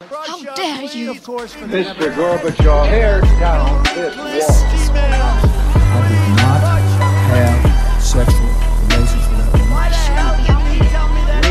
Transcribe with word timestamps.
How 0.00 0.40
dare 0.54 0.84
you? 0.84 1.12
Mr. 1.14 2.14
Gorbachev, 2.14 2.88
tear 2.88 3.20
down 3.40 3.82
this 3.82 4.16
wall. 4.16 4.28
I 4.94 6.06
did 6.08 6.28
not 6.36 6.60
have 7.34 7.58
sexual 8.00 8.48
relations 8.86 9.26
with 9.28 9.38
that. 9.38 9.52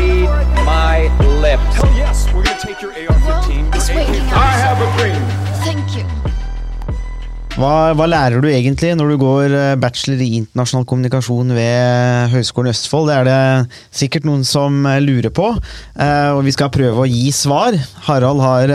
Read 0.00 0.28
my 0.64 0.96
lips. 1.40 1.76
Hell 1.76 1.92
yes, 1.94 2.32
we're 2.32 2.42
gonna 2.42 2.58
take 2.58 2.80
your 2.80 2.92
AR-15. 2.92 3.74
It's 3.74 3.88
your 3.90 3.98
waking 3.98 4.26
up. 4.28 4.32
I 4.32 4.56
have 4.56 4.80
a 4.80 4.88
dream. 4.96 5.22
Thank 5.62 5.94
you. 5.94 6.27
Hva, 7.58 7.90
hva 7.98 8.04
lærer 8.06 8.38
du 8.38 8.46
egentlig 8.46 8.92
når 8.94 9.08
du 9.10 9.14
går 9.18 9.54
eh, 9.58 9.78
bachelor 9.82 10.20
i 10.22 10.36
internasjonal 10.38 10.84
kommunikasjon 10.86 11.50
ved 11.56 12.30
Høgskolen 12.30 12.70
i 12.70 12.74
Østfold? 12.76 13.08
Det 13.10 13.16
er 13.16 13.26
det 13.26 13.78
sikkert 13.98 14.28
noen 14.28 14.44
som 14.46 14.86
eh, 14.86 15.00
lurer 15.02 15.32
på, 15.34 15.48
eh, 15.98 16.28
og 16.36 16.44
vi 16.46 16.54
skal 16.54 16.70
prøve 16.70 17.02
å 17.02 17.08
gi 17.10 17.32
svar. 17.34 17.74
Harald 18.06 18.44
har, 18.44 18.70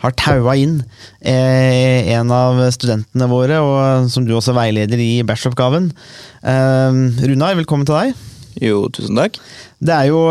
har 0.00 0.16
taua 0.16 0.56
inn 0.56 0.78
eh, 1.20 2.08
en 2.16 2.32
av 2.32 2.62
studentene 2.72 3.28
våre, 3.28 3.60
og 3.60 4.08
som 4.08 4.24
du 4.24 4.32
også 4.38 4.56
veileder 4.56 5.04
i 5.04 5.10
bacheloroppgaven. 5.20 5.92
Runar, 6.40 7.60
velkommen 7.60 7.84
til 7.84 7.98
deg. 8.00 8.26
Jo, 8.64 8.86
tusen 8.96 9.20
takk. 9.20 9.36
Det 9.76 9.92
er 9.98 10.08
jo, 10.08 10.24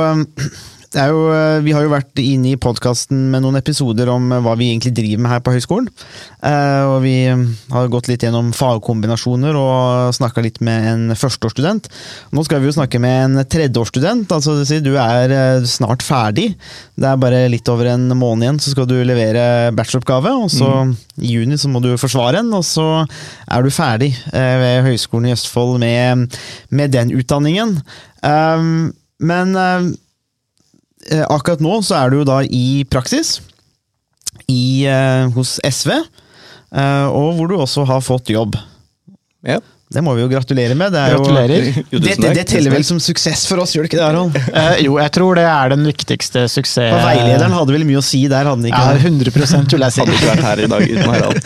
jo 0.96 1.20
Vi 1.62 1.74
har 1.76 1.84
jo 1.86 1.92
vært 1.92 2.18
inne 2.22 2.54
i 2.54 2.58
podkasten 2.60 3.28
med 3.30 3.44
noen 3.44 3.60
episoder 3.60 4.10
om 4.10 4.32
hva 4.42 4.56
vi 4.58 4.72
egentlig 4.72 4.94
driver 4.98 5.22
med 5.22 5.32
her 5.32 5.44
på 5.46 5.54
høyskolen. 5.54 5.90
Eh, 6.42 6.86
Og 6.90 7.04
vi 7.04 7.14
har 7.30 7.92
gått 7.94 8.10
litt 8.10 8.24
gjennom 8.26 8.50
fagkombinasjoner 8.56 9.54
og 9.60 10.16
snakka 10.18 10.42
litt 10.42 10.58
med 10.66 10.88
en 10.90 11.16
førsteårsstudent. 11.20 11.90
Nå 12.34 12.44
skal 12.48 12.64
vi 12.64 12.72
jo 12.72 12.76
snakke 12.80 13.00
med 13.04 13.38
en 13.38 13.46
tredjeårsstudent. 13.46 14.32
altså 14.32 14.58
Du 14.82 14.96
er 14.98 15.30
eh, 15.36 15.68
snart 15.70 16.02
ferdig. 16.02 16.56
Det 16.98 17.06
er 17.12 17.22
bare 17.22 17.44
litt 17.54 17.70
over 17.70 17.86
en 17.94 18.10
måned 18.18 18.48
igjen, 18.48 18.60
så 18.60 18.74
skal 18.74 18.90
du 18.90 18.98
levere 19.06 19.72
bacheloroppgave. 19.78 20.34
Og 20.46 20.50
så 20.50 20.72
i 21.22 21.36
juni 21.36 21.58
så 21.60 21.70
må 21.70 21.84
du 21.86 21.94
forsvare 22.02 22.42
en, 22.42 22.54
og 22.58 22.66
så 22.66 23.06
er 23.52 23.62
du 23.64 23.70
ferdig 23.70 24.16
eh, 24.34 24.56
ved 24.64 24.84
Høgskolen 24.90 25.30
i 25.30 25.36
Østfold 25.38 25.78
med, 25.80 26.34
med 26.74 26.92
den 26.98 27.14
utdanningen. 27.14 27.78
Men 29.20 29.56
eh, 29.56 29.90
akkurat 31.32 31.62
nå 31.64 31.80
så 31.86 31.96
er 32.04 32.12
du 32.14 32.24
da 32.28 32.42
i 32.44 32.84
praksis 32.92 33.38
i, 34.50 34.86
eh, 34.86 35.28
hos 35.36 35.58
SV, 35.64 35.94
eh, 35.96 37.08
og 37.08 37.36
hvor 37.38 37.50
du 37.50 37.58
også 37.58 37.86
har 37.90 38.02
fått 38.06 38.32
jobb. 38.34 38.58
Ja. 39.46 39.60
Det 39.90 40.04
må 40.06 40.12
vi 40.14 40.22
jo 40.22 40.28
gratulere 40.30 40.76
med. 40.78 40.94
Det, 40.94 41.02
er. 41.02 41.16
Jo, 41.16 41.24
Jo, 41.90 41.98
det, 41.98 42.12
det, 42.22 42.30
det 42.38 42.44
teller 42.52 42.70
vel 42.76 42.84
som 42.86 43.00
suksess 43.02 43.48
for 43.50 43.58
oss, 43.64 43.72
gjør 43.74 43.88
det 43.88 43.90
ikke 43.90 43.98
det, 43.98 44.06
Harald? 44.06 44.36
Uh, 44.54 44.76
jo, 44.86 44.98
jeg 45.02 45.14
tror 45.16 45.40
det 45.40 45.46
er 45.50 45.72
den 45.74 45.88
viktigste 45.90 46.44
suksess... 46.46 46.92
For 46.94 47.08
veilederen 47.08 47.56
hadde 47.58 47.74
vel 47.74 47.86
mye 47.90 47.98
å 47.98 48.04
si 48.06 48.20
der, 48.30 48.46
hadde 48.46 48.62
den 48.62 48.70
ikke? 48.70 48.84
Ja, 48.86 49.00
100 49.02 49.34
vil 49.34 49.48
jeg 49.48 49.96
Hadde 49.98 50.14
ikke 50.20 50.30
vært 50.30 50.46
her 50.46 50.62
i 50.62 50.70
dag 50.70 50.86
uten 50.86 51.10
Harald. 51.10 51.42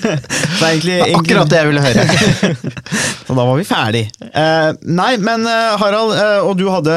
Det 0.56 0.60
er 0.60 0.74
egentlig, 0.74 0.98
Akkurat 1.16 1.50
det 1.52 1.58
jeg 1.62 1.70
ville 1.70 1.86
høre. 1.86 2.04
Så 3.26 3.32
da 3.32 3.40
var 3.40 3.56
vi 3.56 3.66
ferdig. 3.68 4.04
Uh, 4.28 4.70
nei, 5.00 5.10
men 5.16 5.48
uh, 5.48 5.80
Harald, 5.80 6.12
og 6.50 6.52
du 6.60 6.66
hadde 6.68 6.94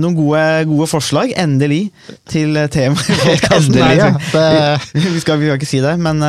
noen 0.00 0.16
gode, 0.16 0.44
gode 0.72 0.88
forslag, 0.88 1.36
endelig, 1.36 1.82
til 2.32 2.56
temaet 2.72 3.12
i 3.12 3.20
podkasten. 3.20 3.76
Endelig, 3.76 4.00
ja. 4.00 4.12
Det- 4.32 5.04
Vi, 5.04 5.20
skal, 5.20 5.36
vi 5.40 5.50
skal 5.52 5.60
ikke 5.60 5.68
si 5.68 5.84
det, 5.84 5.98
men 6.00 6.24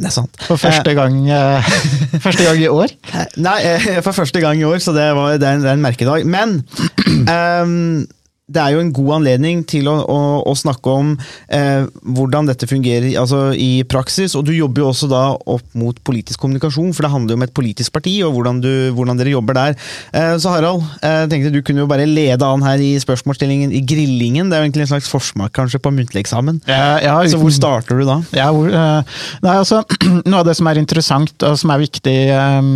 det 0.00 0.08
er 0.08 0.14
sant. 0.14 0.38
For 0.48 0.56
første 0.60 0.94
gang, 0.96 1.18
eh, 1.28 1.72
første 2.26 2.46
gang 2.46 2.62
i 2.62 2.70
år. 2.72 2.94
Eh, 3.12 3.26
Nei, 3.44 3.58
eh, 3.68 3.90
for 4.04 4.16
første 4.16 4.40
gang 4.40 4.60
i 4.60 4.64
år, 4.64 4.78
så 4.80 4.94
det, 4.96 5.04
var, 5.16 5.36
det, 5.36 5.44
er, 5.46 5.58
en, 5.58 5.64
det 5.64 5.68
er 5.68 5.76
en 5.76 5.84
merkedag. 5.84 6.24
Men 6.24 6.56
ehm, 7.36 8.06
det 8.50 8.62
er 8.62 8.74
jo 8.74 8.82
en 8.82 8.92
god 8.94 9.10
anledning 9.20 9.62
til 9.68 9.88
å, 9.90 9.96
å, 10.10 10.18
å 10.48 10.54
snakke 10.58 10.92
om 10.92 11.12
eh, 11.54 11.86
hvordan 12.02 12.50
dette 12.50 12.68
fungerer 12.70 13.12
altså, 13.20 13.50
i 13.54 13.82
praksis. 13.88 14.34
Og 14.38 14.46
du 14.48 14.52
jobber 14.56 14.84
jo 14.84 14.90
også 14.90 15.08
da 15.10 15.22
opp 15.38 15.66
mot 15.78 15.96
politisk 16.06 16.42
kommunikasjon, 16.42 16.92
for 16.96 17.06
det 17.06 17.12
handler 17.12 17.34
jo 17.34 17.40
om 17.40 17.46
et 17.46 17.54
politisk 17.56 17.94
parti 17.94 18.16
og 18.26 18.34
hvordan, 18.36 18.62
du, 18.64 18.72
hvordan 18.96 19.20
dere 19.20 19.34
jobber 19.34 19.58
der. 19.58 19.76
Eh, 20.16 20.34
så 20.42 20.54
Harald, 20.54 20.86
eh, 21.06 21.22
tenkte 21.30 21.54
du 21.54 21.60
kunne 21.66 21.84
jo 21.84 21.90
bare 21.90 22.08
lede 22.08 22.46
an 22.46 22.64
her 22.66 22.82
i 22.82 22.92
spørsmålsstillingen 23.02 23.74
i 23.76 23.84
grillingen. 23.86 24.50
Det 24.50 24.58
er 24.58 24.64
jo 24.64 24.70
egentlig 24.70 24.86
en 24.88 24.92
slags 24.96 25.10
forsmak 25.12 25.54
kanskje 25.56 25.82
på 25.82 25.94
muntlig 25.94 26.24
eksamen. 26.24 26.62
Ja, 26.70 26.98
ja, 27.04 27.16
Så 27.30 27.40
hvor 27.40 27.54
starter 27.54 28.00
du 28.00 28.06
da? 28.08 28.20
Ja, 28.36 28.50
hvor, 28.54 28.66
eh, 28.66 29.22
nei, 29.46 29.54
altså, 29.54 29.84
noe 30.26 30.42
av 30.42 30.50
det 30.50 30.58
som 30.58 30.70
er 30.70 30.82
interessant 30.82 31.46
og 31.46 31.58
som 31.60 31.72
er 31.74 31.84
viktig 31.86 32.18
eh, 32.34 32.74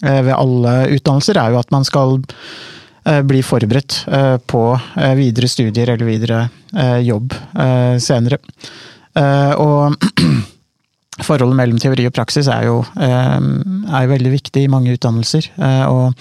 ved 0.00 0.34
alle 0.34 0.74
utdannelser, 0.96 1.36
er 1.36 1.52
jo 1.52 1.60
at 1.60 1.72
man 1.74 1.84
skal 1.84 2.18
eh, 2.20 2.79
bli 3.24 3.42
forberedt 3.42 4.04
eh, 4.12 4.36
på 4.46 4.62
eh, 4.76 5.14
videre 5.18 5.48
studier 5.48 5.94
eller 5.94 6.08
videre 6.08 6.40
eh, 6.76 7.00
jobb 7.06 7.32
eh, 7.32 7.96
senere. 8.02 8.38
Eh, 9.16 9.52
Og 9.60 9.96
forholdet 11.26 11.56
mellom 11.58 11.80
teori 11.80 12.06
og 12.08 12.14
praksis 12.16 12.48
er 12.52 12.68
jo, 12.68 12.80
eh, 13.00 13.36
er 13.40 14.06
jo 14.06 14.12
veldig 14.14 14.32
viktig 14.36 14.64
i 14.64 14.72
mange 14.72 14.94
utdannelser. 14.96 15.50
Eh, 15.58 15.84
Og 15.90 16.14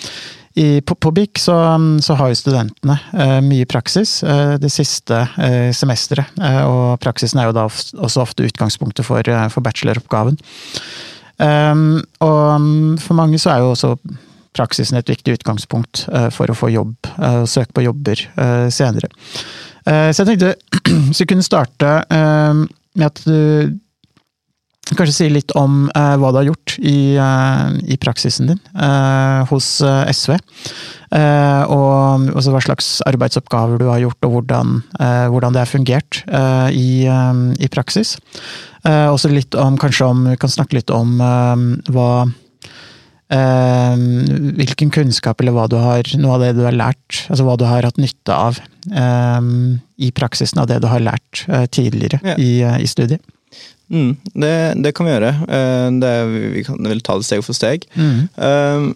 i, 0.59 0.81
på, 0.81 0.95
på 0.95 1.11
BIK 1.15 1.39
så, 1.39 1.55
så 2.03 2.15
har 2.19 2.31
jo 2.31 2.39
studentene 2.39 2.97
eh, 3.13 3.37
mye 3.45 3.67
praksis 3.69 4.17
eh, 4.27 4.55
det 4.59 4.71
siste 4.73 5.21
eh, 5.39 5.69
semesteret. 5.75 6.33
Eh, 6.41 6.63
og 6.67 6.97
praksisen 7.03 7.39
er 7.39 7.47
jo 7.47 7.55
da 7.55 7.67
også 7.69 8.25
ofte 8.25 8.47
utgangspunktet 8.49 9.07
for, 9.07 9.23
eh, 9.23 9.45
for 9.53 9.63
bacheloroppgaven. 9.63 10.39
Og 11.39 12.55
um, 12.59 12.97
for 12.99 13.15
mange 13.15 13.39
så 13.39 13.53
er 13.53 13.61
jo 13.63 13.69
også 13.71 13.93
praksisen 14.59 14.99
et 14.99 15.11
viktig 15.11 15.39
utgangspunkt 15.39 16.05
eh, 16.11 16.29
for 16.35 16.51
å 16.51 16.57
få 16.57 16.71
jobb, 16.73 16.95
eh, 17.17 17.43
søke 17.49 17.75
på 17.75 17.85
jobber 17.87 18.25
eh, 18.27 18.67
senere. 18.73 19.11
Så 19.89 20.21
jeg 20.21 20.27
tenkte 20.27 20.49
så 21.15 21.23
vi 21.23 21.25
kunne 21.31 21.45
starte 21.45 21.91
med 22.11 23.05
at 23.07 23.21
du 23.23 23.71
kanskje 24.91 25.15
sier 25.15 25.31
litt 25.33 25.53
om 25.57 25.87
hva 25.87 26.29
du 26.29 26.37
har 26.37 26.45
gjort 26.45 26.75
i, 26.77 27.15
i 27.15 27.97
praksisen 27.97 28.51
din 28.51 28.59
hos 29.49 29.69
SV. 29.81 30.35
Og 31.71 32.27
hva 32.35 32.61
slags 32.67 32.91
arbeidsoppgaver 33.09 33.81
du 33.81 33.87
har 33.89 34.03
gjort, 34.03 34.27
og 34.27 34.35
hvordan, 34.35 34.75
hvordan 35.31 35.55
det 35.55 35.63
har 35.63 35.71
fungert 35.71 36.21
i, 36.75 37.07
i 37.07 37.71
praksis. 37.71 38.17
Også 38.85 39.31
litt 39.33 39.57
om, 39.57 39.79
kanskje 39.79 40.11
om, 40.11 40.27
vi 40.35 40.37
kan 40.43 40.53
snakke 40.53 40.77
litt 40.81 40.93
om 40.93 41.17
hva 41.17 42.11
Hvilken 43.29 44.89
kunnskap 44.93 45.41
eller 45.41 45.53
hva 45.55 45.67
du 45.69 45.77
har, 45.79 46.07
noe 46.19 46.37
av 46.37 46.43
det 46.43 46.53
du 46.57 46.63
har 46.65 46.75
lært, 46.75 47.25
altså 47.29 47.45
hva 47.47 47.57
du 47.59 47.65
har 47.69 47.85
hatt 47.85 47.99
nytte 48.01 48.33
av 48.35 48.57
eh, 48.89 49.49
i 50.01 50.09
praksisen 50.15 50.61
av 50.63 50.69
det 50.71 50.79
du 50.83 50.87
har 50.89 51.03
lært 51.03 51.43
eh, 51.47 51.65
tidligere 51.69 52.19
Ja. 52.25 52.35
i, 52.41 52.49
eh, 52.65 52.79
i 52.83 52.87
studiet. 52.89 53.21
Mm, 53.89 54.15
det, 54.37 54.53
det 54.85 54.91
kan 54.97 55.07
vi 55.07 55.13
gjøre. 55.15 55.31
Eh, 55.49 55.85
Det, 56.01 56.13
vi 56.55 56.63
kan 56.67 56.81
vel 56.85 57.01
ta 57.05 57.17
det 57.17 57.25
steg 57.29 57.43
for 57.45 57.57
steg. 57.57 57.85
Eh, 57.97 58.89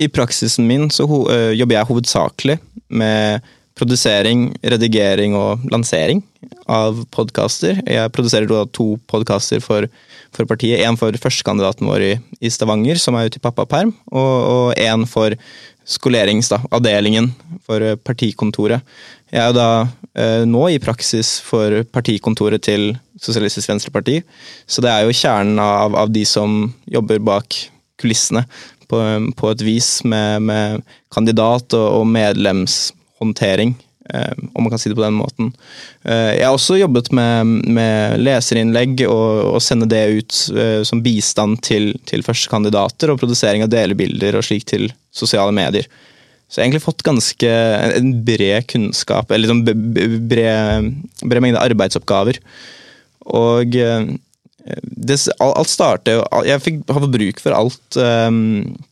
I 0.00 0.08
praksisen 0.08 0.66
min 0.66 0.88
så 0.94 1.06
eh, 1.30 1.52
jobber 1.58 1.76
jeg 1.80 1.90
hovedsakelig 1.90 2.58
med 2.90 3.42
produsering, 3.80 4.50
redigering 4.62 5.34
og 5.38 5.62
lansering 5.72 6.22
av 6.68 7.04
podkaster. 7.14 7.78
Jeg 7.86 8.12
produserer 8.12 8.50
to 8.74 8.94
podkaster 9.10 9.60
for, 9.64 9.86
for 10.34 10.48
partiet. 10.48 10.82
En 10.84 10.98
for 11.00 11.14
førstekandidaten 11.22 11.88
vår 11.88 12.06
i, 12.06 12.12
i 12.40 12.52
Stavanger, 12.52 13.00
som 13.00 13.16
er 13.18 13.30
ute 13.30 13.40
i 13.40 13.44
pappaperm, 13.44 13.92
og, 14.12 14.34
og 14.54 14.80
en 14.80 15.06
for 15.08 15.36
skoleringsavdelingen 15.90 17.30
for 17.66 17.82
eh, 17.82 17.98
partikontoret. 17.98 18.84
Jeg 19.30 19.42
er 19.42 19.50
jo 19.50 19.56
da 19.56 19.70
eh, 20.14 20.44
nå 20.48 20.66
i 20.70 20.80
praksis 20.82 21.38
for 21.44 21.82
partikontoret 21.94 22.62
til 22.66 22.92
Sosialistisk 23.20 23.70
Venstreparti, 23.70 24.20
så 24.70 24.82
det 24.84 24.92
er 24.92 25.04
jo 25.04 25.16
kjernen 25.16 25.60
av, 25.62 25.96
av 25.98 26.12
de 26.12 26.24
som 26.28 26.70
jobber 26.88 27.20
bak 27.22 27.58
kulissene 28.00 28.46
på, 28.90 29.00
på 29.36 29.52
et 29.52 29.64
vis 29.66 29.90
med, 30.08 30.46
med 30.48 30.86
kandidat 31.14 31.76
og, 31.76 32.00
og 32.00 32.08
medlemshåndtering, 32.10 33.74
om 34.52 34.64
man 34.64 34.70
kan 34.72 34.80
si 34.82 34.90
det 34.90 34.96
på 34.98 35.04
den 35.04 35.16
måten. 35.18 35.50
Eh, 36.04 36.36
jeg 36.38 36.46
har 36.46 36.56
også 36.56 36.78
jobbet 36.80 37.10
med, 37.16 37.54
med 37.70 38.20
leserinnlegg 38.22 39.04
og, 39.06 39.54
og 39.54 39.60
sende 39.64 39.88
det 39.90 40.02
ut 40.18 40.38
eh, 40.56 40.80
som 40.86 41.02
bistand 41.04 41.60
til, 41.66 41.92
til 42.10 42.24
førstekandidater, 42.26 43.12
og 43.12 43.20
produsering 43.22 43.66
av 43.66 43.72
delebilder 43.72 44.38
og 44.38 44.46
slik 44.46 44.66
til 44.70 44.88
sosiale 45.14 45.54
medier. 45.56 45.86
Så 46.50 46.58
jeg 46.58 46.64
har 46.64 46.68
egentlig 46.70 46.86
fått 46.88 47.06
ganske 47.06 47.50
en 48.00 48.10
bred 48.26 48.66
kunnskap, 48.72 49.30
eller 49.30 49.54
b- 49.62 49.76
bred, 50.32 50.90
bred 51.22 51.44
mengde 51.44 51.62
arbeidsoppgaver. 51.62 52.40
Og 53.30 53.76
eh, 53.78 54.10
det, 54.82 55.16
alt 55.40 55.70
starter 55.70 56.18
jo 56.18 56.24
Jeg 56.44 56.60
fikk, 56.60 56.80
har 56.90 57.00
fått 57.00 57.14
bruk 57.14 57.38
for 57.40 57.56
alt 57.56 57.96
um, 57.96 58.40
eh, 58.60 58.86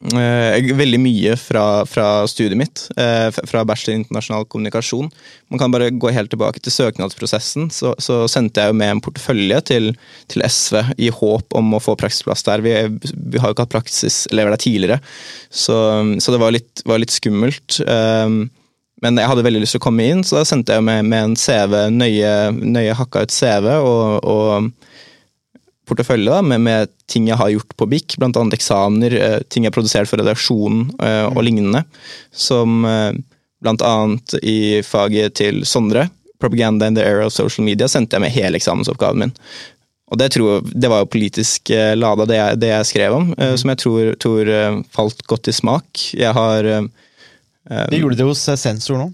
Veldig 0.00 0.96
mye 0.96 1.34
fra, 1.36 1.84
fra 1.84 2.24
studiet 2.30 2.56
mitt, 2.56 2.86
eh, 2.96 3.28
fra 3.44 3.64
bachelor 3.68 3.92
i 3.92 3.98
internasjonal 4.00 4.46
kommunikasjon. 4.48 5.10
Man 5.52 5.60
kan 5.60 5.72
bare 5.74 5.90
gå 5.92 6.08
helt 6.16 6.30
tilbake 6.32 6.62
til 6.64 6.72
søknadsprosessen. 6.72 7.68
Så, 7.68 7.92
så 8.00 8.22
sendte 8.32 8.62
jeg 8.62 8.72
jo 8.72 8.78
med 8.80 8.94
en 8.94 9.02
portefølje 9.04 9.60
til, 9.68 9.90
til 10.32 10.46
SV 10.46 10.80
i 10.96 11.10
håp 11.12 11.52
om 11.52 11.76
å 11.76 11.82
få 11.84 11.98
praksisplass 12.00 12.46
der. 12.48 12.64
Vi, 12.64 12.72
vi 13.12 13.42
har 13.42 13.50
jo 13.50 13.58
ikke 13.58 13.66
hatt 13.68 13.76
praksiselever 13.76 14.56
der 14.56 14.64
tidligere, 14.64 15.00
så, 15.52 15.76
så 16.16 16.32
det 16.32 16.40
var 16.40 16.56
litt, 16.56 16.80
var 16.88 17.02
litt 17.02 17.12
skummelt. 17.12 17.82
Um, 17.84 18.46
men 19.04 19.20
jeg 19.20 19.28
hadde 19.28 19.44
veldig 19.44 19.62
lyst 19.62 19.76
til 19.76 19.82
å 19.82 19.84
komme 19.84 20.06
inn, 20.08 20.24
så 20.24 20.40
da 20.40 20.46
sendte 20.48 20.76
jeg 20.76 20.84
med, 20.84 21.04
med 21.08 21.30
en 21.30 21.36
CV, 21.36 21.76
nøye, 21.92 22.32
nøye 22.56 22.96
hakka 22.96 23.24
ut 23.24 23.36
CV 23.36 23.68
og, 23.76 24.24
og 24.24 24.72
portefølje 25.90 26.30
da, 26.30 26.40
med, 26.46 26.60
med, 26.64 26.90
ting 27.10 27.26
jeg 27.28 27.36
har 27.40 27.50
gjort 27.52 27.74
på 27.78 27.86
BIK, 27.90 28.16
bl.a. 28.22 28.44
eksamener, 28.56 29.16
eh, 29.18 29.38
ting 29.50 29.64
jeg 29.66 29.72
har 29.72 29.76
produsert 29.76 30.08
for 30.10 30.22
redaksjonen 30.22 30.86
eh, 31.02 31.26
og 31.30 31.42
lignende. 31.46 31.82
Som 32.32 32.84
eh, 32.88 33.10
bl.a. 33.60 33.92
i 34.42 34.80
faget 34.86 35.34
til 35.42 35.62
Sondre, 35.68 36.06
Propaganda 36.40 36.86
in 36.88 36.94
the 36.96 37.04
Era 37.04 37.26
of 37.28 37.34
Social 37.36 37.66
Media, 37.66 37.88
sendte 37.92 38.16
jeg 38.16 38.24
med 38.24 38.32
hele 38.32 38.56
eksamensoppgaven 38.56 39.26
min. 39.26 39.34
Og 40.10 40.18
det, 40.18 40.30
tror, 40.34 40.62
det 40.72 40.88
var 40.90 41.02
jo 41.04 41.10
politisk 41.12 41.70
lada, 41.94 42.24
det, 42.26 42.38
jeg- 42.40 42.60
det 42.62 42.70
jeg 42.72 42.86
skrev 42.88 43.14
om, 43.18 43.28
eh, 43.38 43.52
som 43.60 43.70
jeg 43.74 43.78
tror, 43.84 44.14
tror 44.18 44.48
falt 44.96 45.20
godt 45.30 45.50
i 45.52 45.54
smak. 45.54 46.06
Jeg 46.16 46.32
har 46.34 46.62
Det 47.90 48.00
gjorde 48.00 48.16
det 48.18 48.24
hos 48.26 48.40
sensor 48.58 48.96
nå. 48.98 49.10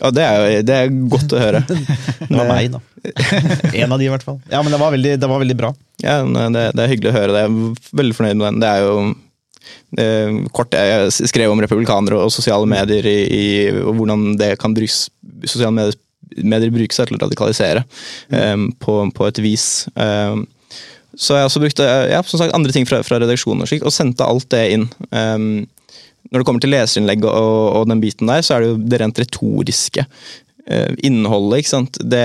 Ja, 0.00 0.10
det 0.16 0.24
er, 0.24 0.36
jo- 0.40 0.62
det 0.66 0.76
er 0.76 0.92
godt 1.12 1.34
å 1.36 1.40
høre. 1.42 1.60
Det 2.30 2.36
var 2.36 2.46
meg, 2.48 2.70
da. 2.72 2.80
en 3.82 3.92
av 3.92 3.98
de, 4.00 4.06
i 4.06 4.10
hvert 4.12 4.24
fall. 4.24 4.38
Ja, 4.52 4.60
men 4.62 4.72
det 4.74 4.78
var 4.80 4.92
veldig, 4.94 5.16
det 5.20 5.28
var 5.28 5.40
veldig 5.42 5.56
bra. 5.58 5.70
Ja, 6.02 6.18
det, 6.24 6.62
det 6.76 6.84
er 6.84 6.90
hyggelig 6.92 7.10
å 7.10 7.16
høre 7.16 7.34
det. 7.34 7.42
Jeg 7.42 7.50
er 7.50 7.96
veldig 8.00 8.16
fornøyd 8.18 8.38
med 8.40 8.46
den. 8.46 8.60
Det 8.62 8.70
er 8.70 8.84
jo 8.84 8.94
det, 9.98 10.06
kort, 10.56 10.76
Jeg 10.76 11.30
skrev 11.32 11.52
om 11.52 11.60
republikanere 11.62 12.20
og 12.22 12.30
sosiale 12.34 12.68
medier 12.70 13.06
i, 13.10 13.18
i 13.34 13.42
og 13.82 13.96
hvordan 13.98 14.36
det 14.40 14.52
kan 14.62 14.76
brukes, 14.76 15.08
sosiale 15.50 15.74
medier, 15.76 15.98
medier 16.46 16.72
bruke 16.74 16.94
seg 16.94 17.10
til 17.10 17.18
å 17.18 17.22
radikalisere 17.24 17.82
em, 18.30 18.68
på, 18.80 19.00
på 19.16 19.26
et 19.28 19.40
vis. 19.42 19.66
Um, 19.98 20.44
så 21.18 21.36
jeg 21.40 21.48
også 21.48 21.60
brukte 21.64 21.86
ja, 22.12 22.20
som 22.24 22.38
sagt, 22.40 22.54
andre 22.56 22.72
ting 22.72 22.86
fra, 22.88 23.02
fra 23.06 23.18
redaksjonen 23.20 23.64
og 23.66 23.68
slik, 23.70 23.82
og 23.84 23.92
sendte 23.94 24.24
alt 24.24 24.46
det 24.54 24.62
inn. 24.76 24.86
Em, 25.10 25.48
når 26.28 26.42
det 26.42 26.46
kommer 26.46 26.62
til 26.62 26.72
leserinnlegg 26.74 27.24
og, 27.26 27.80
og 27.80 27.88
den 27.90 28.02
biten 28.02 28.30
der, 28.30 28.44
så 28.46 28.56
er 28.56 28.62
det 28.62 28.70
jo 28.70 28.78
det 28.92 29.00
rent 29.02 29.20
retoriske 29.22 30.04
eh, 30.04 30.92
innholdet. 31.06 31.62
ikke 31.62 31.72
sant? 31.72 32.00
Det 32.12 32.24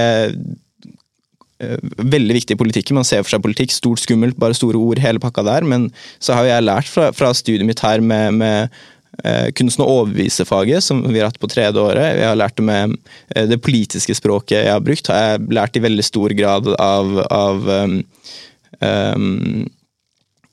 eh, 1.64 1.78
veldig 1.98 2.38
viktig 2.38 2.58
i 2.58 2.60
politikken. 2.60 3.00
Man 3.00 3.08
ser 3.08 3.24
for 3.24 3.36
seg 3.36 3.46
politikk, 3.46 3.74
stort, 3.74 4.04
skummelt, 4.04 4.38
bare 4.42 4.58
store 4.58 4.82
ord, 4.82 5.02
hele 5.04 5.22
pakka 5.24 5.46
der. 5.48 5.66
Men 5.68 5.90
så 6.20 6.38
har 6.38 6.50
jeg 6.50 6.68
lært 6.68 6.92
fra, 6.92 7.10
fra 7.16 7.32
studiet 7.38 7.68
mitt 7.68 7.82
her 7.86 8.04
med, 8.04 8.38
med 8.42 8.76
eh, 9.24 9.50
kunsten 9.58 9.86
å 9.86 9.90
overbevise-faget, 10.02 10.86
som 10.86 11.02
vi 11.08 11.22
har 11.22 11.32
hatt 11.32 11.42
på 11.42 11.50
tredje 11.52 11.82
året. 11.82 12.20
Jeg 12.20 12.30
har 12.30 12.38
lært 12.40 12.60
det 12.60 12.68
med 12.68 12.98
eh, 13.34 13.48
det 13.50 13.62
politiske 13.66 14.18
språket 14.18 14.60
jeg 14.60 14.76
har 14.76 14.84
brukt, 14.86 15.10
har 15.10 15.32
jeg 15.32 15.50
lært 15.62 15.80
i 15.80 15.86
veldig 15.88 16.06
stor 16.06 16.36
grad 16.38 16.70
av, 16.76 17.18
av 17.32 17.74
um, 17.74 17.98
um, 18.86 19.66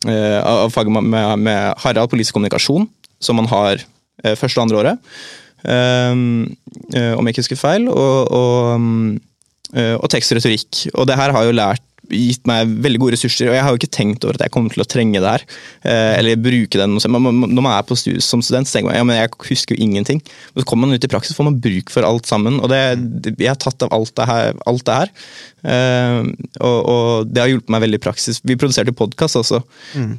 av 0.02 0.72
faget 0.74 0.90
med, 0.98 1.38
med 1.38 1.76
Harald 1.84 2.10
politisk 2.10 2.34
kommunikasjon, 2.34 2.88
som 3.22 3.38
man 3.38 3.48
har 3.50 3.78
eh, 4.24 4.34
første 4.38 4.60
og 4.60 4.66
andre 4.66 4.82
året. 4.82 5.14
Um, 5.62 6.56
eh, 6.90 7.12
om 7.14 7.22
jeg 7.22 7.34
ikke 7.34 7.44
husker 7.44 7.60
feil. 7.60 7.88
Og, 7.88 8.32
og, 8.34 9.18
eh, 9.76 9.94
og 9.96 10.10
tekst 10.10 10.34
og 10.34 10.40
retorikk. 10.40 10.84
Og 10.94 11.08
det 11.08 11.18
her 11.18 11.34
har 11.34 11.46
jo 11.46 11.56
lært 11.56 11.84
gitt 12.12 12.46
meg 12.48 12.70
veldig 12.84 13.00
gode 13.02 13.16
ressurser, 13.16 13.48
og 13.50 13.56
jeg 13.56 13.64
har 13.64 13.74
jo 13.74 13.80
ikke 13.80 13.96
tenkt 13.96 14.26
over 14.26 14.38
at 14.38 14.44
jeg 14.46 14.52
kommer 14.54 14.74
til 14.74 14.84
å 14.84 14.88
trenge 14.88 15.20
det 15.22 15.32
her. 15.34 15.44
eh, 15.84 16.18
Eller 16.18 16.36
bruke 16.40 16.78
det. 16.78 16.86
Når 16.88 17.58
man 17.58 17.72
er 17.72 17.86
på 17.88 17.96
studiet 17.98 18.24
som 18.26 18.42
student, 18.44 18.68
så 18.68 18.78
tenker 18.78 18.90
man 18.90 18.98
ja, 19.00 19.06
men 19.08 19.18
jeg 19.18 19.32
husker 19.48 19.74
jo 19.76 19.82
ingenting. 19.86 20.22
Og 20.54 20.62
så 20.62 20.68
kommer 20.68 20.88
man 20.88 20.96
ut 21.00 21.04
i 21.04 21.10
praksis, 21.12 21.36
får 21.36 21.48
man 21.50 21.60
bruk 21.62 21.90
for 21.90 22.06
alt 22.06 22.28
sammen. 22.28 22.60
Og 22.60 22.68
det, 22.72 22.82
jeg 23.38 23.48
har 23.50 23.60
tatt 23.60 23.82
av 23.86 23.92
alt 23.96 24.14
det 24.18 24.28
her. 24.28 24.54
Alt 24.68 24.84
det 24.88 24.98
her. 25.00 25.12
Eh, 25.62 26.20
og, 26.60 26.78
og 26.92 27.30
det 27.30 27.42
har 27.42 27.50
hjulpet 27.52 27.70
meg 27.72 27.84
veldig 27.84 28.00
i 28.00 28.04
praksis. 28.06 28.40
Vi 28.44 28.56
produserte 28.58 28.94
podkast 28.96 29.38
også 29.38 29.62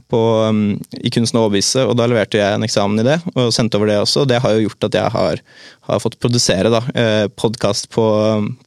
på, 0.09 0.21
um, 0.49 0.63
i 1.03 1.11
Kunsten 1.13 1.39
å 1.39 1.45
overbevise, 1.47 1.83
og 1.87 1.97
da 1.99 2.07
leverte 2.07 2.39
jeg 2.39 2.55
en 2.57 2.63
eksamen 2.65 3.01
i 3.03 3.07
det, 3.07 3.19
og 3.35 3.51
sendte 3.55 3.79
over 3.79 3.91
det 3.91 3.99
også. 4.01 4.23
og 4.23 4.29
Det 4.31 4.39
har 4.43 4.55
jo 4.55 4.67
gjort 4.69 4.87
at 4.89 4.97
jeg 4.99 5.13
har, 5.17 5.41
har 5.83 5.99
fått 5.99 6.19
produsere 6.21 6.71
da, 6.71 6.79
eh, 6.95 7.25
podkast 7.27 7.89
på, 7.91 8.05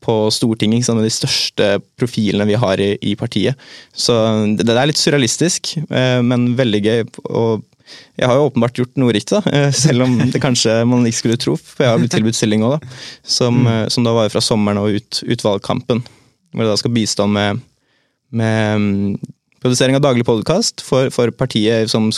på 0.05 0.17
Stortinget, 0.35 0.85
sant, 0.85 1.01
med 1.01 1.07
de 1.09 1.15
største 1.15 1.69
profilene 1.97 2.47
vi 2.49 2.59
har 2.61 2.83
i, 2.83 2.91
i 3.01 3.15
partiet. 3.17 3.57
Så 3.97 4.17
det, 4.59 4.67
det 4.69 4.77
er 4.77 4.91
litt 4.91 5.01
surrealistisk, 5.01 5.77
eh, 5.89 6.21
men 6.25 6.53
veldig 6.59 6.83
gøy. 6.85 7.01
og 7.31 7.65
jeg 8.19 8.27
har 8.27 8.39
jo 8.39 8.49
åpenbart 8.49 8.81
gjort 8.81 8.99
noe 8.99 9.15
riktig, 9.15 9.39
da, 9.39 9.53
eh, 9.55 9.71
selv 9.75 10.07
om 10.07 10.19
det 10.33 10.43
kanskje 10.43 10.81
man 10.89 11.07
ikke 11.07 11.21
skulle 11.23 11.41
tro. 11.41 11.57
For 11.57 11.87
jeg 11.87 11.93
har 11.93 12.03
blitt 12.03 12.15
tilbudt 12.17 12.39
stilling 12.39 12.67
òg, 12.67 12.85
som, 13.23 13.63
eh, 13.67 13.87
som 13.93 14.05
da 14.05 14.15
var 14.17 14.33
fra 14.33 14.43
sommeren 14.45 14.83
og 14.83 14.99
ut, 14.99 15.23
ut 15.25 15.47
valgkampen. 15.47 16.03
Hvor 16.53 16.67
jeg 16.67 16.73
da 16.73 16.79
skal 16.81 16.97
bistå 16.97 17.29
med, 17.31 17.63
med 18.33 18.81
mm, 18.83 19.35
produsering 19.63 19.97
av 19.97 20.05
daglig 20.05 20.27
podkast 20.27 20.85
for, 20.85 21.13
for 21.15 21.33
partiet 21.33 21.91
som 21.93 22.11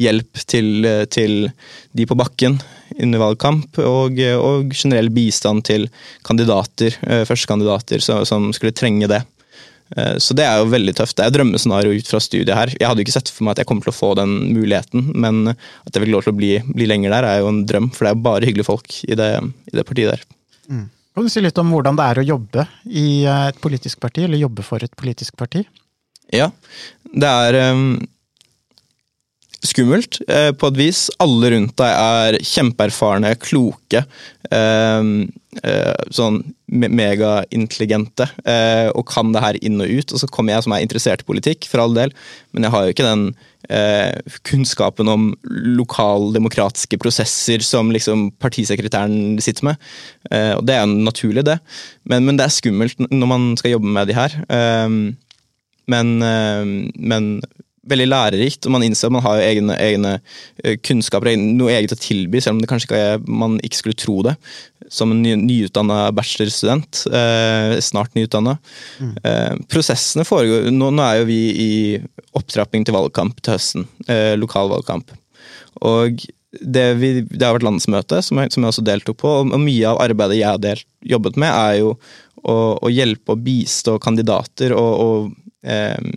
hjelp 0.00 0.44
til, 0.48 0.86
til 1.12 1.50
de 1.92 2.06
på 2.08 2.16
bakken 2.16 2.60
under 3.02 3.22
valgkamp, 3.22 3.80
og, 3.82 4.20
og 4.36 4.72
generell 4.76 5.10
bistand 5.14 5.64
til 5.68 5.88
kandidater, 6.26 6.96
eh, 7.08 7.26
førstekandidater 7.28 8.02
som, 8.04 8.24
som 8.28 8.50
skulle 8.56 8.76
trenge 8.76 9.08
det. 9.10 9.22
Eh, 9.96 10.16
Så 10.22 10.36
det 10.38 10.44
er 10.46 10.60
jo 10.60 10.70
veldig 10.70 10.94
tøft. 11.00 11.16
Det 11.18 11.26
er 11.26 11.34
drømmescenario 11.34 11.96
ut 11.96 12.10
fra 12.10 12.20
studiet 12.22 12.54
her. 12.54 12.70
Jeg 12.76 12.86
hadde 12.86 13.02
jo 13.02 13.08
ikke 13.08 13.16
sett 13.16 13.32
for 13.32 13.46
meg 13.46 13.56
at 13.56 13.64
jeg 13.64 13.70
kommer 13.70 13.86
til 13.86 13.94
å 13.94 13.98
få 13.98 14.12
den 14.20 14.36
muligheten, 14.54 15.10
men 15.18 15.50
at 15.50 15.90
jeg 15.90 16.04
fikk 16.04 16.14
lov 16.14 16.26
til 16.26 16.34
å 16.34 16.38
bli, 16.38 16.52
bli 16.70 16.86
lenger 16.86 17.16
der, 17.16 17.26
er 17.26 17.42
jo 17.42 17.50
en 17.50 17.64
drøm. 17.66 17.90
For 17.96 18.06
det 18.06 18.12
er 18.12 18.16
jo 18.18 18.28
bare 18.28 18.46
hyggelige 18.46 18.70
folk 18.70 19.02
i 19.08 19.18
det, 19.18 19.32
i 19.72 19.76
det 19.80 19.86
partiet 19.88 20.14
der. 20.14 20.24
Kan 20.70 21.26
du 21.26 21.32
si 21.32 21.42
litt 21.42 21.58
om 21.58 21.72
hvordan 21.74 21.98
det 21.98 22.06
er 22.06 22.22
å 22.22 22.28
jobbe 22.28 22.68
i 22.86 23.06
eh, 23.26 23.48
et 23.50 23.58
politisk 23.60 23.98
parti, 24.00 24.28
eller 24.28 24.38
jobbe 24.38 24.62
for 24.66 24.86
et 24.86 24.94
politisk 24.98 25.34
parti? 25.40 25.64
Ja, 26.30 26.52
det 27.10 27.26
er 27.26 27.56
skummelt 29.66 30.20
eh, 30.28 30.50
på 30.56 30.70
et 30.70 30.78
vis. 30.78 31.02
Alle 31.20 31.52
rundt 31.54 31.76
deg 31.80 31.90
er 31.92 32.38
kjempeerfarne, 32.46 33.34
kloke, 33.42 34.04
eh, 34.50 35.10
eh, 35.60 36.08
sånn 36.16 36.40
me 36.70 36.88
megaintelligente, 36.94 38.28
eh, 38.46 38.88
og 38.94 39.06
kan 39.10 39.32
det 39.34 39.42
her 39.44 39.58
inn 39.60 39.80
og 39.82 39.90
ut. 39.90 40.14
Og 40.14 40.22
så 40.22 40.30
kommer 40.30 40.54
jeg 40.54 40.66
som 40.66 40.76
er 40.76 40.84
interessert 40.84 41.24
i 41.24 41.28
politikk, 41.28 41.68
for 41.70 41.82
all 41.84 41.96
del, 41.96 42.14
men 42.54 42.66
jeg 42.66 42.74
har 42.74 42.86
jo 42.86 42.94
ikke 42.94 43.08
den 43.08 43.24
eh, 43.68 44.36
kunnskapen 44.48 45.10
om 45.10 45.30
lokaldemokratiske 45.80 47.00
prosesser 47.02 47.64
som 47.66 47.92
liksom 47.92 48.30
partisekretæren 48.42 49.40
sitter 49.42 49.72
med. 49.72 49.88
Eh, 50.30 50.54
og 50.56 50.64
det 50.68 50.78
er 50.78 50.88
naturlig, 50.88 51.44
det, 51.48 51.58
men, 52.08 52.24
men 52.28 52.40
det 52.40 52.46
er 52.46 52.54
skummelt 52.54 53.02
når 53.10 53.34
man 53.34 53.50
skal 53.60 53.76
jobbe 53.76 53.98
med 53.98 54.08
de 54.08 54.16
her. 54.16 54.40
Men, 55.90 56.10
men 56.22 57.24
veldig 57.90 58.08
lærerikt, 58.08 58.66
og 58.66 58.74
man 58.74 58.84
innser 58.86 59.08
at 59.08 59.14
man 59.16 59.24
har 59.24 59.42
egne, 59.44 59.76
egne 59.80 60.14
eh, 60.64 60.76
kunnskaper, 60.80 61.32
og 61.32 61.44
noe 61.58 61.74
eget 61.74 61.94
å 61.94 61.98
tilby, 62.00 62.40
selv 62.42 62.56
om 62.56 62.62
det 62.62 62.70
kanskje 62.70 62.88
ikke 62.88 63.02
er, 63.12 63.22
man 63.26 63.58
ikke 63.66 63.80
skulle 63.80 64.00
tro 64.00 64.20
det. 64.26 64.36
Som 64.90 65.14
en 65.14 65.22
ny, 65.22 65.36
nyutdanna 65.38 66.00
bachelorstudent, 66.16 67.04
eh, 67.14 67.76
snart 67.84 68.16
nyutdanna. 68.18 68.56
Eh, 69.22 69.54
prosessene 69.70 70.26
foregår 70.26 70.70
nå, 70.74 70.90
nå 70.94 71.06
er 71.06 71.20
jo 71.20 71.30
vi 71.30 71.40
i 71.50 71.70
opptrapping 72.38 72.86
til 72.86 72.96
valgkamp 72.96 73.38
til 73.42 73.56
høsten. 73.56 73.88
Eh, 74.10 74.34
lokalvalgkamp. 74.40 75.14
Og 75.86 76.24
det, 76.50 76.86
vi, 76.98 77.12
det 77.30 77.44
har 77.46 77.54
vært 77.54 77.66
landsmøte, 77.68 78.18
som 78.26 78.40
jeg, 78.42 78.50
som 78.54 78.64
jeg 78.64 78.74
også 78.74 78.86
deltok 78.86 79.20
på, 79.22 79.36
og 79.42 79.54
og 79.54 79.62
mye 79.62 79.92
av 79.92 80.00
arbeidet 80.02 80.40
jeg 80.40 80.50
har 80.50 80.62
delt, 80.62 80.86
jobbet 81.06 81.38
med, 81.40 81.50
er 81.52 81.78
jo 81.80 81.94
å, 82.42 82.56
å 82.80 82.90
hjelpe 82.90 83.36
og 83.36 83.44
bistå 83.44 83.96
kandidater 84.02 84.74
og, 84.76 84.90
og 85.04 85.66
eh, 85.66 86.10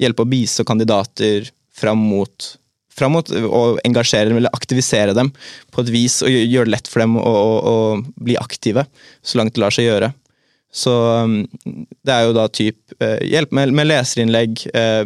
hjelpe 0.00 0.24
å 0.24 0.28
bistå 0.28 0.64
kandidater 0.68 1.48
fram 1.72 2.00
mot, 2.12 2.48
fram 2.92 3.16
mot 3.16 3.30
å 3.32 3.62
engasjere 3.86 4.30
dem 4.30 4.40
eller 4.40 4.54
aktivisere 4.56 5.14
dem 5.16 5.32
på 5.72 5.84
et 5.84 5.92
vis, 5.92 6.20
og 6.24 6.32
gjøre 6.32 6.68
det 6.68 6.76
lett 6.76 6.90
for 6.90 7.04
dem 7.04 7.16
å, 7.20 7.22
å, 7.22 7.54
å 7.72 7.76
bli 8.22 8.36
aktive, 8.40 8.86
så 9.22 9.40
langt 9.40 9.56
det 9.56 9.64
lar 9.64 9.74
seg 9.74 9.88
gjøre. 9.88 10.12
Så 10.72 10.92
um, 11.20 11.42
det 12.04 12.14
er 12.14 12.26
jo 12.26 12.36
da 12.36 12.46
typ 12.48 12.94
eh, 12.96 13.18
hjelp 13.28 13.52
med, 13.52 13.74
med 13.76 13.90
leserinnlegg, 13.90 14.62
eh, 14.72 15.04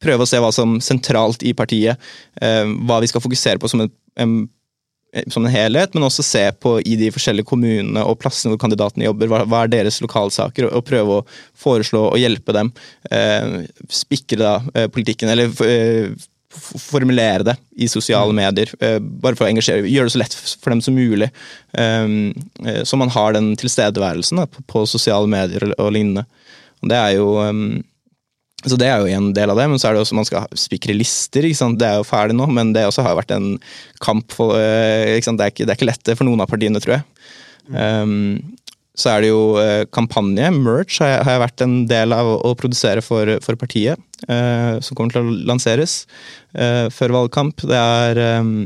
prøve 0.00 0.24
å 0.24 0.28
se 0.28 0.40
hva 0.40 0.48
som 0.54 0.78
sentralt 0.84 1.44
i 1.44 1.52
partiet, 1.56 2.00
eh, 2.40 2.64
hva 2.88 3.02
vi 3.04 3.10
skal 3.10 3.24
fokusere 3.24 3.60
på 3.60 3.68
som 3.68 3.84
en, 3.84 3.92
en 4.16 4.38
som 5.32 5.44
en 5.44 5.52
helhet, 5.52 5.94
men 5.94 6.06
også 6.06 6.24
se 6.26 6.44
på 6.60 6.76
i 6.84 6.96
de 7.00 7.10
forskjellige 7.14 7.48
kommunene 7.48 8.04
og 8.06 8.18
plassene 8.22 8.52
hvor 8.52 8.62
kandidatene 8.62 9.08
jobber, 9.08 9.30
hva, 9.32 9.42
hva 9.48 9.64
er 9.64 9.72
deres 9.72 10.00
lokalsaker, 10.04 10.68
og, 10.68 10.78
og 10.80 10.86
prøve 10.88 11.18
å 11.18 11.26
foreslå 11.66 12.06
og 12.10 12.20
hjelpe 12.20 12.54
dem. 12.56 12.72
Eh, 13.10 13.66
spikre 13.92 14.40
da 14.42 14.54
eh, 14.74 14.88
politikken, 14.92 15.32
eller 15.32 15.52
eh, 15.66 16.12
formulere 16.56 17.44
det 17.50 17.56
i 17.76 17.88
sosiale 17.88 18.34
medier, 18.36 18.70
eh, 18.80 18.98
bare 19.00 19.36
for 19.36 19.46
å 19.46 19.50
engasjere, 19.50 19.88
gjøre 19.90 20.08
det 20.08 20.14
så 20.14 20.22
lett 20.22 20.36
for 20.36 20.72
dem 20.72 20.82
som 20.84 20.96
mulig. 20.96 21.28
Eh, 21.76 22.06
eh, 22.66 22.82
så 22.84 23.00
man 23.00 23.12
har 23.14 23.36
den 23.36 23.54
tilstedeværelsen 23.60 24.42
da, 24.42 24.48
på, 24.48 24.86
sosiale 24.88 25.28
medier 25.30 25.70
og, 25.76 25.92
lignende. 25.92 26.26
Og 26.82 26.92
det 26.92 27.00
er 27.00 27.16
jo 27.18 27.30
eh, 27.44 27.62
så 28.66 28.78
det 28.80 28.88
er 28.90 29.02
jo 29.02 29.14
en 29.14 29.30
del 29.36 29.52
av 29.52 29.60
det, 29.60 29.68
men 29.70 29.80
så 29.80 29.88
er 29.88 29.96
det 29.96 30.02
også 30.02 30.18
man 30.18 30.26
skal 30.26 30.46
spikre 30.58 30.96
lister. 30.96 31.46
Det 31.46 31.86
er 31.86 32.00
jo 32.00 32.06
ferdig 32.06 32.36
nå, 32.38 32.48
men 32.50 32.72
det 32.74 32.86
også 32.88 33.04
har 33.06 33.18
vært 33.18 33.34
en 33.36 33.56
kamp. 34.02 34.26
For, 34.34 34.56
eh? 34.58 35.18
Det, 35.22 35.34
er 35.36 35.52
ikke, 35.52 35.66
det 35.66 35.72
er 35.72 35.78
ikke 35.78 35.90
lett 35.90 36.12
for 36.14 36.26
noen 36.26 36.42
av 36.42 36.50
partiene, 36.50 36.82
tror 36.82 36.98
jeg. 36.98 37.04
Um, 37.70 38.56
så 38.96 39.10
er 39.12 39.22
det 39.22 39.28
jo 39.28 39.40
eh, 39.60 39.82
kampanje, 39.92 40.48
merch, 40.56 41.02
har 41.02 41.10
jeg, 41.10 41.24
har 41.26 41.34
jeg 41.34 41.42
vært 41.42 41.62
en 41.66 41.74
del 41.90 42.14
av 42.16 42.30
å, 42.38 42.54
produsere 42.56 43.02
for, 43.04 43.34
for 43.44 43.58
partiet. 43.60 44.00
Uh, 44.24 44.80
som 44.80 44.96
kommer 44.96 45.12
til 45.12 45.20
å 45.20 45.36
lanseres 45.50 46.06
uh, 46.56 46.88
før 46.94 47.12
valgkamp. 47.18 47.60
Det 47.68 47.76
er 47.76 48.22
um, 48.40 48.64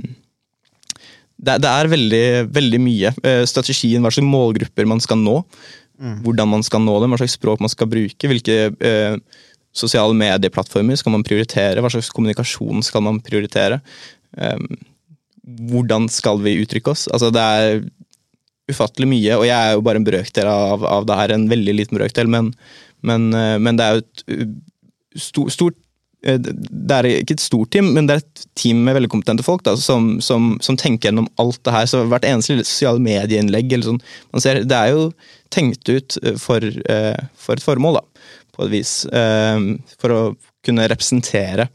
det, 1.41 1.57
det 1.65 1.73
er 1.73 1.91
veldig, 1.91 2.25
veldig 2.55 2.81
mye. 2.85 3.13
Uh, 3.25 3.43
strategien, 3.51 4.01
hva 4.05 4.15
slags 4.15 4.31
målgrupper 4.31 4.89
man 4.89 5.03
skal 5.03 5.19
nå. 5.19 5.41
Hvordan 6.01 6.49
man 6.49 6.63
skal 6.65 6.81
nå 6.81 6.95
dem, 7.03 7.13
hva 7.13 7.21
slags 7.21 7.37
språk 7.37 7.61
man 7.61 7.73
skal 7.73 7.89
bruke. 7.91 8.29
Hvilke 8.31 8.55
eh, 8.73 9.17
sosiale 9.77 10.17
medieplattformer 10.19 10.99
skal 10.99 11.15
man 11.15 11.27
prioritere? 11.27 11.81
Hva 11.83 11.91
slags 11.93 12.11
kommunikasjon 12.15 12.85
skal 12.87 13.05
man 13.07 13.21
prioritere? 13.25 13.81
Eh, 14.37 14.59
hvordan 15.71 16.09
skal 16.13 16.41
vi 16.45 16.59
uttrykke 16.63 16.93
oss? 16.93 17.07
Altså, 17.11 17.31
det 17.35 17.43
er 17.43 17.85
ufattelig 18.71 19.09
mye, 19.11 19.37
og 19.37 19.47
jeg 19.49 19.59
er 19.59 19.77
jo 19.77 19.85
bare 19.87 20.01
en 20.01 20.07
brøkdel 20.07 20.49
av, 20.51 20.87
av 20.87 21.07
det 21.09 21.21
her. 21.21 21.35
En 21.35 21.49
veldig 21.51 21.77
liten 21.77 21.99
brøkdel, 21.99 22.31
men, 22.31 22.53
men, 23.07 23.31
eh, 23.35 23.57
men 23.63 23.79
det 23.79 23.87
er 23.87 23.97
jo 23.97 24.05
et 24.05 24.27
uh, 24.31 24.51
stort, 25.19 25.55
stort 25.55 25.79
eh, 26.27 26.39
det 26.39 26.97
er 26.97 27.09
ikke 27.17 27.39
et 27.39 27.43
stort 27.43 27.73
team, 27.75 27.93
men 27.97 28.07
det 28.07 28.17
er 28.17 28.25
et 28.25 28.45
team 28.59 28.85
med 28.87 28.99
veldig 28.99 29.11
kompetente 29.13 29.47
folk 29.47 29.65
da, 29.67 29.75
som, 29.81 30.13
som, 30.25 30.53
som 30.63 30.79
tenker 30.79 31.11
gjennom 31.11 31.29
alt 31.43 31.61
det 31.67 31.75
her. 31.75 31.91
Så 31.91 32.05
hvert 32.11 32.27
eneste 32.29 32.61
sosiale 32.63 33.03
medieinnlegg 33.03 33.73
eller 33.73 33.93
sånn, 33.93 34.03
man 34.35 34.45
ser, 34.45 34.63
det 34.69 34.79
er 34.79 34.95
jo 34.95 35.11
tenkt 35.55 35.91
ut 35.91 36.21
eh, 36.23 36.39
for, 36.41 36.63
eh, 36.65 37.27
for 37.41 37.59
et 37.59 37.67
formål, 37.67 38.01
da, 38.01 38.29
på 38.61 38.69
et 38.69 38.77
vis. 38.77 38.95
Eh, 39.07 39.59
For 40.01 40.15
å 40.15 40.21
kunne 40.65 40.89
representere 40.93 41.71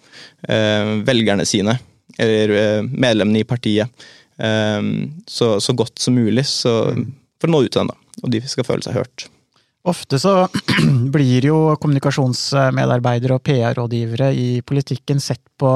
eh, 0.47 0.95
velgerne 1.05 1.45
sine, 1.49 1.77
eller 2.21 2.55
eh, 2.55 2.81
medlemmene 2.85 3.41
i 3.41 3.47
partiet, 3.47 4.05
så, 4.35 5.45
så 5.63 5.73
godt 5.79 6.01
som 6.03 6.17
mulig. 6.17 6.43
Så, 6.49 6.71
for 7.39 7.47
å 7.47 7.53
nå 7.53 7.61
ut 7.63 7.69
til 7.71 7.79
dem, 7.79 7.93
da. 7.93 8.19
Og 8.19 8.33
de 8.33 8.41
skal 8.43 8.65
føle 8.67 8.83
seg 8.83 8.97
hørt. 8.97 9.29
Ofte 9.87 10.19
så 10.19 10.33
blir 11.15 11.47
jo 11.47 11.59
kommunikasjonsmedarbeidere 11.79 13.37
og 13.37 13.45
PR-rådgivere 13.47 14.27
i 14.35 14.49
politikken 14.67 15.23
sett 15.23 15.39
på 15.55 15.71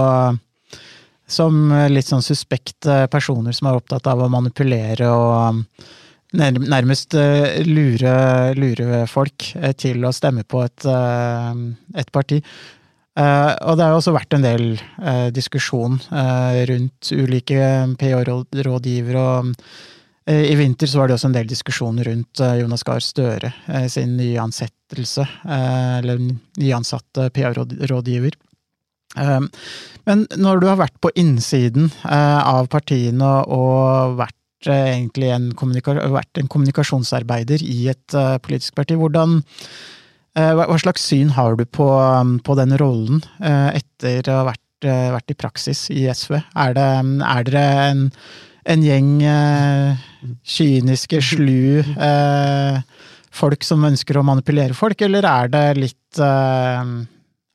som 1.30 1.72
litt 1.94 2.10
sånn 2.10 2.26
suspekte 2.26 3.06
personer 3.14 3.56
som 3.56 3.70
er 3.72 3.80
opptatt 3.80 4.12
av 4.12 4.26
å 4.26 4.32
manipulere 4.34 5.08
og 5.08 5.64
nærmest 6.34 7.16
eh, 7.18 7.62
lure, 7.66 8.54
lure 8.58 9.06
folk 9.10 9.52
eh, 9.56 9.74
til 9.74 10.04
å 10.06 10.14
stemme 10.14 10.44
på 10.46 10.62
et, 10.66 10.86
eh, 10.86 11.64
et 11.98 12.12
parti. 12.12 12.42
Og 13.20 13.74
det 13.76 13.84
har 13.84 13.92
jo 13.92 13.98
også 14.00 14.14
vært 14.16 14.36
en 14.38 14.46
del 14.46 14.62
diskusjon 15.36 15.98
rundt 16.70 17.10
ulike 17.12 17.58
PA-rådgivere. 18.00 19.24
og 19.26 20.30
I 20.32 20.56
vinter 20.56 20.88
så 20.88 21.02
var 21.02 21.10
det 21.10 21.18
også 21.18 21.28
en 21.28 21.36
del 21.36 21.50
diskusjon 21.50 22.00
rundt 22.06 22.40
Jonas 22.62 22.86
Gahr 22.88 23.04
Støre 23.04 23.52
sin 23.92 24.16
eh, 24.24 25.98
eller 26.00 26.22
nyansatte 26.62 27.28
PR-rådgiver. 27.36 28.40
Eh, 29.18 29.42
Men 30.08 30.26
når 30.38 30.62
du 30.62 30.68
har 30.70 30.80
vært 30.80 31.02
på 31.02 31.12
innsiden 31.20 31.92
av 32.08 32.72
partiene 32.72 33.34
og 33.52 34.16
vært 34.22 34.39
egentlig 34.68 35.32
en, 35.32 35.52
vært 35.56 36.42
en 36.42 36.50
kommunikasjonsarbeider 36.52 37.64
i 37.64 37.90
et 37.94 38.16
eh, 38.18 38.36
politisk 38.44 38.76
parti, 38.76 38.98
hvordan 39.00 39.40
eh, 40.36 40.52
hva 40.58 40.80
slags 40.82 41.06
syn 41.08 41.32
har 41.38 41.56
du 41.60 41.66
på, 41.66 41.88
på 42.44 42.58
den 42.60 42.76
rollen 42.82 43.24
eh, 43.40 43.80
etter 43.80 44.28
å 44.28 44.42
ha 44.42 44.48
vært, 44.52 44.68
eh, 44.84 45.10
vært 45.16 45.32
i 45.32 45.40
praksis 45.40 45.88
i 45.96 46.06
SV? 46.12 46.40
Er, 46.56 46.76
det, 46.78 46.90
er 47.32 47.48
dere 47.48 47.66
en, 47.90 48.06
en 48.76 48.86
gjeng 48.86 49.14
eh, 49.24 50.08
kyniske, 50.44 51.22
slu 51.24 51.80
eh, 51.80 52.82
folk 53.40 53.64
som 53.64 53.86
ønsker 53.88 54.20
å 54.20 54.26
manipulere 54.28 54.76
folk, 54.76 55.00
eller 55.06 55.28
er 55.30 55.54
det 55.54 55.68
litt, 55.80 56.20
eh, 56.20 56.96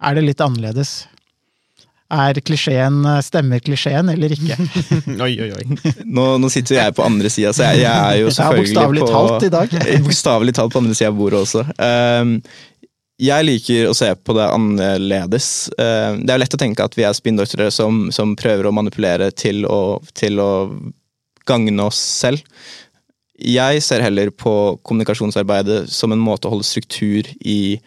er 0.05 0.17
det 0.17 0.29
litt 0.31 0.45
annerledes? 0.45 1.03
Er 2.13 2.37
klisjeen, 2.45 3.01
Stemmer 3.25 3.63
klisjeen 3.65 4.11
eller 4.13 4.35
ikke? 4.35 4.59
Oi, 5.25 5.33
oi, 5.41 5.49
oi. 5.57 5.65
Nå, 6.05 6.27
nå 6.41 6.51
sitter 6.53 6.77
jo 6.77 6.83
jeg 6.83 6.97
på 6.99 7.07
andre 7.07 7.33
sida, 7.33 7.55
så 7.57 7.71
jeg, 7.71 7.85
jeg 7.87 7.95
er 7.95 8.21
jo 8.21 8.35
selvfølgelig 8.35 8.77
er 8.83 9.01
på 9.01 9.09
talt 9.11 9.49
i 9.49 9.53
dag. 9.55 9.75
Bokstavelig 10.07 10.55
talt 10.59 10.75
på 10.75 10.85
andre 10.85 10.99
sida 10.99 11.11
av 11.13 11.19
bordet 11.19 11.41
også. 11.47 11.65
Um, 11.79 12.37
jeg 13.25 13.47
liker 13.47 13.89
å 13.89 13.97
se 13.97 14.11
på 14.21 14.35
det 14.37 14.47
annerledes. 14.51 15.49
Uh, 15.79 16.21
det 16.21 16.29
er 16.29 16.37
jo 16.37 16.43
lett 16.45 16.59
å 16.59 16.61
tenke 16.61 16.87
at 16.87 16.99
vi 16.99 17.07
er 17.09 17.17
spinndoktorer 17.17 17.73
som, 17.73 18.09
som 18.15 18.37
prøver 18.39 18.69
å 18.69 18.75
manipulere 18.75 19.31
til 19.33 19.65
å, 19.65 20.01
til 20.13 20.43
å 20.43 20.53
gagne 21.49 21.89
oss 21.89 22.01
selv. 22.01 22.45
Jeg 23.35 23.83
ser 23.83 24.05
heller 24.05 24.31
på 24.31 24.77
kommunikasjonsarbeidet 24.87 25.89
som 25.91 26.13
en 26.15 26.23
måte 26.23 26.47
å 26.47 26.55
holde 26.55 26.67
struktur 26.69 27.27
i 27.41 27.81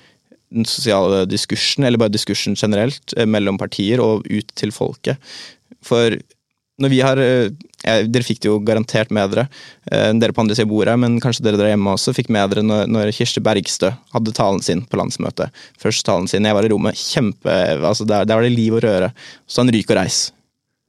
den 0.54 0.68
sosiale 0.70 1.26
diskursen, 1.30 1.86
eller 1.88 2.00
bare 2.02 2.14
diskursen 2.14 2.56
generelt, 2.56 3.14
eh, 3.18 3.28
mellom 3.28 3.60
partier 3.60 4.04
og 4.04 4.28
ut 4.30 4.52
til 4.56 4.74
folket. 4.76 5.18
For 5.86 6.16
når 6.82 6.94
vi 6.94 7.00
har 7.02 7.20
eh, 7.22 7.50
eh, 7.90 8.04
Dere 8.06 8.26
fikk 8.26 8.44
det 8.44 8.52
jo 8.52 8.60
garantert 8.66 9.12
med 9.14 9.32
dere, 9.34 9.48
eh, 9.90 10.12
dere 10.14 10.36
på 10.36 10.44
andre 10.44 10.58
siden 10.58 10.70
av 10.70 10.74
bordet, 10.76 10.98
men 11.02 11.20
kanskje 11.24 11.46
dere 11.48 11.60
der 11.60 11.72
hjemme 11.72 11.94
også 11.96 12.14
fikk 12.16 12.30
med 12.34 12.54
dere 12.54 12.66
når, 12.66 12.84
når 12.94 13.14
Kirsti 13.18 13.42
Bergstø 13.44 13.92
hadde 14.14 14.36
talen 14.38 14.62
sin 14.66 14.84
på 14.86 15.00
landsmøtet. 15.02 15.54
Første 15.82 16.06
talen 16.08 16.30
sin, 16.30 16.46
jeg 16.46 16.58
var 16.58 16.68
i 16.68 16.72
rommet. 16.74 16.98
Kjempe, 16.98 17.56
altså 17.82 18.06
Der, 18.08 18.28
der 18.30 18.38
var 18.38 18.46
det 18.46 18.54
liv 18.54 18.78
og 18.78 18.86
røre. 18.86 19.10
Så 19.50 19.64
han 19.64 19.74
ryk 19.74 19.90
og 19.90 19.98
reis. 20.00 20.20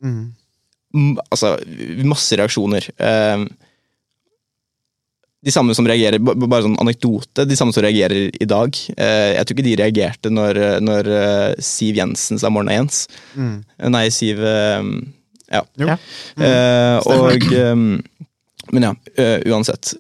Mm, 0.05 1.17
altså, 1.31 1.57
masse 2.09 2.37
reaksjoner. 2.39 2.91
Eh, 3.01 3.49
de 5.45 5.55
samme 5.55 5.75
som 5.77 5.87
reagerer, 5.87 6.19
bare 6.19 6.65
sånn 6.65 6.79
anekdote, 6.83 7.45
de 7.47 7.57
samme 7.59 7.75
som 7.75 7.85
reagerer 7.85 8.33
i 8.35 8.49
dag. 8.49 8.75
Eh, 8.97 9.37
jeg 9.37 9.47
tror 9.47 9.57
ikke 9.57 9.69
de 9.69 9.77
reagerte 9.79 10.33
når, 10.35 10.59
når 10.83 11.11
eh, 11.15 11.63
Siv 11.63 12.01
Jensen 12.01 12.41
sa 12.43 12.51
'morna, 12.51 12.75
Jens'. 12.75 13.07
Mm. 13.39 13.55
Nei, 13.95 14.09
Siv 14.15 14.43
eh, 14.43 14.83
Ja. 15.49 15.63
Ja. 15.81 15.97
Mm. 16.37 17.07
og 17.07 17.47
eh, 17.55 17.75
Men 18.75 18.85
ja, 18.85 18.93
eh, 19.17 19.39
uansett. 19.49 19.95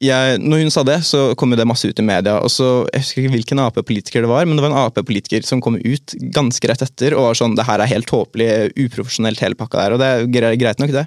Jeg, 0.00 0.38
når 0.40 0.62
hun 0.64 0.70
sa 0.72 0.82
det, 0.82 0.98
så 1.04 1.34
kom 1.36 1.52
det 1.52 1.66
masse 1.68 1.88
ut 1.88 1.98
i 2.00 2.04
media. 2.04 2.38
og 2.40 2.48
så, 2.50 2.86
Jeg 2.92 3.02
husker 3.04 3.22
ikke 3.22 3.34
hvilken 3.36 3.60
Ap-politiker 3.60 4.24
det 4.24 4.30
var, 4.32 4.46
men 4.48 4.56
det 4.56 4.64
var 4.64 4.72
en 4.72 4.86
Ap-politiker 4.86 5.44
som 5.44 5.60
kom 5.60 5.76
ut 5.76 6.14
ganske 6.32 6.68
rett 6.68 6.82
etter 6.82 7.14
og 7.14 7.28
var 7.28 7.36
sånn 7.36 7.54
Det 7.54 7.66
her 7.68 7.80
er 7.80 7.92
helt 7.94 8.08
tåpelig, 8.08 8.72
uprofesjonelt, 8.80 9.40
hele 9.44 9.54
pakka 9.60 9.78
der. 9.84 9.92
Og 9.92 10.00
det 10.00 10.08
er 10.40 10.56
greit 10.56 10.80
nok, 10.80 10.92
det. 10.96 11.06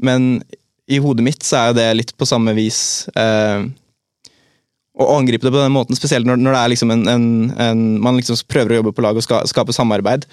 Men 0.00 0.40
i 0.88 0.98
hodet 1.02 1.24
mitt 1.26 1.44
så 1.44 1.60
er 1.60 1.70
jo 1.70 1.78
det 1.78 1.90
litt 1.98 2.16
på 2.16 2.28
samme 2.28 2.54
vis 2.56 2.80
eh, 3.18 3.66
å 4.98 5.06
angripe 5.14 5.46
det 5.46 5.52
på 5.54 5.60
den 5.60 5.74
måten, 5.74 5.96
spesielt 5.96 6.26
når, 6.26 6.40
når 6.42 6.54
det 6.54 6.60
er 6.60 6.70
liksom 6.72 6.90
en, 6.90 7.04
en, 7.10 7.26
en 7.62 7.82
Man 8.02 8.18
liksom 8.18 8.38
prøver 8.50 8.74
å 8.74 8.78
jobbe 8.80 8.92
på 8.96 9.04
lag 9.04 9.18
og 9.18 9.24
ska, 9.24 9.40
skape 9.46 9.74
samarbeid, 9.74 10.26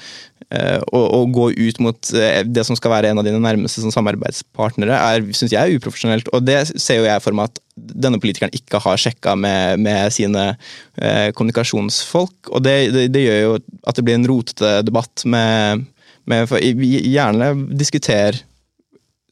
eh, 0.50 0.80
og, 0.90 1.04
og 1.04 1.36
gå 1.36 1.50
ut 1.54 1.82
mot 1.86 2.14
eh, 2.18 2.42
det 2.48 2.66
som 2.66 2.78
skal 2.78 2.96
være 2.96 3.12
en 3.12 3.22
av 3.22 3.28
dine 3.28 3.42
nærmeste 3.44 3.84
som 3.84 3.94
samarbeidspartnere, 3.94 4.98
er, 4.98 5.28
syns 5.38 5.54
jeg 5.54 5.62
er 5.62 5.78
uprofesjonelt. 5.78 6.32
Og 6.34 6.48
det 6.48 6.58
ser 6.74 7.02
jo 7.02 7.06
jeg 7.06 7.24
for 7.24 7.38
meg 7.38 7.52
at 7.52 7.62
denne 7.76 8.20
politikeren 8.24 8.56
ikke 8.58 8.82
har 8.82 9.02
sjekka 9.02 9.36
med, 9.38 9.84
med 9.86 10.16
sine 10.16 10.48
eh, 10.56 11.30
kommunikasjonsfolk. 11.38 12.50
Og 12.50 12.66
det, 12.66 12.78
det, 12.96 13.08
det 13.14 13.26
gjør 13.28 13.42
jo 13.44 13.56
at 13.60 14.00
det 14.00 14.08
blir 14.08 14.18
en 14.18 14.30
rotete 14.32 14.76
debatt 14.88 15.28
med, 15.30 15.86
med 16.26 16.58
Gjerne 17.06 17.54
diskuter 17.78 18.42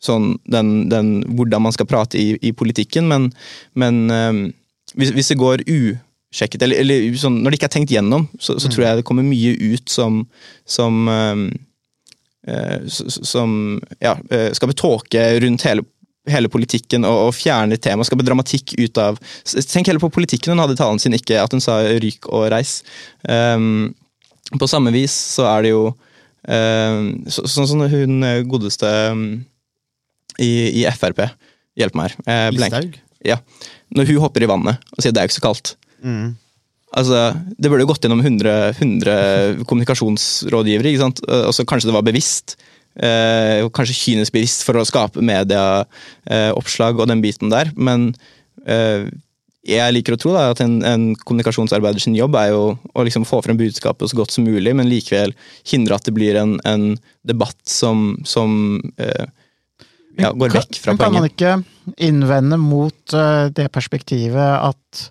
sånn 0.03 0.33
den, 0.51 0.73
den, 0.91 1.13
hvordan 1.37 1.63
man 1.67 1.75
skal 1.75 1.89
prate 1.89 2.19
i, 2.19 2.33
i 2.43 2.53
politikken, 2.55 3.07
men, 3.11 3.29
men 3.79 4.01
um, 4.11 4.41
hvis, 4.99 5.13
hvis 5.15 5.33
det 5.33 5.39
går 5.41 5.63
usjekket, 5.67 6.65
eller, 6.65 6.83
eller 6.83 7.19
sånn, 7.19 7.41
når 7.41 7.53
det 7.53 7.61
ikke 7.61 7.69
er 7.71 7.75
tenkt 7.77 7.95
gjennom, 7.95 8.27
så, 8.39 8.57
så 8.59 8.71
tror 8.71 8.87
jeg 8.87 8.99
det 8.99 9.07
kommer 9.07 9.25
mye 9.27 9.55
ut 9.73 9.87
som 9.91 10.23
som, 10.67 11.07
eh, 11.11 12.53
eh, 12.53 12.85
som 12.87 13.57
ja, 14.03 14.17
skal 14.53 14.71
betåke 14.71 15.25
rundt 15.43 15.65
hele 15.67 15.87
hele 16.31 16.49
politikken 16.51 17.03
og, 17.07 17.17
og 17.27 17.35
fjerne 17.35 17.77
tema, 17.81 18.05
skape 18.07 18.25
dramatikk 18.25 18.75
ut 18.79 18.99
av 19.01 19.19
Tenk 19.43 19.89
heller 19.89 20.03
på 20.03 20.11
politikken 20.13 20.53
hun 20.53 20.63
hadde 20.63 20.77
i 20.77 20.79
talen 20.79 21.01
sin, 21.01 21.15
ikke 21.17 21.41
at 21.41 21.51
hun 21.51 21.63
sa 21.63 21.81
'ryk 21.83 22.29
og 22.31 22.47
reis'. 22.53 22.81
Um, 23.27 23.93
på 24.59 24.69
samme 24.69 24.93
vis 24.95 25.11
så 25.11 25.47
er 25.49 25.65
det 25.65 25.73
jo 25.73 25.85
um, 25.89 27.07
så, 27.27 27.43
Sånn 27.47 27.67
som 27.67 27.83
hun 27.89 28.23
eh, 28.23 28.43
godeste 28.47 28.91
um, 29.11 29.43
i, 30.41 30.51
i 30.81 30.85
Frp 30.93 31.25
Hjelp 31.79 31.95
meg 31.97 32.11
her. 32.11 32.17
Eh. 32.29 32.47
Listhaug? 32.53 32.99
Ja. 33.25 33.39
Når 33.95 34.11
hun 34.11 34.21
hopper 34.21 34.45
i 34.45 34.49
vannet 34.49 34.81
og 34.93 35.01
sier 35.01 35.13
det 35.13 35.21
er 35.21 35.27
jo 35.27 35.31
ikke 35.31 35.39
så 35.39 35.47
kaldt. 35.47 35.75
Altså, 36.93 37.21
Det 37.57 37.71
burde 37.71 37.85
jo 37.85 37.89
gått 37.89 38.05
gjennom 38.05 38.21
100, 38.21 38.75
100 38.77 39.63
kommunikasjonsrådgivere. 39.65 40.91
ikke 40.91 41.01
sant? 41.01 41.23
Altså, 41.25 41.65
Kanskje 41.65 41.89
det 41.89 41.95
var 41.97 42.05
bevisst. 42.05 42.57
Eh, 42.93 43.65
kanskje 43.73 43.97
kynisk 43.97 44.35
bevisst 44.35 44.61
for 44.67 44.77
å 44.77 44.85
skape 44.85 45.23
medieoppslag 45.25 46.99
og 46.99 47.09
den 47.09 47.23
biten 47.23 47.49
der. 47.49 47.71
Men 47.73 48.11
eh, 48.69 49.09
jeg 49.65 49.95
liker 49.95 50.13
å 50.13 50.19
tro 50.19 50.33
da, 50.35 50.49
at 50.51 50.61
en, 50.61 50.81
en 50.85 51.05
kommunikasjonsarbeider 51.23 52.03
sin 52.03 52.17
jobb 52.17 52.35
er 52.37 52.51
jo 52.51 52.63
å 52.75 53.05
liksom 53.07 53.25
få 53.25 53.39
frem 53.45 53.57
budskapet 53.57 54.11
så 54.11 54.19
godt 54.19 54.35
som 54.35 54.45
mulig, 54.45 54.75
men 54.75 54.91
likevel 54.91 55.33
hindre 55.71 55.97
at 55.97 56.05
det 56.05 56.13
blir 56.13 56.37
en, 56.37 56.57
en 56.67 56.91
debatt 57.25 57.57
som, 57.69 58.19
som 58.27 58.77
eh, 59.01 59.25
ja, 60.19 60.31
går 60.31 60.53
vekk 60.53 60.77
fra 60.81 60.93
Men 60.93 61.01
kan 61.01 61.15
man 61.15 61.27
ikke 61.29 61.55
innvende 61.97 62.59
mot 62.61 63.15
eh, 63.17 63.49
det 63.55 63.69
perspektivet 63.73 64.59
at 64.59 65.09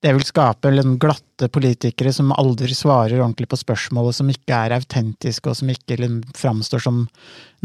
det 0.00 0.14
vil 0.16 0.24
skape 0.24 0.70
en 0.72 0.96
glatte 1.00 1.50
politikere 1.52 2.12
som 2.16 2.32
aldri 2.32 2.72
svarer 2.76 3.20
ordentlig 3.20 3.50
på 3.50 3.58
spørsmål, 3.60 4.08
og 4.08 4.16
som 4.16 4.30
ikke 4.32 4.56
er 4.56 4.72
autentiske, 4.78 5.50
og 5.50 5.58
som 5.58 5.68
ikke 5.72 5.98
framstår 6.36 6.80
som 6.86 7.02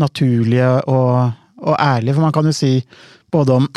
naturlige 0.02 0.68
og, 0.92 1.32
og 1.64 1.78
ærlige? 1.80 2.18
For 2.18 2.26
man 2.26 2.36
kan 2.36 2.50
jo 2.50 2.56
si 2.56 2.74
både 3.32 3.56
om 3.56 3.70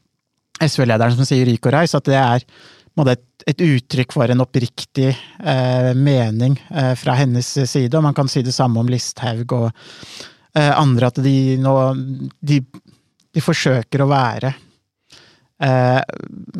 SV-lederen 0.70 1.18
som 1.18 1.26
sier 1.26 1.46
'ryk 1.48 1.66
og 1.66 1.74
reis', 1.74 1.96
at 1.98 2.06
det 2.06 2.20
er 2.20 2.46
et, 3.10 3.26
et 3.50 3.66
uttrykk 3.66 4.14
for 4.14 4.30
en 4.30 4.40
oppriktig 4.40 5.10
eh, 5.10 5.90
mening 5.94 6.54
eh, 6.70 6.94
fra 6.94 7.18
hennes 7.18 7.50
side. 7.58 7.92
Og 7.96 8.06
man 8.06 8.14
kan 8.14 8.30
si 8.30 8.42
det 8.46 8.54
samme 8.54 8.80
om 8.80 8.88
Listhaug 8.88 9.52
og 9.52 9.68
andre, 10.56 11.10
at 11.10 11.18
de 11.20 11.56
nå 11.60 11.72
de, 12.40 12.62
de 13.36 13.42
forsøker 13.44 14.00
å 14.00 14.08
være 14.08 14.54
eh, 15.62 16.02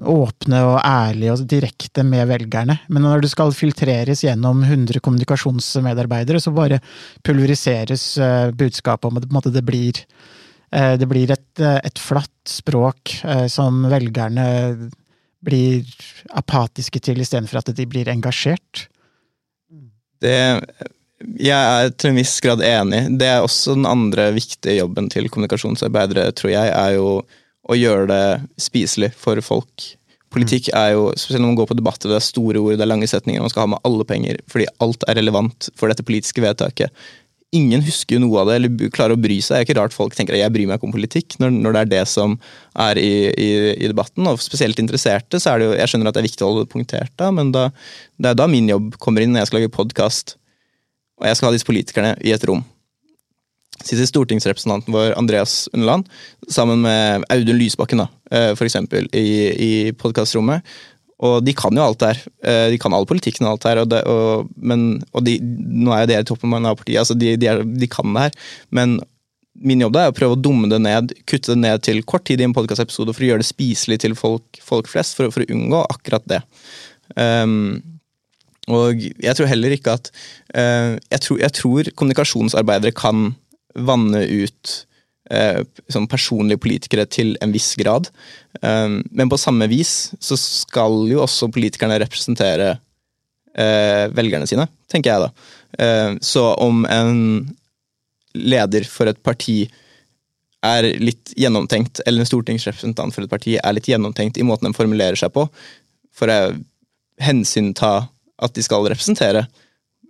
åpne 0.02 0.62
og 0.66 0.78
ærlige 0.80 1.34
og 1.34 1.44
direkte 1.50 2.04
med 2.06 2.26
velgerne. 2.30 2.78
Men 2.88 3.06
når 3.06 3.24
det 3.24 3.32
skal 3.32 3.54
filtreres 3.56 4.24
gjennom 4.24 4.62
100 4.64 5.00
kommunikasjonsmedarbeidere, 5.04 6.40
så 6.42 6.54
bare 6.56 6.80
pulveriseres 7.26 8.08
eh, 8.18 8.50
budskapet 8.56 9.10
om 9.10 9.20
at 9.20 9.30
måte, 9.32 9.54
det 9.54 9.64
blir 9.66 10.02
eh, 10.72 10.94
det 11.00 11.08
blir 11.10 11.32
et, 11.34 11.48
eh, 11.60 11.80
et 11.84 12.02
flatt 12.02 12.34
språk 12.50 13.18
eh, 13.24 13.46
som 13.52 13.84
velgerne 13.90 14.46
blir 15.46 15.86
apatiske 16.34 17.00
til, 17.04 17.20
istedenfor 17.22 17.60
at 17.60 17.74
de 17.76 17.86
blir 17.86 18.08
engasjert. 18.10 18.88
Det 20.24 20.36
Jeg 21.16 21.56
er 21.56 21.92
til 21.96 22.12
en 22.12 22.18
viss 22.20 22.34
grad 22.44 22.60
enig. 22.64 23.02
Det 23.20 23.28
er 23.30 23.44
også 23.44 23.76
den 23.78 23.88
andre 23.88 24.28
viktige 24.36 24.76
jobben 24.82 25.08
til 25.12 25.30
kommunikasjonsarbeidere, 25.32 26.28
tror 26.36 26.52
jeg, 26.52 26.72
er 26.72 26.96
jo 26.98 27.20
å 27.66 27.76
gjøre 27.76 28.08
det 28.10 28.24
spiselig 28.60 29.14
for 29.18 29.40
folk. 29.44 29.92
Politikk 30.34 30.68
er 30.76 30.92
jo, 30.92 31.06
spesielt 31.16 31.40
når 31.40 31.52
man 31.54 31.60
går 31.62 31.70
på 31.70 31.78
debatter, 31.78 32.10
det 32.10 32.18
er 32.18 32.26
store 32.26 32.60
ord, 32.60 32.74
det 32.76 32.84
er 32.84 32.90
lange 32.90 33.08
setninger, 33.08 33.40
man 33.40 33.52
skal 33.52 33.64
ha 33.64 33.70
med 33.72 33.86
alle 33.88 34.04
penger, 34.08 34.42
fordi 34.52 34.66
alt 34.84 35.06
er 35.08 35.16
relevant 35.16 35.70
for 35.78 35.88
dette 35.88 36.04
politiske 36.04 36.44
vedtaket. 36.44 36.92
Ingen 37.56 37.80
husker 37.86 38.18
jo 38.18 38.24
noe 38.26 38.42
av 38.42 38.50
det, 38.50 38.58
eller 38.58 38.92
klarer 38.92 39.16
å 39.16 39.22
bry 39.22 39.38
seg. 39.40 39.54
Det 39.54 39.58
er 39.62 39.66
ikke 39.68 39.78
rart 39.78 39.94
folk 39.96 40.16
tenker 40.18 40.36
at 40.36 40.42
jeg 40.42 40.52
bryr 40.52 40.68
meg 40.68 40.76
ikke 40.76 40.88
om 40.90 40.96
politikk, 40.96 41.38
når, 41.40 41.54
når 41.54 41.76
det 41.76 41.82
er 41.82 41.92
det 41.94 42.02
som 42.10 42.34
er 42.84 43.00
i, 43.00 43.12
i, 43.32 43.50
i 43.86 43.88
debatten. 43.88 44.26
Og 44.28 44.42
spesielt 44.44 44.82
interesserte, 44.82 45.40
så 45.40 45.54
er 45.54 45.62
det 45.62 45.70
jo 45.70 45.76
Jeg 45.78 45.92
skjønner 45.92 46.10
at 46.10 46.18
det 46.18 46.24
er 46.24 46.28
viktig 46.28 46.44
å 46.44 46.50
holde 46.50 46.66
det 46.66 46.74
punktert, 46.74 47.14
da, 47.16 47.30
men 47.32 47.54
da, 47.54 47.70
det 48.20 48.34
er 48.34 48.42
da 48.42 48.50
min 48.50 48.68
jobb 48.68 48.98
kommer 49.00 49.24
inn, 49.24 49.32
når 49.32 49.46
jeg 49.46 49.52
skal 49.52 49.62
lage 49.62 49.76
podkast, 49.78 50.36
og 51.16 51.28
jeg 51.28 51.38
skal 51.38 51.48
ha 51.48 51.56
disse 51.56 51.68
politikerne 51.68 52.16
i 52.24 52.34
et 52.36 52.48
rom 52.48 52.64
sitter 53.84 54.08
stortingsrepresentanten 54.08 54.94
vår 54.94 55.14
Andreas 55.18 55.68
Underland 55.72 56.08
sammen 56.48 56.82
med 56.84 57.24
Audun 57.32 57.58
Lysbakken, 57.58 58.02
da, 58.02 58.08
eh, 58.30 58.52
for 58.56 58.66
eksempel, 58.66 59.08
i, 59.14 59.26
i 59.52 59.72
podkastrommet. 59.92 60.64
Og 61.24 61.40
de 61.44 61.54
kan 61.56 61.76
jo 61.76 61.84
alt 61.84 62.00
der. 62.02 62.18
Eh, 62.44 62.66
de 62.72 62.78
kan 62.80 62.92
all 62.92 63.06
politikken 63.08 63.46
og 63.46 63.54
alt 63.54 63.64
der. 63.64 63.82
Og 63.82 63.88
det, 63.88 64.02
og, 64.04 64.48
men, 64.56 65.02
og 65.16 65.24
de, 65.24 65.38
nå 65.40 65.94
er 65.94 66.04
jo 66.04 66.10
dere 66.12 66.26
i 66.26 66.28
toppen 66.28 66.56
av 66.60 66.76
partiet, 66.76 67.00
altså 67.00 67.16
de, 67.16 67.36
de, 67.40 67.50
er, 67.52 67.62
de, 67.64 67.88
kan 67.88 68.12
det 68.12 68.26
her. 68.26 68.50
Men 68.76 68.98
min 69.56 69.80
jobb 69.80 69.94
da 69.96 70.04
er 70.04 70.12
å 70.12 70.16
prøve 70.16 70.36
å 70.36 70.40
dumme 70.40 70.68
det 70.68 70.82
ned, 70.84 71.14
kutte 71.24 71.54
det 71.54 71.62
ned 71.62 71.84
til 71.86 72.02
kort 72.04 72.26
tid 72.28 72.42
i 72.42 72.48
en 72.48 72.56
podkastepisode 72.56 73.14
for 73.16 73.24
å 73.24 73.30
gjøre 73.30 73.44
det 73.44 73.48
spiselig 73.48 74.02
til 74.04 74.16
folk, 74.18 74.60
folk 74.60 74.90
flest, 74.92 75.16
for, 75.16 75.32
for, 75.32 75.46
å 75.46 75.56
unngå 75.56 75.80
akkurat 75.88 76.26
det. 76.28 76.42
Um, 77.16 77.95
og 78.66 79.02
jeg 79.02 79.36
tror 79.38 79.48
heller 79.50 79.74
ikke 79.76 79.94
at 79.94 80.10
uh, 80.56 80.96
jeg, 80.98 81.20
tror, 81.22 81.38
jeg 81.42 81.54
tror 81.54 81.90
kommunikasjonsarbeidere 81.94 82.94
kan 82.96 83.30
vanne 83.76 84.24
ut 84.26 84.72
uh, 85.30 85.60
sånn 85.92 86.08
personlige 86.10 86.62
politikere 86.64 87.06
til 87.06 87.36
en 87.44 87.54
viss 87.54 87.74
grad. 87.78 88.10
Um, 88.62 89.02
men 89.14 89.30
på 89.30 89.38
samme 89.38 89.68
vis 89.70 90.10
så 90.18 90.38
skal 90.40 91.04
jo 91.10 91.22
også 91.22 91.50
politikerne 91.54 92.00
representere 92.02 92.74
uh, 92.74 94.04
velgerne 94.16 94.50
sine, 94.50 94.66
tenker 94.90 95.14
jeg 95.14 95.28
da. 95.28 95.32
Så 96.24 96.40
om 96.62 96.86
en 96.88 97.18
leder 98.32 98.86
for 98.88 99.10
et 99.10 99.18
parti 99.26 99.66
er 100.64 100.86
litt 101.02 101.34
gjennomtenkt, 101.36 102.00
eller 102.06 102.22
en 102.22 102.28
stortingsrepresentant 102.30 103.12
for 103.12 103.26
et 103.26 103.32
parti 103.32 103.58
er 103.58 103.74
litt 103.76 103.90
gjennomtenkt 103.90 104.40
i 104.40 104.46
måten 104.46 104.70
de 104.70 104.78
formulerer 104.78 105.18
seg 105.20 105.34
på, 105.34 105.44
for 106.16 106.32
å 106.32 106.38
hensynta 107.20 108.06
at 108.42 108.56
de 108.56 108.64
skal 108.64 108.84
representere 108.86 109.46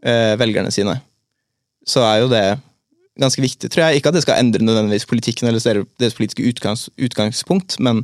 eh, 0.03 0.35
velgerne 0.41 0.73
sine, 0.75 0.99
så 1.87 2.03
er 2.07 2.23
jo 2.25 2.31
det 2.33 2.47
ganske 3.21 3.43
viktig, 3.43 3.71
tror 3.73 3.87
jeg. 3.87 4.01
Ikke 4.01 4.11
at 4.13 4.17
det 4.19 4.25
skal 4.27 4.41
endre 4.41 4.65
nødvendigvis 4.65 5.09
politikken 5.09 5.49
eller 5.49 5.85
deres 6.01 6.17
politiske 6.17 6.45
utgangs, 6.45 6.89
utgangspunkt, 7.01 7.79
men, 7.81 8.03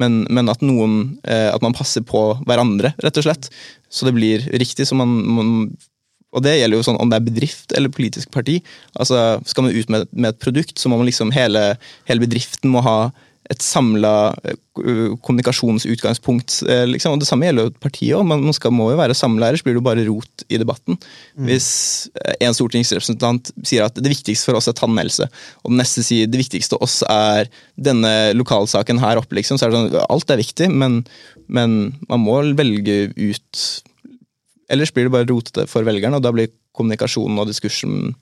men, 0.00 0.24
men 0.28 0.52
at, 0.52 0.64
noen, 0.64 1.16
eh, 1.24 1.48
at 1.52 1.62
man 1.64 1.76
passer 1.76 2.04
på 2.06 2.24
hverandre, 2.48 2.92
rett 3.04 3.22
og 3.22 3.26
slett. 3.28 3.48
Så 3.90 4.08
det 4.08 4.14
blir 4.18 4.44
riktig. 4.60 4.86
Så 4.88 4.98
man, 4.98 5.14
man, 5.38 5.54
og 6.36 6.44
det 6.44 6.58
gjelder 6.58 6.80
jo 6.80 6.86
sånn 6.90 7.00
om 7.00 7.10
det 7.10 7.20
er 7.20 7.26
bedrift 7.30 7.74
eller 7.76 7.92
politisk 7.94 8.30
parti. 8.34 8.60
altså 8.94 9.40
Skal 9.48 9.66
man 9.66 9.76
ut 9.76 9.90
med, 9.92 10.06
med 10.12 10.34
et 10.34 10.42
produkt, 10.42 10.76
så 10.78 10.92
må 10.92 11.00
man 11.00 11.08
liksom 11.08 11.32
hele, 11.34 11.72
hele 12.10 12.26
bedriften 12.26 12.72
må 12.74 12.84
ha 12.86 12.98
et 13.50 13.64
samla 13.64 14.12
eh, 14.46 15.16
kommunikasjonsutgangspunkt. 15.26 16.60
Eh, 16.70 16.84
liksom. 16.86 17.16
Og 17.16 17.22
Det 17.22 17.28
samme 17.28 17.48
gjelder 17.48 17.66
jo 17.66 17.74
partiet 17.82 18.14
òg. 18.16 18.26
Man 18.28 18.54
skal, 18.56 18.72
må 18.74 18.90
jo 18.92 19.00
være 19.00 19.16
samla, 19.18 19.48
ellers 19.50 19.64
blir 19.66 19.76
det 19.76 19.84
bare 19.86 20.06
rot 20.06 20.44
i 20.48 20.60
debatten. 20.60 20.98
Mm. 21.34 21.48
Hvis 21.48 21.70
eh, 22.14 22.36
en 22.46 22.56
stortingsrepresentant 22.56 23.52
sier 23.66 23.88
at 23.88 23.98
det 23.98 24.14
viktigste 24.14 24.50
for 24.50 24.60
oss 24.60 24.70
er 24.70 24.78
tannhelse, 24.78 25.26
og 25.64 25.74
den 25.74 25.82
neste 25.82 26.06
sier 26.06 26.30
det 26.30 26.42
viktigste 26.44 26.78
for 26.78 26.86
oss 26.86 27.00
er 27.10 27.50
denne 27.74 28.32
lokalsaken 28.38 29.02
her 29.02 29.20
oppe, 29.20 29.40
liksom, 29.40 29.58
så 29.58 29.66
er 29.66 29.74
det 29.74 29.82
sånn 29.82 30.00
alt 30.06 30.30
er 30.30 30.42
viktig, 30.44 30.70
men, 30.70 31.02
men 31.50 31.78
man 32.08 32.26
må 32.26 32.40
velge 32.58 33.06
ut 33.18 33.68
Ellers 34.70 34.92
blir 34.94 35.08
det 35.08 35.10
bare 35.10 35.26
rotete 35.26 35.64
for 35.66 35.82
velgerne, 35.82 36.20
og 36.20 36.22
da 36.22 36.30
blir 36.30 36.46
kommunikasjonen 36.78 37.40
og 37.42 37.48
diskursen 37.48 38.12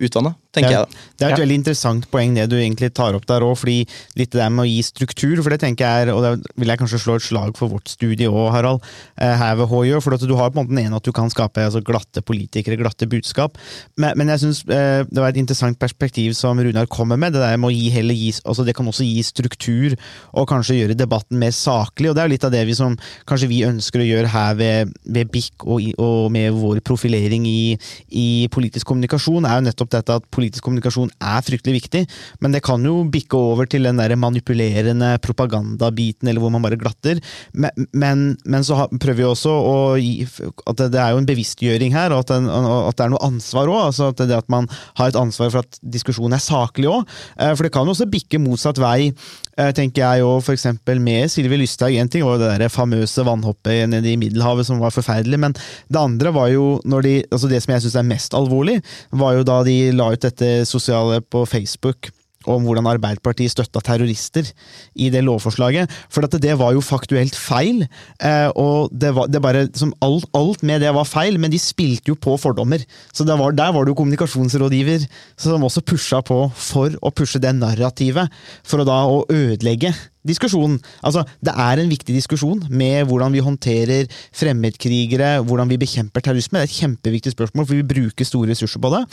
utvanna, 0.00 0.34
tenker 0.54 0.70
det 0.70 0.74
er, 0.74 0.80
jeg 0.80 0.86
da. 0.88 1.02
Det 1.14 1.24
er 1.24 1.28
et 1.28 1.38
Ja. 1.38 1.44
veldig 1.44 1.56
interessant 1.60 2.06
poeng 2.10 2.34
det 2.34 2.48
du 2.50 2.56
egentlig 2.56 2.92
tar 2.94 3.14
opp 3.14 3.26
der 3.26 3.44
òg, 3.46 3.54
fordi 3.58 3.86
litt 4.18 4.30
det 4.32 4.40
der 4.40 4.50
med 4.50 4.64
å 4.64 4.68
gi 4.68 4.82
struktur, 4.82 5.36
for 5.42 5.50
det 5.54 5.60
tenker 5.62 5.84
jeg 5.86 6.08
er, 6.08 6.12
og 6.14 6.22
det 6.24 6.32
vil 6.58 6.68
jeg 6.72 6.78
kanskje 6.80 6.98
slå 6.98 7.14
et 7.16 7.22
slag 7.22 7.56
for 7.56 7.68
vårt 7.70 7.86
studie 7.88 8.26
òg, 8.26 8.50
Harald, 8.50 8.82
eh, 9.18 9.36
her 9.38 9.54
ved 9.56 9.68
HJ, 9.70 10.00
for 10.02 10.14
at 10.14 10.20
du 10.26 10.34
har 10.34 10.50
på 10.50 10.58
en 10.58 10.66
måte 10.66 10.74
den 10.74 10.82
ene 10.86 10.96
at 10.98 11.06
du 11.06 11.12
kan 11.12 11.30
skape 11.30 11.62
altså, 11.62 11.82
glatte 11.84 12.22
politikere, 12.26 12.76
glatte 12.76 13.06
budskap, 13.06 13.56
men, 13.96 14.16
men 14.18 14.28
jeg 14.34 14.42
syns 14.42 14.64
eh, 14.66 15.04
det 15.06 15.22
var 15.22 15.28
et 15.30 15.38
interessant 15.38 15.78
perspektiv 15.78 16.34
som 16.34 16.58
Runar 16.58 16.86
kommer 16.90 17.16
med, 17.16 17.32
det 17.34 17.40
der 17.44 17.56
med 17.56 17.70
å 17.70 17.74
gi 17.74 17.88
heller 17.94 18.14
gi, 18.18 18.32
altså 18.44 18.66
det 18.66 18.74
kan 18.74 18.86
også 18.90 19.06
gi 19.06 19.22
struktur, 19.22 19.94
og 20.34 20.48
kanskje 20.50 20.80
gjøre 20.80 20.98
debatten 20.98 21.38
mer 21.38 21.54
saklig, 21.54 22.10
og 22.10 22.16
det 22.16 22.24
er 22.24 22.28
jo 22.28 22.34
litt 22.34 22.44
av 22.44 22.50
det 22.50 22.64
vi 22.66 22.74
som 22.74 22.98
kanskje 23.30 23.48
vi 23.48 23.62
ønsker 23.66 24.02
å 24.02 24.08
gjøre 24.10 24.34
her 24.34 24.54
ved, 24.58 24.92
ved 25.06 25.30
BIK 25.30 25.66
og, 25.70 25.86
og 26.02 26.32
med 26.34 26.50
vår 26.58 26.82
profilering 26.82 27.46
i, 27.46 27.78
i 28.10 28.48
politisk 28.50 28.86
kommunikasjon, 28.90 29.46
er 29.46 29.60
jo 29.60 29.66
nettopp 29.68 29.83
dette 29.92 30.16
at 30.16 30.26
politisk 30.34 30.64
kommunikasjon 30.64 31.12
er 31.20 31.44
fryktelig 31.44 31.82
viktig, 31.82 32.04
men 32.40 32.54
det 32.54 32.62
kan 32.64 32.82
jo 32.84 33.02
bikke 33.10 33.36
over 33.36 33.68
til 33.70 33.86
den 33.88 34.00
der 34.00 34.14
manipulerende 34.16 35.14
propagandabiten, 35.24 36.28
eller 36.28 36.42
hvor 36.42 36.52
man 36.54 36.64
bare 36.64 36.78
glatter. 36.80 37.20
Men, 37.52 37.88
men, 37.92 38.24
men 38.44 38.66
så 38.66 38.86
prøver 38.88 39.20
vi 39.20 39.28
også 39.28 39.52
å 39.54 39.76
gi 40.00 40.24
at 40.24 40.80
det, 40.80 41.00
er 41.00 41.14
jo 41.14 41.22
en 41.22 41.28
bevisstgjøring 41.28 41.94
her, 41.94 42.14
og 42.14 42.24
at, 42.24 42.34
den, 42.34 42.48
og 42.48 42.90
at 42.90 42.98
det 42.98 43.06
er 43.06 43.14
noe 43.14 43.24
ansvar 43.26 43.70
òg. 43.70 43.80
Altså 43.90 44.10
at, 44.12 44.24
at 44.38 44.50
man 44.52 44.68
har 44.98 45.12
et 45.12 45.20
ansvar 45.20 45.52
for 45.52 45.64
at 45.64 45.80
diskusjonen 45.82 46.36
er 46.38 46.44
saklig 46.44 46.90
òg. 46.90 47.16
For 47.36 47.66
det 47.66 47.72
kan 47.74 47.86
jo 47.86 47.94
også 47.94 48.08
bikke 48.10 48.40
motsatt 48.42 48.80
vei, 48.82 49.10
eh, 49.10 49.43
tenker 49.76 50.02
jeg 50.02 50.22
jo 50.24 50.30
f.eks. 50.40 50.66
med 50.98 51.30
Sylvi 51.32 51.58
Lysthaug. 51.60 51.94
Én 51.94 52.10
ting 52.10 52.24
var 52.26 52.38
jo 52.38 52.44
det 52.44 52.54
der 52.62 52.72
famøse 52.72 53.24
vannhoppet 53.26 53.88
nede 53.90 54.12
i 54.12 54.18
Middelhavet 54.20 54.66
som 54.68 54.82
var 54.82 54.94
forferdelig, 54.94 55.40
men 55.40 55.54
det 55.54 56.00
andre 56.00 56.34
var 56.34 56.50
jo 56.52 56.80
når 56.84 57.06
de, 57.06 57.14
altså 57.30 57.50
det 57.50 57.62
som 57.64 57.74
jeg 57.74 57.86
syns 57.86 57.98
er 58.00 58.08
mest 58.08 58.36
alvorlig, 58.38 58.80
var 59.12 59.38
jo 59.38 59.46
da 59.46 59.62
de 59.66 59.78
la 59.94 60.10
ut 60.14 60.24
dette 60.24 60.50
sosiale 60.68 61.20
på 61.22 61.44
Facebook 61.48 62.13
om 62.50 62.64
hvordan 62.66 62.88
Arbeiderpartiet 62.94 63.52
støtta 63.52 63.82
terrorister 63.84 64.48
i 64.94 65.10
det 65.12 65.24
lovforslaget. 65.24 65.90
For 66.12 66.26
det 66.26 66.54
var 66.60 66.74
jo 66.76 66.84
faktuelt 66.84 67.36
feil. 67.36 67.84
eh, 68.20 68.48
Og 68.54 68.90
det 68.92 69.14
var, 69.14 69.28
det 69.28 69.42
bare, 69.42 69.68
alt, 70.02 70.26
alt 70.34 70.62
med 70.62 70.80
det 70.80 70.94
var 70.94 71.04
feil, 71.04 71.38
men 71.38 71.50
de 71.50 71.58
spilte 71.58 72.12
jo 72.12 72.14
på 72.14 72.36
fordommer. 72.40 72.84
Så 73.12 73.24
var, 73.24 73.52
der 73.52 73.72
var 73.72 73.84
det 73.84 73.94
jo 73.94 74.00
kommunikasjonsrådgiver 74.00 75.06
som 75.36 75.62
også 75.62 75.84
pusha 75.84 76.22
på 76.22 76.50
for 76.54 76.90
å 77.02 77.10
pushe 77.10 77.40
det 77.40 77.54
narrativet, 77.56 78.30
for 78.64 78.82
å 78.82 78.88
da 78.88 79.04
å 79.06 79.24
ødelegge 79.30 79.94
diskusjonen. 80.24 80.80
Altså, 81.04 81.24
Det 81.44 81.52
er 81.52 81.80
en 81.80 81.90
viktig 81.90 82.14
diskusjon 82.14 82.62
med 82.70 83.06
hvordan 83.08 83.32
vi 83.32 83.44
håndterer 83.44 84.08
fremmedkrigere, 84.32 85.44
hvordan 85.44 85.68
vi 85.68 85.80
bekjemper 85.80 86.24
terrorisme. 86.24 86.58
Det 86.58 86.64
er 86.64 86.72
et 86.72 86.80
kjempeviktig 86.80 87.34
spørsmål, 87.34 87.66
for 87.66 87.74
vi 87.76 87.82
bruker 87.82 88.24
store 88.24 88.50
ressurser 88.52 88.80
på 88.80 88.92
det. 88.94 89.04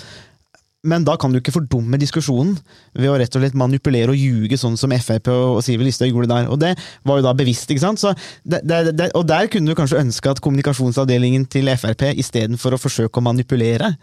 Men 0.82 1.04
da 1.06 1.14
kan 1.20 1.30
du 1.30 1.38
ikke 1.38 1.54
fordumme 1.54 1.98
diskusjonen 2.02 2.56
ved 2.98 3.12
å 3.12 3.18
rett 3.22 3.36
og 3.38 3.44
slett 3.44 3.58
manipulere 3.58 4.14
og 4.14 4.18
ljuge, 4.18 4.58
sånn 4.58 4.80
som 4.82 4.94
Frp 4.98 5.30
og 5.30 5.60
Siv 5.66 5.84
Listhaug 5.86 6.10
gjorde 6.10 6.32
der. 6.32 6.48
Og 6.50 6.58
det 6.62 6.72
var 7.06 7.20
jo 7.20 7.26
da 7.28 7.36
bevisst, 7.38 7.70
ikke 7.70 7.84
sant? 7.84 8.02
Så 8.02 8.16
det, 8.42 8.64
det, 8.66 8.96
det, 8.98 9.12
og 9.18 9.28
der 9.30 9.50
kunne 9.52 9.70
du 9.70 9.78
kanskje 9.78 10.02
ønske 10.02 10.34
at 10.34 10.42
kommunikasjonsavdelingen 10.42 11.46
til 11.54 11.70
Frp 11.76 12.08
istedenfor 12.16 12.74
å 12.74 12.82
forsøke 12.82 13.22
å 13.22 13.28
manipulere, 13.30 13.94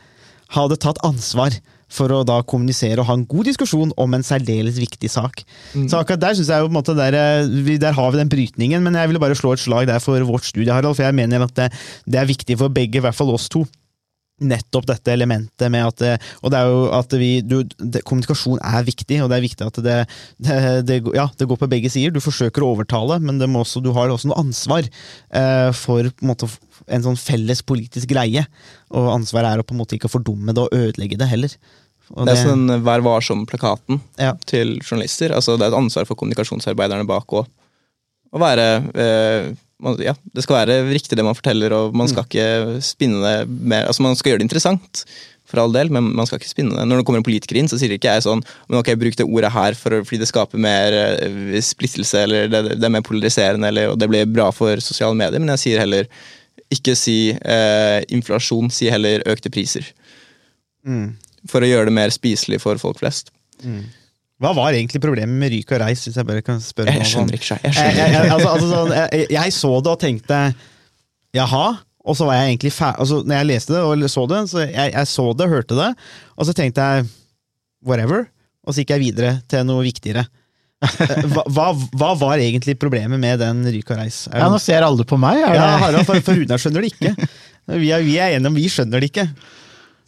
hadde 0.55 0.79
tatt 0.81 1.03
ansvar 1.05 1.57
for 1.93 2.13
å 2.13 2.21
da 2.27 2.39
kommunisere 2.47 3.01
og 3.01 3.09
ha 3.09 3.17
en 3.17 3.27
god 3.29 3.49
diskusjon 3.49 3.91
om 4.01 4.15
en 4.15 4.25
særdeles 4.25 4.79
viktig 4.79 5.11
sak. 5.11 5.43
Så 5.89 5.99
akkurat 5.99 6.21
der 6.21 6.37
synes 6.37 6.53
jeg 6.53 6.63
jo 6.63 6.69
på 6.69 6.73
en 6.75 6.79
måte 6.79 6.95
der, 6.97 7.17
eh, 7.17 7.75
der 7.81 7.97
har 7.97 8.13
vi 8.13 8.21
den 8.21 8.31
brytningen, 8.33 8.85
men 8.85 8.95
jeg 8.95 9.09
ville 9.09 9.21
bare 9.21 9.37
slå 9.37 9.57
et 9.57 9.65
slag 9.65 9.89
der 9.89 9.99
for 10.05 10.21
vårt 10.29 10.45
studie, 10.45 10.73
Harald, 10.73 10.95
for 10.95 11.09
jeg 11.09 11.17
mener 11.17 11.43
at 11.49 11.55
det, 11.57 11.73
det 12.07 12.21
er 12.21 12.29
viktig 12.29 12.59
for 12.61 12.69
begge, 12.69 13.01
i 13.01 13.05
hvert 13.05 13.17
fall 13.17 13.35
oss 13.35 13.49
to 13.49 13.65
nettopp 14.41 14.87
dette 14.87 15.13
elementet 15.13 15.71
med 15.73 15.87
at 15.89 16.23
Og 16.43 16.53
det 16.53 16.59
er 16.61 16.69
jo 16.71 16.83
at 16.95 17.15
vi 17.19 17.31
du, 17.43 17.57
det, 17.79 18.05
Kommunikasjon 18.07 18.61
er 18.63 18.87
viktig, 18.87 19.19
og 19.25 19.31
det 19.33 19.39
er 19.39 19.45
viktig 19.45 19.67
at 19.67 19.81
det, 19.85 19.97
det, 20.39 20.59
det, 20.89 21.01
ja, 21.17 21.27
det 21.39 21.49
går 21.51 21.61
på 21.61 21.71
begge 21.71 21.91
sider. 21.93 22.15
Du 22.15 22.23
forsøker 22.23 22.63
å 22.65 22.73
overtale, 22.77 23.19
men 23.25 23.41
også, 23.59 23.83
du 23.85 23.91
har 23.97 24.13
også 24.13 24.31
noe 24.31 24.39
ansvar 24.41 24.87
eh, 24.87 25.71
for 25.77 26.07
på 26.09 26.25
en, 26.25 26.31
måte, 26.31 26.49
en 26.87 27.05
sånn 27.05 27.19
felles 27.21 27.63
politisk 27.67 28.11
greie. 28.13 28.47
Og 28.95 29.11
ansvaret 29.13 29.53
er 29.53 29.63
å 29.63 29.67
på 29.67 29.75
en 29.77 29.83
måte 29.83 29.99
ikke 29.99 30.11
fordumme 30.13 30.55
det 30.55 30.65
og 30.67 30.75
ødelegge 30.77 31.19
det 31.21 31.31
heller. 31.31 31.55
Og 32.15 32.25
Det 32.25 32.39
er 32.39 32.47
sånn 32.47 32.71
Vær 32.87 33.03
varsom-plakaten 33.05 34.01
Ja. 34.17 34.33
til 34.49 34.79
journalister. 34.81 35.35
Altså, 35.37 35.59
det 35.59 35.67
er 35.67 35.75
et 35.75 35.81
ansvar 35.83 36.07
for 36.09 36.17
kommunikasjonsarbeiderne 36.17 37.07
bak 37.09 37.27
òg. 37.37 37.49
Å 38.33 38.41
være 38.41 38.69
eh, 38.95 39.51
Ja, 40.03 40.17
det 40.35 40.43
skal 40.43 40.57
være 40.59 40.79
riktig 40.91 41.15
det 41.15 41.25
man 41.27 41.37
forteller, 41.39 41.73
og 41.77 41.97
man 41.97 42.09
skal 42.11 42.25
ikke 42.27 42.81
spinne 42.83 43.21
det 43.23 43.35
mer 43.47 43.87
Altså, 43.87 44.03
man 44.03 44.17
skal 44.19 44.33
gjøre 44.33 44.43
det 44.43 44.49
interessant, 44.49 45.05
for 45.49 45.63
all 45.63 45.73
del, 45.73 45.89
men 45.95 46.11
man 46.17 46.29
skal 46.29 46.41
ikke 46.41 46.51
spinne 46.51 46.77
det. 46.77 46.87
Når 46.89 47.01
det 47.01 47.07
kommer 47.09 47.23
en 47.23 47.27
politiker 47.27 47.57
inn, 47.61 47.71
så 47.71 47.79
sier 47.81 47.95
ikke 47.95 48.11
jeg 48.11 48.25
sånn 48.27 48.43
men 48.69 48.81
ok, 48.81 48.91
bruk 49.01 49.17
det 49.17 49.27
ordet 49.29 49.53
her 49.55 49.79
for, 49.79 49.97
fordi 50.05 50.21
det 50.21 50.29
skaper 50.29 50.61
mer 50.61 50.97
eh, 50.99 51.61
splittelse, 51.65 52.25
eller 52.27 52.51
det, 52.53 52.65
det 52.75 52.89
er 52.89 52.93
mer 52.93 53.07
polariserende, 53.07 53.71
eller, 53.71 53.95
og 53.95 54.03
det 54.03 54.11
blir 54.11 54.29
bra 54.29 54.51
for 54.55 54.83
sosiale 54.85 55.17
medier, 55.17 55.41
men 55.41 55.55
jeg 55.55 55.65
sier 55.65 55.85
heller 55.85 56.11
ikke 56.75 56.93
si 56.99 57.19
eh, 57.33 58.01
inflasjon, 58.13 58.69
si 58.75 58.91
heller 58.93 59.25
økte 59.31 59.53
priser. 59.53 59.87
Mm. 60.85 61.15
For 61.49 61.65
å 61.65 61.71
gjøre 61.71 61.89
det 61.89 61.97
mer 61.97 62.13
spiselig 62.13 62.61
for 62.65 62.81
folk 62.83 63.01
flest. 63.01 63.33
Hva 64.39 64.53
var 64.55 64.77
egentlig 64.77 65.01
problemet 65.03 65.35
med 65.41 65.51
Ryk 65.51 65.73
og 65.75 65.81
Reis? 65.83 66.05
Hvis 66.07 66.17
jeg 66.21 66.27
bare 66.29 66.43
kan 66.47 66.61
spørre 66.63 66.93
Jeg 66.95 67.01
noen 67.03 67.11
skjønner 67.11 67.35
sånn? 67.35 67.39
ikke 67.41 67.49
seg. 67.49 67.65
Jeg 67.65 67.75
Jeg, 67.75 67.79
skjønner 67.83 68.09
ikke. 68.09 68.33
altså, 68.37 68.49
altså, 68.55 68.69
sånn, 68.73 68.93
jeg, 68.95 69.27
jeg 69.35 69.55
så 69.57 69.71
det 69.83 69.93
og 69.95 70.01
tenkte 70.05 70.41
jaha, 71.37 71.65
og 72.09 72.17
så 72.17 72.25
var 72.29 72.39
jeg 72.39 72.53
egentlig 72.55 72.71
ferdig 72.73 73.03
altså, 73.05 73.19
Når 73.27 73.37
jeg 73.41 73.49
leste 73.51 73.75
det 73.75 73.81
og 73.85 74.05
så 74.15 74.23
det, 74.31 74.39
så 74.53 74.63
jeg, 74.65 74.93
jeg 74.95 75.11
så 75.11 75.27
det, 75.37 75.49
hørte 75.53 75.77
det, 75.81 75.89
og 76.39 76.49
så 76.49 76.55
tenkte 76.57 76.87
jeg 76.93 77.09
whatever, 77.85 78.29
og 78.65 78.75
så 78.75 78.83
gikk 78.85 78.95
jeg 78.97 79.05
videre 79.09 79.33
til 79.51 79.67
noe 79.69 79.85
viktigere. 79.87 80.25
Eh, 80.79 81.25
Hva, 81.35 81.43
hva, 81.51 81.67
hva 81.99 82.09
var 82.21 82.39
egentlig 82.39 82.77
problemet 82.79 83.19
med 83.19 83.41
den 83.43 83.65
Ryk 83.75 83.89
og 83.91 83.99
Reis? 83.99 84.23
Ja, 84.31 84.47
nå 84.53 84.61
ser 84.63 84.85
alle 84.87 85.03
på 85.09 85.19
meg. 85.19 85.41
Ja. 85.43 85.73
Harald, 85.83 86.07
for, 86.07 86.21
for 86.23 86.39
Runar 86.39 86.61
skjønner 86.63 86.85
det 86.87 86.93
ikke. 86.95 87.15
Vi 87.83 87.91
er, 87.93 88.05
vi 88.07 88.15
er 88.23 88.37
enige 88.37 88.53
om 88.53 88.55
vi 88.57 88.69
skjønner 88.71 89.03
det 89.03 89.09
ikke. 89.11 89.25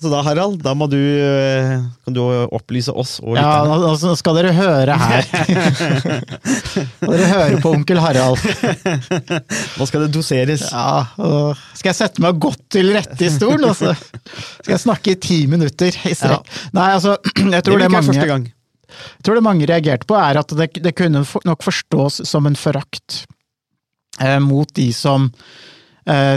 Så 0.01 0.09
da, 0.09 0.23
Harald, 0.25 0.63
da 0.65 0.73
må 0.73 0.87
du, 0.89 0.97
eh, 0.97 1.75
kan 2.07 2.15
du 2.17 2.23
opplyse 2.57 2.89
oss 2.97 3.19
og 3.21 3.35
Ja, 3.37 3.43
lytterne. 3.67 3.81
nå 3.85 3.91
nå 4.09 4.15
skal 4.17 4.39
dere 4.39 4.53
høre 4.57 4.95
her. 4.97 5.27
Dere 7.05 7.27
høre 7.29 7.59
på 7.61 7.73
onkel 7.75 8.01
Harald. 8.01 8.41
Nå 9.77 9.89
skal 9.89 10.07
det 10.07 10.11
doseres. 10.15 10.65
Ja, 10.73 11.05
skal 11.77 11.91
jeg 11.93 11.99
sette 11.99 12.25
meg 12.25 12.41
godt 12.41 12.63
til 12.73 12.95
rette 12.97 13.27
i 13.27 13.31
stolen, 13.35 13.69
og 13.69 13.77
så 13.77 13.93
skal 13.99 14.73
jeg 14.77 14.83
snakke 14.87 15.13
i 15.15 15.19
ti 15.21 15.39
minutter 15.51 15.93
i 16.09 16.15
strekk. 16.17 16.49
Nei, 16.77 16.89
altså, 16.97 17.19
jeg 17.57 17.67
tror 17.67 17.83
det, 17.83 17.91
det, 17.91 17.93
mange, 17.93 18.17
jeg 18.17 19.27
tror 19.27 19.37
det 19.41 19.45
mange 19.47 19.69
reagerte 19.69 20.09
på, 20.09 20.17
er 20.17 20.41
at 20.41 20.57
det, 20.57 20.71
det 20.81 20.95
kunne 20.97 21.27
nok 21.45 21.67
forstås 21.67 22.23
som 22.29 22.49
en 22.49 22.57
forakt 22.59 23.25
eh, 24.21 24.39
mot 24.41 24.73
de 24.81 24.89
som 24.97 25.29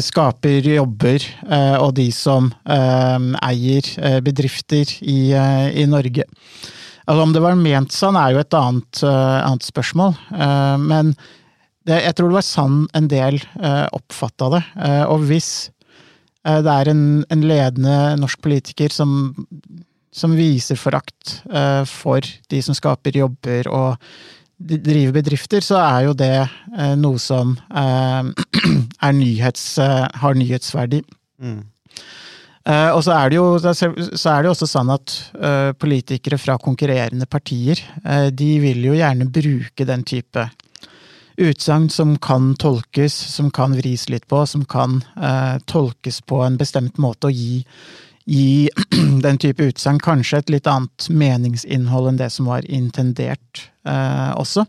skaper 0.04 0.66
jobber, 0.68 1.24
eh, 1.48 1.78
og 1.80 1.94
de 1.96 2.10
som 2.12 2.50
eh, 2.68 3.28
eier 3.48 3.88
eh, 4.00 4.20
bedrifter 4.26 4.90
i, 5.02 5.32
eh, 5.32 5.70
i 5.84 5.86
Norge. 5.90 6.26
Altså, 7.04 7.22
om 7.22 7.34
det 7.36 7.44
var 7.44 7.56
ment 7.60 7.92
sånn, 7.92 8.18
er 8.20 8.34
jo 8.34 8.42
et 8.44 8.58
annet, 8.58 9.04
eh, 9.04 9.40
annet 9.44 9.66
spørsmål. 9.68 10.14
Eh, 10.32 10.76
men 10.84 11.14
det, 11.88 12.00
jeg 12.06 12.16
tror 12.16 12.32
det 12.32 12.40
var 12.40 12.48
sann 12.48 12.84
en 12.96 13.08
del 13.12 13.40
oppfatta 13.96 14.52
det. 14.56 14.62
Eh, 14.88 15.04
og 15.12 15.26
hvis 15.28 15.50
eh, 16.46 16.62
det 16.64 16.76
er 16.76 16.92
en, 16.94 17.04
en 17.34 17.44
ledende 17.48 17.98
norsk 18.22 18.44
politiker 18.44 18.94
som, 18.94 19.34
som 20.16 20.38
viser 20.38 20.80
forakt 20.80 21.42
eh, 21.52 21.84
for 21.90 22.24
de 22.24 22.64
som 22.64 22.78
skaper 22.78 23.20
jobber 23.24 23.68
og 23.72 24.08
driver 24.64 25.20
bedrifter, 25.20 25.64
så 25.66 25.80
er 25.82 26.08
jo 26.08 26.16
det 26.18 26.34
eh, 26.40 26.96
noe 27.00 27.22
som 27.22 27.56
eh, 27.70 29.12
nyhets, 29.20 29.68
eh, 29.84 30.08
har 30.24 30.40
nyhetsverdi. 30.40 31.04
Mm. 31.44 31.62
Eh, 32.64 32.90
og 32.96 33.02
så 33.04 33.16
er 33.18 33.32
det 33.32 33.40
jo 33.42 33.48
så 33.60 34.34
er 34.34 34.44
det 34.46 34.52
også 34.54 34.70
sånn 34.72 34.94
at 34.94 35.16
eh, 35.36 35.72
politikere 35.76 36.40
fra 36.40 36.58
konkurrerende 36.62 37.28
partier, 37.28 37.82
de 38.32 38.52
vil 38.64 38.86
jo 38.88 38.96
gjerne 38.96 39.28
bruke 39.32 39.88
den 39.88 40.06
type 40.08 40.48
utsagn 41.38 41.90
som 41.90 42.16
kan 42.22 42.54
tolkes, 42.60 43.14
som 43.14 43.50
kan 43.52 43.74
vris 43.78 44.08
litt 44.10 44.28
på, 44.30 44.44
som 44.46 44.66
kan 44.70 45.02
eh, 45.18 45.58
tolkes 45.70 46.22
på 46.30 46.44
en 46.46 46.58
bestemt 46.60 47.00
måte 47.02 47.30
og 47.32 47.38
gi, 47.38 47.64
gi 48.30 48.70
den 49.26 49.40
type 49.42 49.70
utsagn 49.72 50.00
kanskje 50.04 50.42
et 50.44 50.54
litt 50.56 50.70
annet 50.70 51.10
meningsinnhold 51.10 52.12
enn 52.12 52.22
det 52.22 52.30
som 52.34 52.50
var 52.52 52.66
intendert 52.72 53.66
eh, 53.88 54.32
også. 54.40 54.66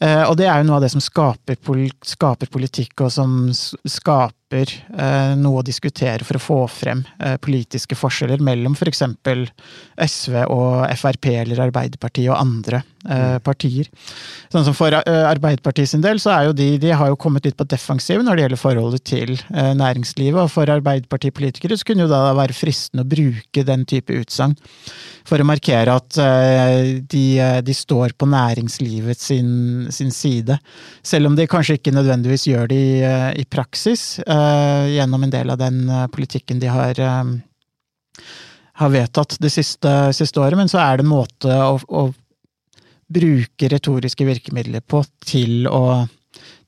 Eh, 0.00 0.24
og 0.24 0.36
det 0.40 0.48
er 0.48 0.60
jo 0.60 0.68
noe 0.68 0.80
av 0.80 0.84
det 0.84 0.92
som 0.94 1.04
skaper, 1.04 1.60
pol 1.60 1.86
skaper 2.06 2.50
politikk, 2.52 2.94
og 3.04 3.12
som 3.12 3.38
skaper 3.52 4.36
eh, 4.52 5.34
noe 5.38 5.60
å 5.60 5.66
diskutere 5.66 6.26
for 6.26 6.38
å 6.38 6.42
få 6.42 6.58
frem 6.70 7.02
eh, 7.22 7.36
politiske 7.42 7.96
forskjeller 7.98 8.42
mellom 8.42 8.74
f.eks. 8.74 9.04
SV 10.00 10.38
og 10.50 10.86
Frp 10.98 11.28
eller 11.36 11.62
Arbeiderpartiet 11.68 12.30
og 12.32 12.38
andre 12.38 12.82
eh, 13.06 13.38
partier. 13.44 13.90
Sånn 14.50 14.66
som 14.66 14.76
For 14.76 14.94
Arbeiderpartiet 14.98 15.92
sin 15.92 16.02
del, 16.04 16.20
så 16.22 16.32
er 16.34 16.48
jo 16.48 16.56
de, 16.56 16.72
de 16.82 16.90
har 16.90 17.12
jo 17.12 17.18
kommet 17.20 17.46
litt 17.46 17.58
på 17.58 17.68
defensiven 17.70 18.26
når 18.26 18.36
det 18.36 18.46
gjelder 18.46 18.60
forholdet 18.60 19.06
til 19.06 19.34
næringslivet, 19.50 20.40
og 20.42 20.50
for 20.52 20.70
Arbeiderpartipolitikere 20.72 21.78
så 21.78 21.86
kunne 21.86 22.06
jo 22.06 22.10
da 22.10 22.34
være 22.36 22.56
fristende 22.56 23.04
å 23.04 23.10
bruke 23.10 23.64
den 23.66 23.86
type 23.88 24.14
utsagn 24.18 24.56
for 25.28 25.42
å 25.42 25.46
markere 25.46 25.94
at 25.94 26.16
de, 27.12 27.24
de 27.62 27.74
står 27.76 28.16
på 28.18 28.26
næringslivet 28.30 29.20
sin, 29.20 29.52
sin 29.94 30.10
side. 30.14 30.56
Selv 31.06 31.30
om 31.30 31.36
de 31.38 31.46
kanskje 31.50 31.76
ikke 31.78 31.94
nødvendigvis 31.94 32.48
gjør 32.50 32.70
det 32.72 32.80
i, 32.80 32.96
i 33.44 33.46
praksis, 33.46 34.18
gjennom 34.90 35.24
en 35.24 35.32
del 35.32 35.52
av 35.52 35.60
den 35.60 35.82
eh, 35.88 36.06
politikken 36.12 36.60
de 36.62 36.70
har, 36.70 37.00
eh, 37.00 38.22
har 38.82 38.94
vedtatt 38.94 39.36
det 39.40 39.52
siste, 39.54 39.92
siste 40.16 40.40
året. 40.42 40.58
Men 40.60 40.70
så 40.72 40.80
er 40.82 40.98
det 40.98 41.06
en 41.06 41.12
måte 41.12 41.60
å, 41.64 41.76
å 41.88 42.06
bruke 43.10 43.70
retoriske 43.72 44.26
virkemidler 44.26 44.84
på 44.86 45.02
til 45.26 45.68
å 45.70 45.84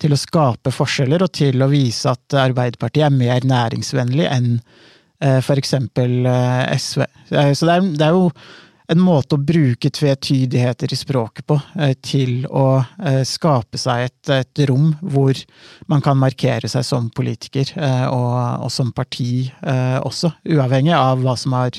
til 0.03 0.15
å 0.15 0.19
skape 0.19 0.73
forskjeller 0.75 1.23
og 1.25 1.33
til 1.37 1.63
å 1.63 1.71
vise 1.71 2.11
at 2.11 2.37
Arbeiderpartiet 2.43 3.07
er 3.07 3.15
mer 3.15 3.45
næringsvennlig 3.47 4.27
enn 4.31 4.49
eh, 4.57 5.39
for 5.45 5.61
eksempel 5.61 6.27
eh, 6.27 6.75
SV. 6.75 7.05
Eh, 7.31 7.53
Så 7.55 7.69
det 7.69 7.77
er, 7.77 7.89
det 8.01 8.09
er 8.09 8.17
jo 8.17 8.27
en 8.93 9.03
måte 9.03 9.37
å 9.37 9.43
bruke 9.43 9.91
tvetydigheter 9.93 10.93
i 10.93 10.99
språket 10.99 11.47
på, 11.49 11.59
eh, 11.81 11.95
til 12.05 12.47
å 12.47 12.83
eh, 12.83 13.23
skape 13.29 13.81
seg 13.81 14.07
et, 14.09 14.33
et 14.35 14.63
rom 14.69 14.93
hvor 15.01 15.39
man 15.91 16.05
kan 16.05 16.19
markere 16.21 16.71
seg 16.71 16.87
som 16.87 17.11
politiker, 17.15 17.73
eh, 17.77 18.07
og, 18.09 18.67
og 18.67 18.73
som 18.73 18.93
parti 18.95 19.49
også, 19.63 20.33
uavhengig 20.55 20.95
av 20.97 21.23
hva 21.23 21.35
som 21.39 21.55
er, 21.57 21.77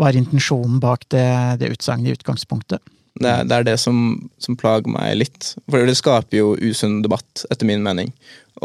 var 0.00 0.16
intensjonen 0.18 0.78
bak 0.82 1.06
det, 1.12 1.28
det 1.60 1.72
utsagnet 1.74 2.12
i 2.12 2.16
utgangspunktet. 2.18 2.82
Det 3.16 3.30
er 3.30 3.46
det, 3.48 3.56
er 3.56 3.64
det 3.70 3.76
som, 3.80 4.28
som 4.42 4.58
plager 4.60 4.92
meg 4.92 5.14
litt. 5.16 5.54
For 5.72 5.88
det 5.88 5.96
skaper 5.96 6.36
jo 6.36 6.50
usunn 6.60 7.00
debatt, 7.04 7.46
etter 7.48 7.68
min 7.68 7.84
mening. 7.84 8.12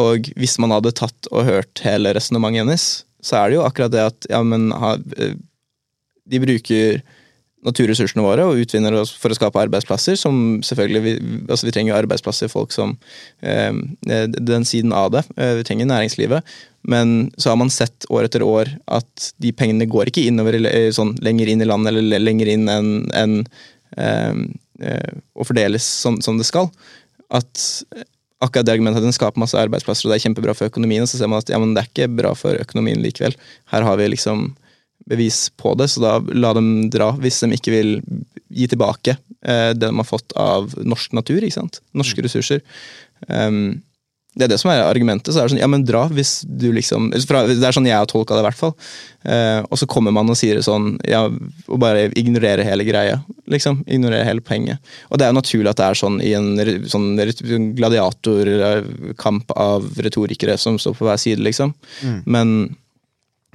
Og 0.01 0.27
hvis 0.39 0.57
man 0.59 0.73
hadde 0.75 0.91
tatt 0.97 1.29
og 1.31 1.47
hørt 1.47 1.81
hele 1.85 2.11
resonnementet 2.17 2.65
hennes, 2.65 2.89
så 3.23 3.39
er 3.39 3.49
det 3.49 3.57
jo 3.59 3.63
akkurat 3.63 3.93
det 3.93 4.03
at 4.09 4.27
ja, 4.33 4.41
men 4.43 4.69
ha, 4.75 4.97
de 4.99 6.41
bruker 6.43 6.99
naturressursene 7.65 8.23
våre 8.25 8.45
og 8.49 8.61
utvinner 8.63 8.95
oss 8.97 9.11
for 9.17 9.33
å 9.33 9.37
skape 9.37 9.61
arbeidsplasser, 9.61 10.17
som 10.19 10.59
selvfølgelig 10.65 11.01
Vi, 11.01 11.13
altså 11.45 11.67
vi 11.67 11.73
trenger 11.75 11.97
arbeidsplasser, 11.99 12.49
folk 12.51 12.73
som 12.73 12.95
eh, 13.41 13.71
Den 14.01 14.65
siden 14.67 14.93
av 14.93 15.11
det. 15.13 15.23
Eh, 15.37 15.55
vi 15.59 15.65
trenger 15.67 15.89
næringslivet. 15.89 16.55
Men 16.81 17.31
så 17.37 17.51
har 17.51 17.59
man 17.61 17.69
sett 17.69 18.07
år 18.09 18.25
etter 18.25 18.43
år 18.45 18.71
at 18.89 19.31
de 19.41 19.51
pengene 19.53 19.85
går 19.89 20.09
ikke 20.09 20.25
innover 20.29 20.57
sånn 20.95 21.13
lenger 21.21 21.51
inn 21.51 21.61
i 21.61 21.67
landet 21.69 21.93
eller 21.93 22.23
lenger 22.23 22.49
inn 22.49 22.69
enn 22.71 22.93
en, 23.13 23.35
eh, 23.97 24.33
eh, 24.81 25.19
å 25.37 25.45
fordeles 25.45 25.85
som, 25.85 26.17
som 26.25 26.41
det 26.41 26.49
skal. 26.49 26.71
At 27.29 27.61
akkurat 28.41 28.65
det 28.65 28.73
argumentet 28.73 29.03
at 29.03 29.05
den 29.05 29.15
skaper 29.15 29.41
masse 29.41 29.59
arbeidsplasser 29.59 30.07
og 30.07 30.13
det 30.13 30.17
er 30.19 30.25
kjempebra 30.25 30.55
for 30.57 30.71
økonomien, 30.71 31.05
og 31.05 31.11
så 31.11 31.19
ser 31.19 31.29
man 31.29 31.43
at 31.43 31.51
ja, 31.53 31.59
men 31.61 31.75
det 31.75 31.83
er 31.83 31.91
ikke 31.91 32.09
bra 32.17 32.33
for 32.37 32.57
økonomien 32.57 33.01
likevel. 33.03 33.37
Her 33.69 33.85
har 33.85 34.01
vi 34.01 34.09
liksom 34.15 34.49
bevis 35.09 35.49
på 35.57 35.73
det, 35.79 35.89
så 35.91 36.03
da 36.03 36.17
la 36.33 36.53
dem 36.57 36.89
dra 36.93 37.11
hvis 37.21 37.41
de 37.43 37.55
ikke 37.57 37.73
vil 37.73 37.93
gi 38.51 38.67
tilbake 38.71 39.15
eh, 39.15 39.71
det 39.73 39.87
de 39.87 39.93
har 39.95 40.07
fått 40.07 40.35
av 40.39 40.75
norsk 40.83 41.15
natur, 41.17 41.39
ikke 41.41 41.59
sant? 41.59 41.81
Norske 41.97 42.23
ressurser. 42.25 42.61
Um, 43.27 43.81
det 44.31 44.45
er 44.45 44.51
det 44.53 44.61
som 44.61 44.69
er 44.71 44.85
argumentet. 44.85 45.33
så 45.33 45.41
er 45.41 45.47
det 45.47 45.51
sånn, 45.53 45.59
ja, 45.59 45.67
men 45.67 45.83
dra 45.83 46.05
hvis 46.07 46.45
du 46.47 46.69
liksom, 46.71 47.09
Det 47.11 47.19
er 47.19 47.75
sånn 47.75 47.89
jeg 47.89 47.97
har 47.97 48.07
tolka 48.07 48.37
det, 48.37 48.45
i 48.45 48.47
hvert 48.47 48.59
fall. 48.59 48.71
Eh, 49.27 49.59
og 49.67 49.79
så 49.79 49.87
kommer 49.91 50.13
man 50.15 50.31
og 50.31 50.37
sier 50.39 50.55
det 50.55 50.63
sånn, 50.63 50.93
ja, 51.03 51.25
og 51.27 51.81
bare 51.83 52.07
ignorerer 52.15 52.63
hele 52.63 52.87
greia. 52.87 53.19
liksom, 53.51 53.83
Ignorerer 53.91 54.23
hele 54.29 54.43
poenget. 54.45 54.79
Og 55.09 55.19
det 55.19 55.27
er 55.27 55.33
jo 55.33 55.39
naturlig 55.41 55.73
at 55.73 55.81
det 55.81 55.89
er 55.89 55.99
sånn 55.99 56.21
i 56.23 56.31
en 56.37 56.87
sånn 56.87 57.09
gladiatorkamp 57.75 59.51
av 59.59 59.91
retorikere 59.99 60.55
som 60.57 60.79
står 60.79 60.95
på 60.95 61.09
hver 61.09 61.19
side, 61.19 61.43
liksom. 61.43 61.75
Men 62.23 62.55
eh, 62.69 62.80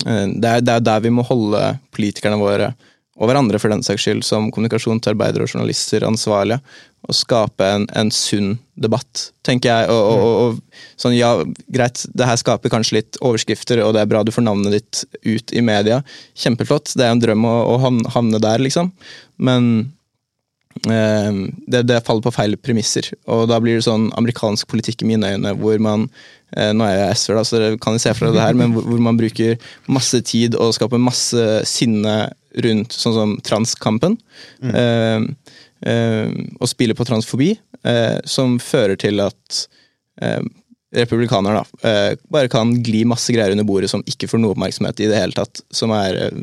det, 0.05 0.51
er, 0.51 0.61
det 0.61 0.75
er 0.75 0.85
der 0.85 1.01
vi 1.07 1.15
må 1.15 1.25
holde 1.27 1.63
politikerne 1.97 2.39
våre, 2.41 2.75
og 3.17 3.31
hverandre 3.31 3.57
for 3.57 3.73
den 3.73 3.81
saks 3.81 4.05
skyld, 4.05 4.21
som 4.29 4.51
kommunikasjonsarbeidere 4.53 5.47
og 5.47 5.53
journalister 5.55 6.05
ansvarlige, 6.05 6.61
og 7.07 7.17
skape 7.17 7.65
en, 7.65 7.87
en 7.97 8.11
sunn 8.13 8.57
debatt, 8.77 9.31
tenker 9.47 9.71
jeg. 9.71 9.89
Og, 9.95 10.03
og, 10.11 10.25
og, 10.27 10.59
og 10.59 11.01
sånn, 11.01 11.15
ja, 11.17 11.31
greit, 11.73 12.03
det 12.13 12.29
her 12.29 12.37
skaper 12.41 12.73
kanskje 12.75 12.99
litt 12.99 13.19
overskrifter, 13.25 13.81
og 13.87 13.95
det 13.97 14.03
er 14.03 14.11
bra 14.11 14.21
du 14.27 14.35
får 14.35 14.45
navnet 14.45 14.77
ditt 14.77 15.05
ut 15.25 15.55
i 15.57 15.63
media. 15.65 16.03
Kjempeflott, 16.37 16.93
det 16.99 17.07
er 17.07 17.15
en 17.15 17.23
drøm 17.23 17.47
å, 17.49 17.55
å 17.73 17.79
havne- 17.87 18.43
der, 18.43 18.61
liksom. 18.67 18.93
Men 19.41 19.71
eh, 19.81 19.96
det, 20.85 21.83
det 21.89 22.01
faller 22.07 22.25
på 22.25 22.33
feil 22.35 22.57
premisser. 22.61 23.09
Og 23.33 23.47
da 23.51 23.59
blir 23.63 23.79
det 23.79 23.87
sånn 23.87 24.11
amerikansk 24.19 24.69
politikk 24.71 25.03
i 25.03 25.11
mine 25.13 25.31
øyne, 25.37 25.55
hvor 25.61 25.79
man 25.83 26.09
eh, 26.57 26.73
Nå 26.77 26.87
er 26.87 26.99
jeg 26.99 27.21
SV, 27.23 27.35
da, 27.39 27.45
så 27.47 27.61
dere 27.61 27.79
kan 27.83 27.99
se 28.03 28.13
fra 28.17 28.33
det 28.35 28.43
her, 28.43 28.59
men 28.59 28.75
hvor, 28.75 28.87
hvor 28.91 29.03
man 29.03 29.19
bruker 29.19 29.57
masse 29.93 30.21
tid 30.29 30.59
og 30.59 30.75
skaper 30.77 31.03
masse 31.03 31.47
sinne 31.69 32.17
rundt 32.65 32.95
sånn 32.97 33.17
som 33.17 33.35
transkampen. 33.47 34.19
Eh, 34.63 35.27
eh, 35.91 36.37
og 36.61 36.71
spiller 36.71 36.99
på 36.99 37.07
transfobi, 37.09 37.55
eh, 37.85 38.17
som 38.29 38.59
fører 38.63 38.97
til 39.01 39.21
at 39.25 39.67
eh, 40.23 40.41
republikanere 40.97 41.65
eh, 41.83 42.17
bare 42.33 42.49
kan 42.53 42.73
gli 42.83 43.05
masse 43.09 43.33
greier 43.35 43.53
under 43.53 43.67
bordet 43.69 43.91
som 43.93 44.05
ikke 44.09 44.29
får 44.31 44.41
noe 44.41 44.55
oppmerksomhet 44.55 45.03
i 45.03 45.11
det 45.11 45.21
hele 45.21 45.37
tatt. 45.37 45.61
Som 45.75 45.93
er 45.97 46.21
eh, 46.29 46.43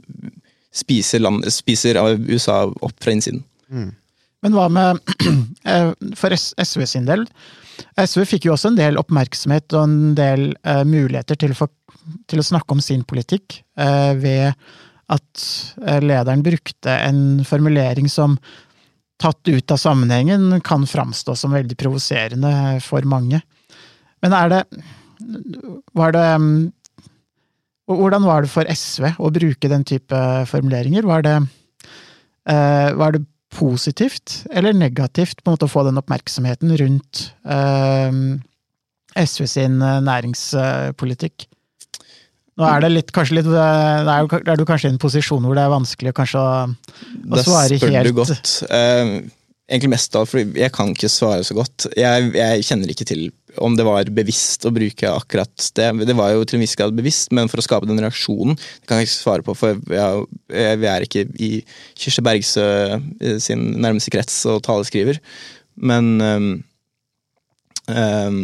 spiser, 0.74 1.24
land, 1.24 1.46
spiser 1.54 2.00
USA 2.28 2.64
opp 2.68 2.96
fra 3.04 3.16
innsiden. 3.16 3.44
Men 4.44 4.56
hva 4.58 4.68
med 4.72 5.00
eh, 5.72 5.92
For 6.20 6.36
SV 6.36 6.86
sin 6.90 7.08
del? 7.08 7.26
SV 7.98 8.26
fikk 8.30 8.48
jo 8.48 8.54
også 8.56 8.70
en 8.72 8.78
del 8.78 9.00
oppmerksomhet 9.02 9.74
og 9.74 9.88
en 9.88 10.14
del 10.18 10.52
uh, 10.68 10.84
muligheter 10.86 11.38
til, 11.42 11.56
å 11.56 11.64
få- 11.64 11.72
til 12.30 12.42
å 12.42 12.46
snakke 12.46 12.76
om 12.76 12.82
sin 12.84 13.02
politikk 13.08 13.62
uh, 13.82 14.14
ved 14.20 14.54
at 15.14 15.46
uh, 15.82 15.98
lederen 16.04 16.44
brukte 16.46 16.94
en 16.94 17.42
formulering 17.48 18.10
som 18.12 18.38
tatt 19.22 19.42
ut 19.50 19.74
av 19.74 19.82
sammenhengen 19.82 20.62
kan 20.66 20.86
framstå 20.90 21.36
som 21.40 21.56
veldig 21.56 21.78
provoserende 21.80 22.54
for 22.86 23.06
mange. 23.10 23.42
Men 24.24 24.38
er 24.38 24.54
det 24.54 24.62
Var 25.98 26.14
det 26.14 26.24
um, 26.38 26.48
Hvordan 27.90 28.26
var 28.30 28.46
det 28.46 28.54
for 28.54 28.70
SV 28.70 29.16
å 29.18 29.34
bruke 29.34 29.70
den 29.72 29.84
type 29.84 30.20
formuleringer? 30.48 31.04
Var 31.04 31.26
det, 31.26 31.34
var 32.96 33.12
det 33.12 33.26
positivt 33.54 34.42
eller 34.52 34.76
negativt 34.76 35.42
på 35.42 35.50
en 35.50 35.58
måte 35.58 35.70
å 35.70 35.72
få 35.72 35.86
den 35.88 36.00
oppmerksomheten 36.02 36.74
rundt 36.82 37.24
eh, 37.46 38.20
SV 39.24 39.48
sin 39.50 39.82
eh, 39.82 40.00
næringspolitikk? 40.06 41.48
Nå 42.54 42.66
er 42.70 42.84
det 42.84 42.90
litt, 42.92 43.14
kanskje 43.14 43.40
litt 43.40 43.50
eh, 43.50 44.10
er, 44.14 44.28
er 44.44 44.60
du 44.60 44.66
kanskje 44.70 44.92
i 44.92 44.94
en 44.94 45.02
posisjon 45.02 45.46
hvor 45.46 45.58
det 45.58 45.64
er 45.66 45.74
vanskelig 45.74 46.14
kanskje 46.18 46.42
å, 46.42 46.66
å 46.70 47.38
Da 47.38 47.46
svare 47.46 47.80
spør 47.80 47.96
helt 47.96 48.12
du 48.12 48.20
godt. 48.20 48.52
Eh, 48.70 49.14
egentlig 49.70 49.94
mest 49.96 50.20
av, 50.20 50.28
for 50.30 50.44
jeg 50.44 50.74
kan 50.76 50.94
ikke 50.94 51.10
svare 51.12 51.46
så 51.48 51.58
godt. 51.58 51.88
Jeg, 51.98 52.30
jeg 52.38 52.68
kjenner 52.68 52.94
ikke 52.94 53.08
til 53.10 53.26
om 53.62 53.76
det 53.78 53.86
var 53.86 54.10
bevisst 54.14 54.66
å 54.66 54.74
bruke 54.74 55.10
akkurat 55.10 55.70
det. 55.78 55.90
Det 56.08 56.16
var 56.18 56.34
jo 56.34 56.46
til 56.48 56.58
en 56.58 56.64
viss 56.66 56.76
grad 56.80 56.96
bevisst, 56.98 57.32
men 57.36 57.50
for 57.52 57.62
å 57.62 57.66
skape 57.66 57.90
den 57.90 58.02
reaksjonen 58.02 58.58
det 58.58 58.90
kan 58.90 59.00
jeg 59.00 59.10
ikke 59.10 59.16
svare 59.16 59.46
på, 59.46 59.56
for 59.58 59.80
vi 59.88 60.90
er 60.90 61.06
ikke 61.06 61.26
i 61.42 61.52
Kirsti 62.00 62.24
Bergsø 62.26 62.68
eh, 62.94 63.40
sin 63.44 63.66
nærmeste 63.84 64.14
krets 64.14 64.40
og 64.50 64.64
taleskriver. 64.66 65.20
Men 65.76 66.14
um, 66.22 66.48
um, 67.90 68.40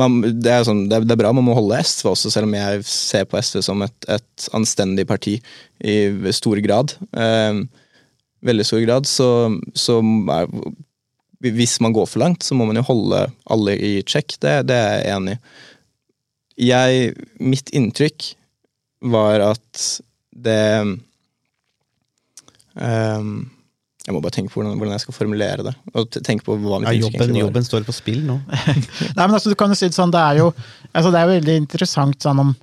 man, 0.00 0.18
det, 0.24 0.50
er 0.50 0.66
sånn, 0.66 0.84
det, 0.90 0.98
er, 0.98 1.06
det 1.06 1.14
er 1.16 1.20
bra, 1.20 1.32
man 1.36 1.46
må 1.46 1.56
holde 1.56 1.78
SV 1.84 2.10
også, 2.14 2.32
selv 2.32 2.48
om 2.48 2.56
jeg 2.56 2.84
ser 2.88 3.28
på 3.28 3.40
SV 3.40 3.62
som 3.66 3.84
et, 3.86 3.96
et 4.10 4.48
anstendig 4.56 5.06
parti 5.10 5.38
i 5.84 5.96
stor 6.34 6.60
grad. 6.64 6.96
Um, 7.12 7.66
veldig 8.44 8.66
stor 8.66 8.82
grad, 8.84 9.08
så, 9.08 9.28
så 9.78 10.00
er, 10.34 10.50
Hvis 11.44 11.76
man 11.84 11.92
går 11.92 12.06
for 12.08 12.22
langt, 12.22 12.44
så 12.46 12.56
må 12.56 12.64
man 12.68 12.78
jo 12.80 12.86
holde 12.86 13.26
alle 13.52 13.76
i 13.76 13.94
check. 14.08 14.36
Det, 14.40 14.62
det 14.70 14.76
er 14.78 15.00
jeg 15.02 15.16
enig 15.16 15.36
i. 15.36 15.40
Jeg, 16.68 17.14
mitt 17.42 17.72
inntrykk 17.74 18.28
var 19.10 19.42
at 19.42 19.80
det 20.44 20.60
um, 22.78 23.32
Jeg 24.04 24.14
må 24.14 24.20
bare 24.20 24.34
tenke 24.36 24.52
på 24.52 24.60
hvordan, 24.60 24.76
hvordan 24.78 24.94
jeg 24.94 25.02
skal 25.02 25.16
formulere 25.16 25.66
det. 25.66 25.74
Og 25.98 26.20
tenke 26.20 26.46
på 26.46 26.56
hva 26.60 26.78
mitt 26.82 26.92
Ja, 26.92 27.06
jobben, 27.06 27.32
var. 27.32 27.40
jobben 27.42 27.66
står 27.66 27.86
på 27.88 27.96
spill 27.96 28.22
nå. 28.28 28.38
Nei, 29.16 29.24
men 29.24 29.34
altså, 29.34 29.50
du 29.50 29.58
kan 29.58 29.72
jo 29.72 29.78
si 29.78 29.88
det 29.88 29.96
sånn, 29.98 30.14
det 30.14 30.22
er 30.22 30.44
jo, 30.44 30.52
altså, 30.92 31.10
det 31.10 31.20
er 31.20 31.26
jo 31.26 31.34
veldig 31.38 31.58
interessant 31.64 32.28
sånn 32.28 32.44
om 32.44 32.54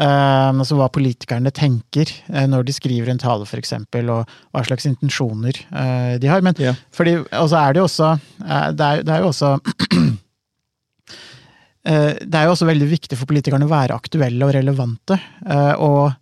eh, 0.00 0.48
altså, 0.52 0.78
hva 0.78 0.88
politikerne 0.92 1.52
tenker 1.54 2.10
uh, 2.32 2.46
når 2.50 2.68
de 2.68 2.74
skriver 2.76 3.12
en 3.12 3.20
tale, 3.20 3.46
eksempel, 3.58 4.10
og 4.12 4.30
hva 4.52 4.64
slags 4.66 4.86
intensjoner 4.88 5.58
uh, 5.70 6.14
de 6.22 6.30
har. 6.30 6.44
Men 6.44 6.58
yeah. 6.60 6.78
fordi, 6.94 7.18
og 7.24 7.48
så 7.52 7.60
er 7.60 7.72
det 7.72 7.82
jo 7.82 7.88
også 7.88 8.12
uh, 8.16 8.68
det, 8.72 8.88
er, 8.88 9.02
det 9.06 9.16
er 9.16 9.24
jo 9.24 9.32
også 9.32 9.56
det 11.82 12.38
er 12.38 12.44
jo 12.46 12.52
også 12.52 12.66
veldig 12.68 12.86
viktig 12.92 13.16
for 13.18 13.26
politikerne 13.26 13.66
å 13.66 13.72
være 13.72 13.96
aktuelle 13.98 14.46
og 14.46 14.52
relevante. 14.54 15.16
og 15.82 16.12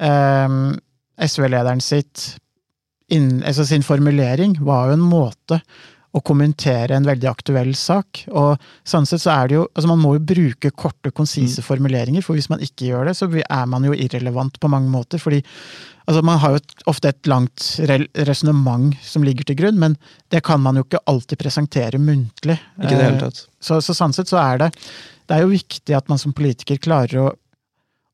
um, 0.00 0.70
SV-lederen 1.20 1.82
sitt 1.84 2.22
inn, 3.12 3.42
altså 3.44 3.66
sin 3.68 3.84
formulering 3.84 4.56
var 4.64 4.88
jo 4.88 4.96
en 4.96 5.04
måte 5.04 5.60
å 6.16 6.22
kommentere 6.24 6.96
en 6.96 7.06
veldig 7.06 7.28
aktuell 7.28 7.74
sak. 7.76 8.22
Og 8.32 8.62
sånn 8.88 9.06
sett 9.08 9.22
så 9.24 9.34
er 9.34 9.50
det 9.50 9.58
jo 9.58 9.64
Altså, 9.76 9.90
man 9.90 10.00
må 10.00 10.14
jo 10.16 10.22
bruke 10.24 10.70
korte, 10.72 11.12
konsise 11.12 11.60
formuleringer, 11.64 12.24
for 12.24 12.38
hvis 12.38 12.48
man 12.48 12.62
ikke 12.64 12.88
gjør 12.88 13.10
det, 13.10 13.16
så 13.18 13.28
er 13.28 13.66
man 13.68 13.84
jo 13.84 13.92
irrelevant 13.92 14.56
på 14.60 14.70
mange 14.72 14.88
måter. 14.92 15.20
Fordi 15.20 15.42
altså, 16.06 16.22
man 16.24 16.40
har 16.40 16.56
jo 16.56 16.62
ofte 16.92 17.12
et 17.12 17.28
langt 17.28 17.66
resonnement 18.28 18.94
som 19.04 19.26
ligger 19.26 19.48
til 19.48 19.58
grunn, 19.60 19.80
men 19.82 19.98
det 20.32 20.42
kan 20.46 20.62
man 20.62 20.80
jo 20.80 20.86
ikke 20.86 21.02
alltid 21.10 21.42
presentere 21.42 22.00
muntlig. 22.00 22.56
Ikke 22.80 22.94
det 22.94 23.02
hele 23.02 23.16
Eh, 23.16 23.24
tatt. 23.26 23.42
så, 23.60 23.80
så 23.84 23.96
sånn 23.96 24.16
sett 24.16 24.32
så 24.32 24.40
er 24.42 24.64
det 24.64 24.70
Det 25.26 25.34
er 25.34 25.42
jo 25.42 25.50
viktig 25.50 25.96
at 25.96 26.08
man 26.08 26.20
som 26.22 26.32
politiker 26.32 26.78
klarer 26.78 27.18
å, 27.18 27.30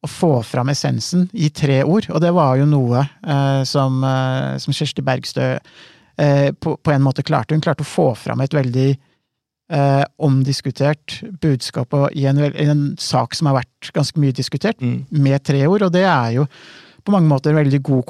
å 0.03 0.09
få 0.09 0.43
fram 0.43 0.71
essensen 0.73 1.29
i 1.33 1.51
tre 1.53 1.83
ord, 1.85 2.09
og 2.09 2.23
det 2.25 2.33
var 2.33 2.57
jo 2.57 2.67
noe 2.67 3.03
eh, 3.05 3.63
som, 3.69 4.03
eh, 4.03 4.57
som 4.59 4.73
Kjersti 4.73 5.05
Bergstø 5.05 5.59
på, 6.61 6.77
på 6.77 6.93
en 6.93 7.03
måte 7.05 7.23
klarte. 7.25 7.55
Hun 7.55 7.63
klarte 7.65 7.85
å 7.85 7.89
få 7.89 8.11
fram 8.19 8.41
et 8.45 8.53
veldig 8.55 8.89
eh, 9.73 10.05
omdiskutert 10.23 11.21
budskap 11.43 11.95
og 11.97 12.09
i, 12.19 12.27
en, 12.29 12.39
i 12.53 12.67
en 12.69 12.83
sak 13.01 13.35
som 13.39 13.49
har 13.51 13.61
vært 13.63 13.93
ganske 13.97 14.21
mye 14.21 14.33
diskutert, 14.37 14.81
Mm. 14.83 15.05
med 15.11 15.43
tre 15.45 15.63
ord, 15.67 15.83
og 15.89 15.93
det 15.95 16.05
er 16.05 16.33
jo 16.41 16.47
på 17.03 17.11
mange 17.15 17.27
måter 17.31 17.55
veldig 17.57 17.81
god 17.83 18.05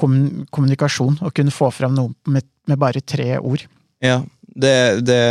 kommunikasjon 0.53 1.15
å 1.25 1.31
kunne 1.33 1.51
få 1.53 1.71
fram 1.73 1.95
noe 1.97 2.11
med, 2.29 2.43
med 2.69 2.77
bare 2.81 3.01
tre 3.01 3.37
ord. 3.39 3.63
Ja, 4.03 4.19
det, 4.53 4.75
det, 5.07 5.21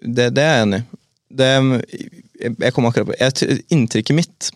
det, 0.00 0.30
det 0.36 0.44
er 0.46 0.54
jeg 0.56 0.66
enig 0.68 0.80
i. 0.80 0.86
Det, 1.30 1.48
jeg- 2.40 2.72
kom 2.74 2.86
akkurat 2.88 3.06
på 3.10 3.18
jeg, 3.20 3.58
Inntrykket 3.70 4.16
mitt 4.16 4.48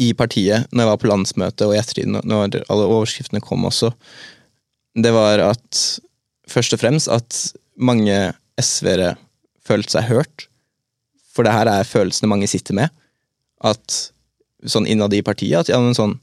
i 0.00 0.08
partiet 0.16 0.64
når 0.72 0.80
jeg 0.82 0.88
var 0.88 1.00
på 1.02 1.10
landsmøte 1.10 1.66
og 1.68 1.74
i 1.76 1.78
ettertid, 1.78 2.08
når 2.08 2.56
alle 2.72 2.86
overskriftene 2.88 3.42
kom 3.44 3.66
også, 3.68 3.92
det 4.96 5.12
var 5.14 5.42
at 5.50 5.82
først 6.50 6.76
og 6.76 6.82
fremst 6.82 7.10
at 7.12 7.40
mange 7.80 8.16
SV-ere 8.60 9.14
følte 9.66 9.96
seg 9.96 10.08
hørt. 10.10 10.48
For 11.30 11.46
det 11.46 11.54
her 11.54 11.70
er 11.70 11.86
følelsene 11.86 12.30
mange 12.30 12.50
sitter 12.50 12.76
med. 12.76 12.90
At 13.62 14.10
sånn 14.68 14.88
innad 14.90 15.14
i 15.16 15.22
partiet 15.24 15.62
at 15.62 15.72
ja, 15.72 15.80
men 15.80 15.96
sånn 15.96 16.18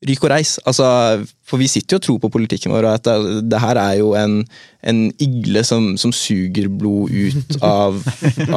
Ryk 0.00 0.22
og 0.24 0.30
reis. 0.32 0.54
Altså, 0.64 0.86
for 1.44 1.60
vi 1.60 1.66
sitter 1.68 1.92
jo 1.92 1.98
og 1.98 2.04
tror 2.06 2.20
på 2.22 2.30
politikken 2.32 2.72
vår, 2.72 2.86
og 2.88 2.94
at 2.96 3.04
det, 3.04 3.42
det 3.52 3.58
her 3.60 3.76
er 3.76 3.98
jo 3.98 4.14
en, 4.16 4.38
en 4.80 5.00
igle 5.20 5.60
som, 5.68 5.90
som 6.00 6.14
suger 6.16 6.70
blod 6.72 7.12
ut 7.12 7.58
av, 7.60 7.98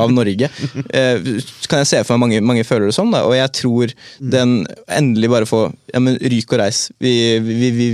av 0.06 0.14
Norge. 0.16 0.48
Eh, 0.96 1.28
kan 1.68 1.82
jeg 1.82 1.90
se 1.90 2.00
for 2.08 2.16
meg 2.16 2.24
mange, 2.24 2.40
mange 2.48 2.64
føler 2.64 2.88
det 2.88 2.96
sånn, 2.96 3.12
da, 3.12 3.26
og 3.28 3.36
jeg 3.36 3.52
tror 3.60 3.92
den 4.24 4.62
endelig 4.88 5.34
bare 5.36 5.50
får 5.50 5.68
ja, 5.92 6.00
men 6.06 6.16
ryk 6.16 6.56
og 6.56 6.64
reis. 6.64 6.86
Vi, 7.04 7.14
vi, 7.44 7.74
vi, 7.76 7.90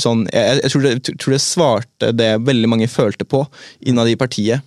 sånn, 0.00 0.24
jeg, 0.32 0.58
jeg 0.62 0.72
tror, 0.72 0.84
det, 0.86 1.14
tror 1.20 1.34
det 1.34 1.44
svarte 1.44 2.10
det 2.16 2.32
veldig 2.46 2.70
mange 2.70 2.90
følte 2.90 3.26
på 3.28 3.44
innad 3.88 4.10
i 4.12 4.18
partiet. 4.18 4.64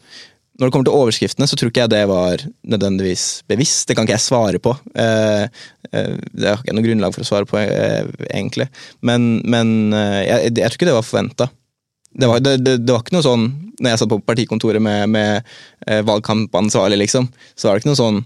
Når 0.55 0.69
det 0.69 0.73
kommer 0.73 0.87
til 0.87 0.95
overskriftene, 0.95 1.47
så 1.51 1.57
tror 1.59 1.71
ikke 1.71 1.83
jeg 1.83 1.91
det 1.91 2.03
var 2.07 2.43
nødvendigvis 2.63 3.25
bevisst. 3.49 3.89
Det 3.89 3.97
kan 3.97 4.07
ikke 4.07 4.15
jeg 4.15 4.23
svare 4.23 4.61
på. 4.63 4.71
Eh, 4.95 5.49
eh, 5.91 6.13
det 6.31 6.47
har 6.47 6.61
ikke 6.61 6.75
noe 6.77 6.85
grunnlag 6.85 7.15
for 7.15 7.25
å 7.25 7.27
svare 7.27 7.49
på, 7.49 7.59
eh, 7.59 8.07
egentlig. 8.29 8.69
Men, 9.03 9.41
men 9.43 9.91
eh, 9.91 10.21
jeg, 10.23 10.53
jeg 10.55 10.69
tror 10.69 10.79
ikke 10.79 10.89
det 10.91 10.95
var 10.95 11.07
forventa. 11.09 11.49
Det 12.15 12.29
det, 12.45 12.53
det, 12.63 12.77
det 12.85 12.93
var 12.93 13.01
ikke 13.03 13.17
noe 13.17 13.25
sånn 13.25 13.41
Når 13.75 13.91
jeg 13.91 13.99
satt 13.99 14.11
på 14.13 14.21
partikontoret 14.23 14.79
med, 14.79 15.09
med 15.11 15.49
eh, 15.83 15.99
valgkampansvarlig, 16.07 17.01
liksom, 17.01 17.27
så 17.59 17.67
var 17.67 17.75
det 17.75 17.83
ikke 17.83 17.91
noe 17.91 17.99
sånn 17.99 18.21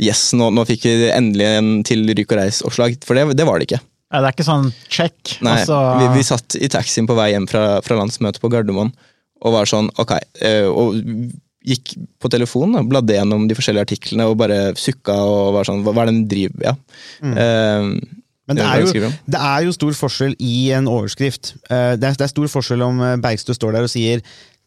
Yes, 0.00 0.30
nå, 0.34 0.48
nå 0.56 0.64
fikk 0.64 0.88
vi 0.88 1.10
endelig 1.12 1.46
en 1.46 1.66
til 1.84 2.08
ryk 2.08 2.30
og 2.32 2.38
reis-oppslag. 2.38 2.94
For 3.04 3.18
det, 3.18 3.36
det 3.36 3.44
var 3.44 3.60
det 3.60 3.66
ikke. 3.68 3.82
Ja, 4.10 4.20
det 4.20 4.26
er 4.26 4.34
ikke 4.34 4.48
sånn 4.48 4.72
check. 4.90 5.36
Nei, 5.46 5.60
altså- 5.60 5.98
vi, 6.00 6.08
vi 6.18 6.24
satt 6.26 6.56
i 6.58 6.68
taxien 6.72 7.06
på 7.06 7.14
vei 7.18 7.30
hjem 7.32 7.46
fra, 7.50 7.80
fra 7.86 7.96
landsmøtet 8.00 8.40
på 8.42 8.50
Gardermoen 8.50 8.90
og 9.40 9.54
var 9.54 9.64
sånn 9.70 9.88
Ok, 10.02 10.10
eh, 10.42 10.66
og 10.68 10.98
gikk 11.64 11.94
på 12.20 12.28
telefonen 12.32 12.80
og 12.80 12.88
bladde 12.90 13.14
gjennom 13.14 13.46
de 13.48 13.54
forskjellige 13.56 13.86
artiklene 13.86 14.26
og 14.28 14.38
bare 14.40 14.72
sukka 14.80 15.14
og 15.14 15.54
var 15.58 15.68
sånn 15.68 15.82
Hva, 15.84 15.92
hva 15.94 16.02
er 16.02 16.10
det 16.10 16.14
den 16.16 16.28
driver 16.32 16.66
Ja. 16.70 16.74
Eh, 17.22 17.90
Men 18.50 18.56
det 18.58 18.64
er, 18.66 18.80
jo, 18.82 19.10
det 19.30 19.40
er 19.40 19.62
jo 19.68 19.72
stor 19.76 19.92
forskjell 19.94 20.32
i 20.42 20.54
en 20.74 20.88
overskrift. 20.90 21.52
Eh, 21.70 21.94
Det 22.00 22.08
er, 22.08 22.16
det 22.18 22.26
er 22.26 22.32
stor 22.32 22.48
forskjell 22.50 22.82
om 22.82 22.98
Bergstø 23.22 23.54
står 23.54 23.76
der 23.76 23.86
og 23.86 23.92
sier 23.92 24.24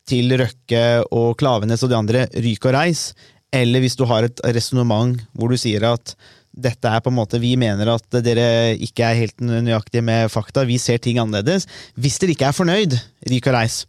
til 0.07 0.31
Røkke 0.39 0.83
og 1.11 1.35
Klavenes 1.39 1.83
og 1.83 1.91
de 1.91 1.97
andre 1.99 2.21
ryk 2.31 2.65
og 2.69 2.73
reis, 2.75 3.13
eller 3.53 3.83
hvis 3.83 3.95
du 3.99 4.05
har 4.07 4.23
et 4.27 4.39
resonnement 4.55 5.19
hvor 5.35 5.51
du 5.51 5.57
sier 5.59 5.83
at 5.91 6.15
dette 6.53 6.89
er 6.89 7.01
på 7.01 7.09
en 7.09 7.17
måte, 7.17 7.41
Vi 7.41 7.55
mener 7.57 7.95
at 7.95 8.21
dere 8.23 8.75
ikke 8.77 9.07
er 9.07 9.21
helt 9.23 9.41
nøyaktige 9.41 10.05
med 10.05 10.29
fakta, 10.31 10.65
vi 10.69 10.77
ser 10.77 11.01
ting 11.01 11.17
annerledes. 11.19 11.67
Hvis 11.97 12.19
dere 12.21 12.35
ikke 12.35 12.51
er 12.51 12.59
fornøyd, 12.59 12.99
ryk 13.29 13.49
og 13.49 13.57
reis. 13.57 13.83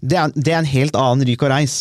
Det 0.00 0.16
er, 0.16 0.32
det 0.32 0.52
er 0.52 0.62
en 0.62 0.68
helt 0.68 0.96
annen 0.96 1.28
ryk 1.28 1.42
og 1.44 1.50
reis. 1.52 1.74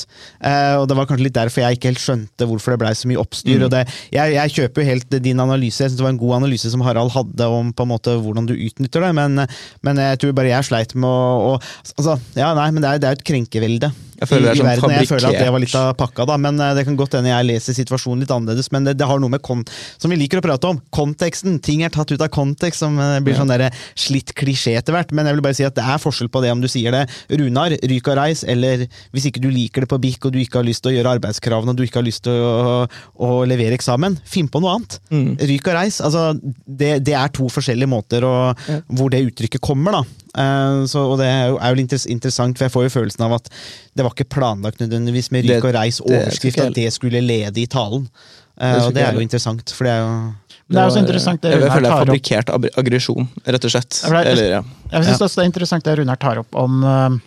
Uh, 0.44 0.82
og 0.82 0.90
Det 0.92 0.98
var 0.98 1.08
kanskje 1.08 1.26
litt 1.30 1.38
derfor 1.38 1.64
jeg 1.64 1.78
ikke 1.78 1.92
helt 1.94 2.04
skjønte 2.04 2.48
hvorfor 2.50 2.76
det 2.76 2.82
blei 2.82 2.92
så 2.98 3.08
mye 3.10 3.22
oppstyr. 3.22 3.64
og 3.64 3.72
det, 3.74 3.86
jeg, 4.12 4.36
jeg 4.36 4.56
kjøper 4.58 4.84
jo 4.84 4.90
helt 4.90 5.18
din 5.24 5.40
analyse. 5.40 5.82
Jeg 5.82 5.94
synes 5.94 6.02
Det 6.02 6.08
var 6.08 6.14
en 6.16 6.22
god 6.22 6.36
analyse 6.42 6.74
som 6.74 6.84
Harald 6.84 7.16
hadde 7.16 7.48
om 7.48 7.72
på 7.72 7.88
en 7.88 7.94
måte 7.94 8.18
hvordan 8.20 8.50
du 8.50 8.58
utnytter 8.58 9.08
det, 9.08 9.14
men, 9.16 9.46
men 9.88 10.04
jeg 10.04 10.20
tror 10.20 10.36
bare 10.36 10.52
jeg 10.52 10.68
sleit 10.68 10.96
med 11.00 11.10
å, 11.10 11.56
å 11.56 11.96
altså, 11.96 12.20
ja, 12.36 12.52
nei, 12.58 12.70
men 12.76 12.84
Det 12.84 12.92
er, 12.92 13.02
det 13.02 13.10
er 13.10 13.16
jo 13.16 13.22
et 13.22 13.30
krenkevelde. 13.32 13.94
Jeg 14.20 14.32
føler 14.34 14.52
er 14.52 14.52
i, 14.52 14.60
i 14.60 14.62
sånn 14.62 14.70
verden, 14.70 14.96
jeg 15.00 15.12
føler 15.14 15.30
at 15.32 15.40
det 15.40 15.56
var 15.56 15.64
litt 15.64 15.78
av 15.80 15.94
pakka, 16.00 16.28
da, 16.28 16.38
men 16.42 16.60
eh, 16.60 16.76
det 16.76 16.86
kan 16.90 17.00
godt 17.00 17.16
hende 17.16 17.32
jeg 17.32 17.50
leser 17.54 17.80
situasjonen 17.80 18.26
litt 18.26 18.36
annerledes. 18.36 18.72
Men 18.76 18.90
det, 18.90 18.98
det 19.00 19.08
har 19.08 19.24
noe 19.24 19.32
med 19.32 19.44
kon 19.46 19.64
som 19.96 20.12
vi 20.12 20.20
liker 20.20 20.42
å 20.42 20.46
prate 20.46 20.74
om, 20.74 20.84
konteksten. 20.94 21.58
Ting 21.64 21.86
er 21.88 21.94
tatt 21.94 22.12
ut 22.12 22.22
av 22.22 22.32
kontekst, 22.36 22.84
som 22.84 23.00
blir 23.00 23.30
blir 23.30 23.38
sånn 23.38 23.52
der 23.52 23.70
slitt 24.00 24.34
klisjé 24.38 24.76
etter 24.80 24.96
hvert. 24.96 25.14
Men 25.16 25.30
jeg 25.30 25.38
vil 25.38 25.46
bare 25.46 25.58
si 25.58 25.66
at 25.68 25.78
det 25.78 25.86
er 25.86 26.02
forskjell 26.02 26.32
på 26.34 26.42
det 26.44 26.52
om 26.54 26.64
du 26.64 26.70
sier 26.72 26.96
det. 26.96 27.04
Runar, 27.40 27.76
ryk 27.92 28.10
og 28.12 28.18
reis, 28.20 28.44
eller 28.44 28.88
hvis 29.14 29.30
ikke 29.30 29.44
du 29.44 29.50
liker 29.54 29.86
det 29.86 29.92
på 29.92 30.00
BIK 30.02 30.30
og 30.30 30.36
du 30.36 30.40
ikke 30.42 30.62
har 30.62 30.68
lyst 30.68 30.84
til 30.86 30.94
å 30.94 30.96
gjøre 30.98 31.16
arbeidskravene 31.20 31.74
og 31.74 31.80
du 31.80 31.86
ikke 31.86 32.02
har 32.02 32.08
lyst 32.08 32.26
til 32.28 32.34
å, 32.34 32.86
å 33.22 33.32
levere 33.50 33.78
eksamen, 33.78 34.18
finn 34.28 34.50
på 34.52 34.62
noe 34.64 34.78
annet. 34.78 34.98
Mm. 35.14 35.30
Ryk 35.54 35.70
og 35.70 35.78
reis. 35.80 36.00
Altså, 36.06 36.26
det, 36.66 36.96
det 37.08 37.18
er 37.20 37.36
to 37.36 37.50
forskjellige 37.54 37.92
måter 37.92 38.26
å, 38.28 38.34
hvor 38.98 39.14
det 39.14 39.24
uttrykket 39.30 39.64
kommer, 39.64 40.00
da. 40.00 40.04
Uh, 40.30 40.86
så, 40.86 41.02
og 41.10 41.18
det 41.22 41.26
er 41.26 41.48
jo, 41.50 41.56
er 41.58 41.74
jo 41.74 41.82
interess- 41.82 42.10
interessant, 42.10 42.58
for 42.58 42.68
jeg 42.68 42.74
får 42.76 42.86
jo 42.86 42.96
følelsen 43.00 43.26
av 43.26 43.40
at 43.40 43.48
det 43.98 44.06
var 44.06 44.09
ikke 44.14 44.28
planlagt 44.30 44.80
nødvendigvis 44.82 45.32
med 45.32 45.46
ryk 45.50 45.64
og 45.70 45.74
reis 45.76 46.00
overskrift 46.02 46.60
at 46.60 46.74
det 46.76 46.90
skulle 46.94 47.22
lede 47.22 47.62
i 47.62 47.66
talen. 47.68 48.08
Eh, 48.60 48.74
Det 48.76 48.84
og 48.86 48.94
det 48.94 49.04
er 49.08 49.14
jo 49.14 49.20
interessant, 49.24 49.72
for 49.72 49.84
det 49.88 49.94
er 49.94 50.00
jo 50.04 50.34
Det 50.70 50.78
er 50.78 50.86
også 50.90 51.00
interessant 51.02 51.42
det 51.42 51.52
Jeg, 51.52 51.62
jeg 51.62 51.72
føler 51.72 51.82
det 51.82 51.90
er 51.90 51.96
tar 51.96 52.06
fabrikkert 52.06 52.50
aggresjon, 52.78 53.30
rett 53.48 53.66
og 53.66 53.72
slett. 53.72 54.02
Er- 54.06 54.26
Eller, 54.34 54.50
ja. 54.52 54.62
Jeg 54.92 55.04
syns 55.06 55.22
også 55.22 55.36
det 55.40 55.44
er 55.46 55.52
interessant 55.54 55.84
det 55.86 55.98
Runar 56.00 56.20
tar 56.20 56.38
opp 56.44 56.56
om 56.56 56.84
eh, 56.84 57.20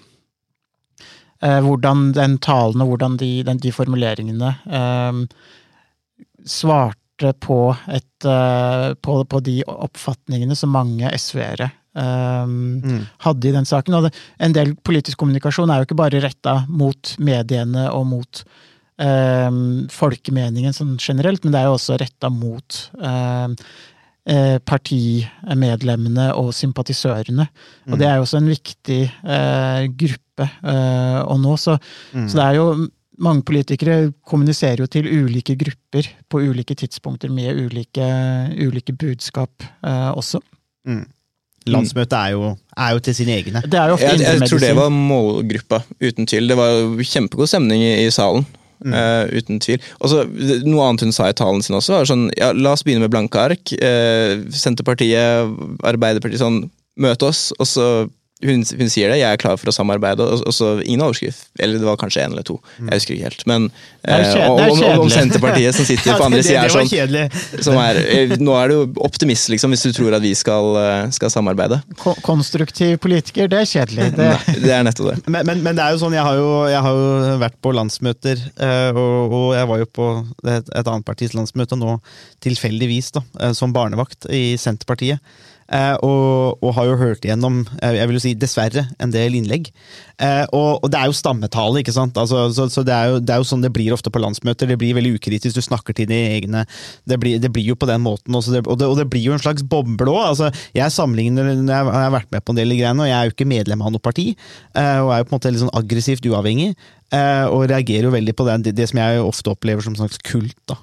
eh, 1.43 1.61
hvordan 1.65 2.13
den 2.15 2.39
talen 2.39 2.81
og 2.85 2.89
hvordan 2.93 3.17
de, 3.19 3.43
den, 3.43 3.59
de 3.59 3.73
formuleringene 3.73 4.53
eh, 4.71 5.13
svarte 6.47 7.33
på, 7.41 7.77
et, 7.89 8.25
eh, 8.27 8.95
på, 9.03 9.25
på 9.25 9.41
de 9.47 9.63
oppfatningene 9.67 10.57
som 10.59 10.73
mange 10.75 11.11
SV-ere 11.19 11.71
eh, 11.99 12.99
hadde 13.27 13.49
i 13.49 13.55
den 13.55 13.69
saken. 13.69 13.99
Og 13.99 14.09
det, 14.09 14.13
en 14.43 14.57
del 14.57 14.75
politisk 14.85 15.21
kommunikasjon 15.23 15.71
er 15.71 15.81
jo 15.81 15.91
ikke 15.91 16.03
bare 16.03 16.23
retta 16.25 16.63
mot 16.69 17.15
mediene 17.23 17.89
og 17.93 18.07
mot 18.11 18.45
um, 19.01 19.63
folkemeningen 19.93 20.75
sånn 20.77 20.97
generelt, 21.01 21.45
men 21.45 21.55
det 21.55 21.63
er 21.63 21.71
jo 21.71 21.77
også 21.79 21.99
retta 22.01 22.31
mot 22.33 22.79
um, 22.99 23.57
eh, 24.29 24.57
partimedlemmene 24.69 26.31
og 26.39 26.53
sympatisørene. 26.57 27.47
Og 27.91 28.01
det 28.01 28.09
er 28.09 28.19
jo 28.19 28.27
også 28.27 28.43
en 28.43 28.51
viktig 28.53 29.03
uh, 29.27 29.85
gruppe 29.89 30.49
uh, 30.49 31.23
å 31.27 31.39
nå. 31.41 31.57
Så, 31.61 31.79
så 32.13 32.35
det 32.39 32.45
er 32.49 32.61
jo 32.61 32.69
mange 33.23 33.45
politikere 33.47 34.13
kommuniserer 34.27 34.83
jo 34.83 34.91
til 34.91 35.07
ulike 35.07 35.55
grupper 35.61 36.09
på 36.33 36.43
ulike 36.49 36.75
tidspunkter 36.79 37.31
med 37.33 37.59
ulike, 37.69 38.07
ulike 38.59 38.95
budskap 38.99 39.67
uh, 39.85 40.13
også. 40.17 40.43
Landsmøtet 41.71 42.17
er 42.19 42.33
jo, 42.35 42.57
er 42.77 42.97
jo 42.97 43.05
til 43.07 43.15
sine 43.15 43.37
egne. 43.39 43.63
Det 43.63 43.79
er 43.79 43.93
jo 43.93 43.99
ofte 43.99 44.09
Jeg, 44.09 44.25
jeg 44.25 44.49
tror 44.51 44.63
det 44.65 44.73
var 44.79 44.91
målgruppa, 44.95 45.83
uten 46.03 46.27
tvil. 46.27 46.51
Det 46.51 46.59
var 46.59 47.05
kjempegod 47.07 47.51
stemning 47.51 47.85
i, 47.85 47.93
i 48.07 48.11
salen. 48.15 48.47
eh, 48.83 49.39
uten 49.39 49.61
tvil. 49.63 49.83
Også, 50.03 50.25
Noe 50.67 50.89
annet 50.89 51.05
hun 51.07 51.15
sa 51.15 51.29
i 51.31 51.37
talen 51.39 51.63
sin 51.63 51.79
også, 51.79 51.95
var 52.01 52.09
sånn 52.11 52.25
ja, 52.35 52.51
La 52.57 52.75
oss 52.75 52.83
begynne 52.87 53.07
med 53.07 53.13
blanke 53.15 53.39
ark. 53.39 53.75
Uh, 53.79 54.43
Senterpartiet, 54.51 55.53
Arbeiderpartiet, 55.87 56.43
sånn 56.43 56.65
Møte 57.01 57.31
oss. 57.31 57.47
Og 57.57 57.69
så 57.71 57.87
hun, 58.43 58.63
hun 58.79 58.91
sier 58.93 59.13
det, 59.13 59.19
jeg 59.21 59.29
er 59.37 59.41
klar 59.41 59.57
for 59.61 59.71
å 59.71 59.75
samarbeide. 59.75 60.25
Og, 60.25 60.43
og 60.49 60.55
så 60.57 60.73
ingen 60.83 61.03
overskrift. 61.07 61.49
Eller 61.63 61.79
det 61.79 61.87
var 61.87 61.97
kanskje 62.01 62.25
én 62.25 62.33
eller 62.35 62.47
to. 62.47 62.57
Jeg 62.81 62.99
husker 62.99 63.15
ikke 63.15 63.29
helt. 63.31 63.45
Men 63.51 63.69
eh, 64.03 64.33
Og 64.49 64.61
om, 64.61 64.83
er 64.83 64.97
om, 64.97 65.05
om. 65.07 65.11
Senterpartiet 65.13 65.77
som 65.77 65.87
sitter 65.89 66.17
på 66.19 66.27
andre 66.27 66.43
sida 66.47 66.65
er 66.67 66.75
sånn 66.75 67.63
som 67.63 67.79
er, 67.83 68.01
eh, 68.03 68.35
Nå 68.43 68.57
er 68.59 68.73
du 68.75 68.99
optimist, 69.07 69.51
liksom, 69.53 69.73
hvis 69.75 69.85
du 69.87 69.93
tror 69.97 70.17
at 70.19 70.25
vi 70.25 70.33
skal, 70.39 70.71
eh, 70.81 71.11
skal 71.15 71.31
samarbeide. 71.35 71.81
Ko- 72.03 72.17
Konstruktiv 72.27 72.97
politiker, 73.05 73.49
det 73.53 73.63
er 73.63 73.71
kjedelig. 73.73 74.11
Det, 74.19 74.29
Det 74.67 74.73
er 74.75 74.83
nettopp 74.87 75.13
det. 75.13 75.17
Men, 75.33 75.47
men, 75.49 75.63
men 75.65 75.79
det 75.79 75.85
er 75.87 75.95
jo 75.97 76.03
sånn, 76.03 76.15
jeg 76.17 76.25
har 76.27 76.37
jo, 76.39 76.51
jeg 76.71 76.83
har 76.85 76.99
jo 76.99 77.37
vært 77.43 77.57
på 77.65 77.73
landsmøter, 77.77 78.43
eh, 78.59 78.91
og, 78.99 79.33
og 79.39 79.49
jeg 79.57 79.69
var 79.71 79.81
jo 79.85 79.89
på 80.01 80.09
et, 80.51 80.69
et 80.75 80.91
annet 80.93 81.07
partis 81.09 81.33
landsmøte 81.37 81.79
nå, 81.79 81.97
tilfeldigvis, 82.45 83.13
da, 83.17 83.23
som 83.57 83.73
barnevakt 83.75 84.27
i 84.33 84.55
Senterpartiet. 84.61 85.21
Eh, 85.71 85.95
og, 86.05 86.59
og 86.63 86.75
har 86.77 86.89
jo 86.91 86.99
hørt 87.01 87.25
igjennom, 87.25 87.63
eh, 87.81 87.97
jeg 87.97 88.09
vil 88.09 88.19
jo 88.19 88.23
si 88.25 88.33
dessverre, 88.39 88.85
en 89.03 89.13
del 89.15 89.37
innlegg. 89.39 89.71
Eh, 90.23 90.45
og, 90.53 90.83
og 90.83 90.91
det 90.93 90.99
er 91.01 91.09
jo 91.09 91.17
stammetale, 91.17 91.81
ikke 91.81 91.95
sant? 91.95 92.19
Altså, 92.21 92.45
så 92.55 92.67
så 92.73 92.85
det, 92.87 92.95
er 92.95 93.13
jo, 93.13 93.21
det 93.23 93.35
er 93.35 93.43
jo 93.43 93.49
sånn 93.49 93.65
det 93.65 93.73
blir 93.75 93.95
ofte 93.95 94.13
på 94.13 94.23
landsmøter. 94.23 94.69
Det 94.69 94.79
blir 94.81 94.97
veldig 94.99 95.15
ukritisk, 95.17 95.57
du 95.57 95.65
snakker 95.65 95.97
til 95.97 96.11
dine 96.11 96.37
egne. 96.37 96.65
Det 97.09 97.19
blir, 97.23 97.41
det 97.43 97.53
blir 97.55 97.73
jo 97.73 97.79
på 97.79 97.89
den 97.91 98.05
måten 98.05 98.37
også, 98.37 98.57
det, 98.57 98.65
og, 98.67 98.83
og 98.89 98.97
det 99.01 99.09
blir 99.13 99.31
jo 99.31 99.37
en 99.37 99.43
slags 99.43 99.65
boble 99.65 100.13
òg. 100.13 100.23
Altså, 100.33 100.53
jeg 100.77 100.95
sammenligner 100.95 101.53
jeg 101.53 101.93
har 101.93 102.15
vært 102.15 102.33
med 102.35 102.45
på 102.45 102.55
en 102.55 102.63
del 102.63 102.77
greiene, 102.77 103.05
og 103.05 103.11
jeg 103.11 103.19
er 103.19 103.29
jo 103.29 103.37
ikke 103.37 103.51
medlem 103.53 103.85
av 103.85 103.95
noe 103.95 104.03
parti. 104.03 104.33
og 104.75 105.13
er 105.15 105.23
jo 105.23 105.29
på 105.29 105.33
en 105.33 105.39
måte 105.39 105.53
litt 105.53 105.65
sånn 105.65 105.77
aggressivt 105.79 106.27
uavhengig. 106.29 106.75
og 107.53 107.67
reagerer 107.69 108.09
jo 108.09 108.15
veldig 108.15 108.35
på 108.37 108.47
det, 108.49 108.73
det, 108.77 108.89
som 108.89 109.01
jeg 109.01 109.21
ofte 109.21 109.53
opplever 109.53 109.85
som 109.85 109.97
en 109.97 110.05
slags 110.05 110.21
kult. 110.25 110.57
da. 110.69 110.79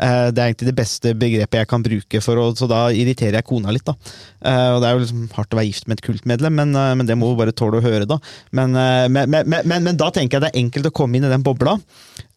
Eh, 0.00 0.30
Det 0.32 0.40
er 0.40 0.50
egentlig 0.50 0.70
det 0.70 0.78
beste 0.78 1.12
begrepet 1.18 1.60
jeg 1.60 1.68
kan 1.68 1.84
bruke, 1.84 2.22
for 2.24 2.40
å, 2.40 2.46
så 2.56 2.68
da 2.70 2.86
irriterer 2.88 3.38
jeg 3.40 3.48
kona 3.48 3.72
litt. 3.74 3.84
da. 3.84 3.94
Eh, 4.40 4.70
Og 4.74 4.80
Det 4.80 4.88
er 4.88 4.94
jo 4.96 5.02
liksom 5.04 5.26
hardt 5.36 5.52
å 5.52 5.60
være 5.60 5.68
gift 5.68 5.88
med 5.88 5.98
et 5.98 6.06
kultmedlem, 6.06 6.54
men, 6.54 6.74
eh, 6.74 6.94
men 6.94 7.06
det 7.06 7.18
må 7.18 7.28
hun 7.28 7.38
bare 7.38 7.52
tåle 7.52 7.80
å 7.80 7.84
høre. 7.84 8.06
da. 8.08 8.18
Men, 8.52 8.72
men, 8.72 9.44
men, 9.66 9.96
da 9.96 10.10
tenker 10.10 10.38
jeg 10.38 10.42
det 10.46 10.50
er 10.54 10.62
enkelt 10.62 10.86
å 10.86 10.96
komme 10.96 11.16
inn 11.16 11.24
i 11.24 11.32
den 11.32 11.44
bobla. 11.44 11.78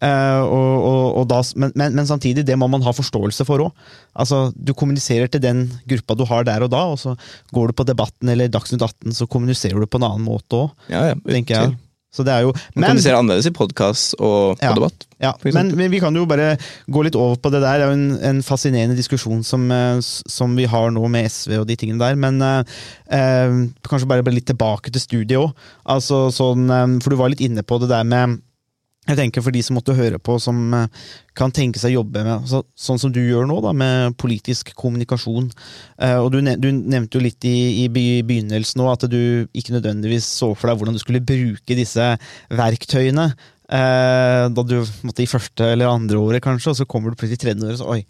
Og, 0.03 0.75
og, 0.83 1.17
og 1.21 1.27
da, 1.31 1.39
men, 1.55 1.71
men, 1.79 1.93
men 1.95 2.05
samtidig, 2.05 2.43
det 2.45 2.57
må 2.59 2.67
man 2.67 2.83
ha 2.83 2.91
forståelse 2.91 3.45
for 3.47 3.63
òg. 3.63 3.71
Altså, 4.19 4.51
du 4.51 4.73
kommuniserer 4.73 5.31
til 5.31 5.39
den 5.39 5.71
gruppa 5.87 6.17
du 6.19 6.25
har 6.27 6.43
der 6.43 6.65
og 6.65 6.73
da, 6.73 6.83
og 6.91 6.99
så 6.99 7.15
går 7.55 7.71
du 7.71 7.77
på 7.79 7.85
Debatten 7.87 8.27
eller 8.33 8.51
Dagsnytt 8.51 8.83
18, 8.83 9.15
så 9.15 9.29
kommuniserer 9.31 9.79
du 9.79 9.87
på 9.87 10.01
en 10.01 10.09
annen 10.09 10.27
måte 10.27 10.65
òg, 10.65 10.75
Ja, 10.91 11.05
ja, 11.13 11.15
tenker 11.23 11.55
jeg. 11.55 11.77
Så 12.13 12.21
det 12.25 12.29
er 12.35 12.43
jo, 12.45 12.51
Man 12.75 12.83
kommuniserer 12.91 13.17
annerledes 13.17 13.47
i 13.49 13.53
podkast 13.57 14.13
og 14.19 14.59
på 14.59 14.67
Ja. 14.67 14.73
debatt. 14.77 15.07
Ja, 15.23 15.31
men, 15.45 15.71
men 15.79 15.89
vi 15.89 15.99
kan 16.03 16.13
jo 16.13 16.25
bare 16.29 16.57
gå 16.91 17.03
litt 17.07 17.15
over 17.17 17.37
på 17.41 17.49
det 17.49 17.61
der. 17.63 17.79
Det 17.79 17.85
er 17.87 17.89
jo 17.89 17.95
en, 17.97 18.19
en 18.21 18.41
fascinerende 18.45 18.95
diskusjon 18.99 19.41
som, 19.47 19.65
eh, 19.71 19.97
som 20.03 20.53
vi 20.55 20.65
har 20.69 20.91
nå 20.93 21.07
med 21.09 21.25
SV 21.31 21.61
og 21.61 21.67
de 21.69 21.77
tingene 21.79 21.97
der. 22.03 22.15
Men 22.19 22.41
eh, 22.43 22.63
eh, 23.09 23.55
kanskje 23.87 24.09
bare, 24.11 24.21
bare 24.27 24.35
litt 24.37 24.49
tilbake 24.51 24.91
til 24.93 25.01
studiet 25.01 25.39
òg. 25.39 25.53
Altså, 25.89 26.27
sånn, 26.35 26.67
eh, 26.69 26.99
for 27.01 27.09
du 27.15 27.17
var 27.17 27.33
litt 27.33 27.41
inne 27.41 27.63
på 27.65 27.79
det 27.81 27.89
der 27.89 28.03
med 28.03 28.41
jeg 29.03 29.17
tenker 29.19 29.43
For 29.43 29.51
de 29.51 29.61
som 29.65 29.75
måtte 29.75 29.95
høre 29.97 30.19
på, 30.23 30.37
som 30.39 30.59
eh, 30.77 31.01
kan 31.35 31.51
tenke 31.51 31.81
seg 31.81 31.91
å 31.91 31.99
jobbe 32.01 32.23
med 32.23 32.45
så, 32.47 32.61
sånn 32.77 33.01
som 33.01 33.11
du 33.11 33.19
gjør 33.19 33.47
nå, 33.49 33.57
da, 33.65 33.73
med 33.75 34.15
politisk 34.21 34.71
kommunikasjon. 34.79 35.49
Eh, 35.99 36.15
og 36.21 36.29
du, 36.35 36.39
nev- 36.45 36.61
du 36.63 36.69
nevnte 36.71 37.19
jo 37.19 37.23
litt 37.25 37.43
i, 37.49 37.83
i 37.83 37.87
begynnelsen 37.91 38.79
nå 38.79 38.87
at 38.91 39.03
du 39.11 39.19
ikke 39.51 39.75
nødvendigvis 39.75 40.29
så 40.39 40.53
for 40.55 40.71
deg 40.71 40.79
hvordan 40.79 40.95
du 40.95 41.01
skulle 41.03 41.23
bruke 41.25 41.75
disse 41.79 42.13
verktøyene. 42.53 43.31
Eh, 43.73 44.45
da 44.53 44.63
du 44.67 44.77
måtte 45.07 45.23
i 45.23 45.29
første 45.29 45.73
eller 45.73 45.91
andre 45.91 46.19
året, 46.21 46.43
kanskje, 46.45 46.71
og 46.73 46.79
så 46.79 46.87
kommer 46.87 47.11
du 47.11 47.19
plutselig 47.19 47.41
i 47.41 47.45
tredje 47.47 47.67
året 47.67 47.81
så 47.81 47.89
oi. 47.95 48.01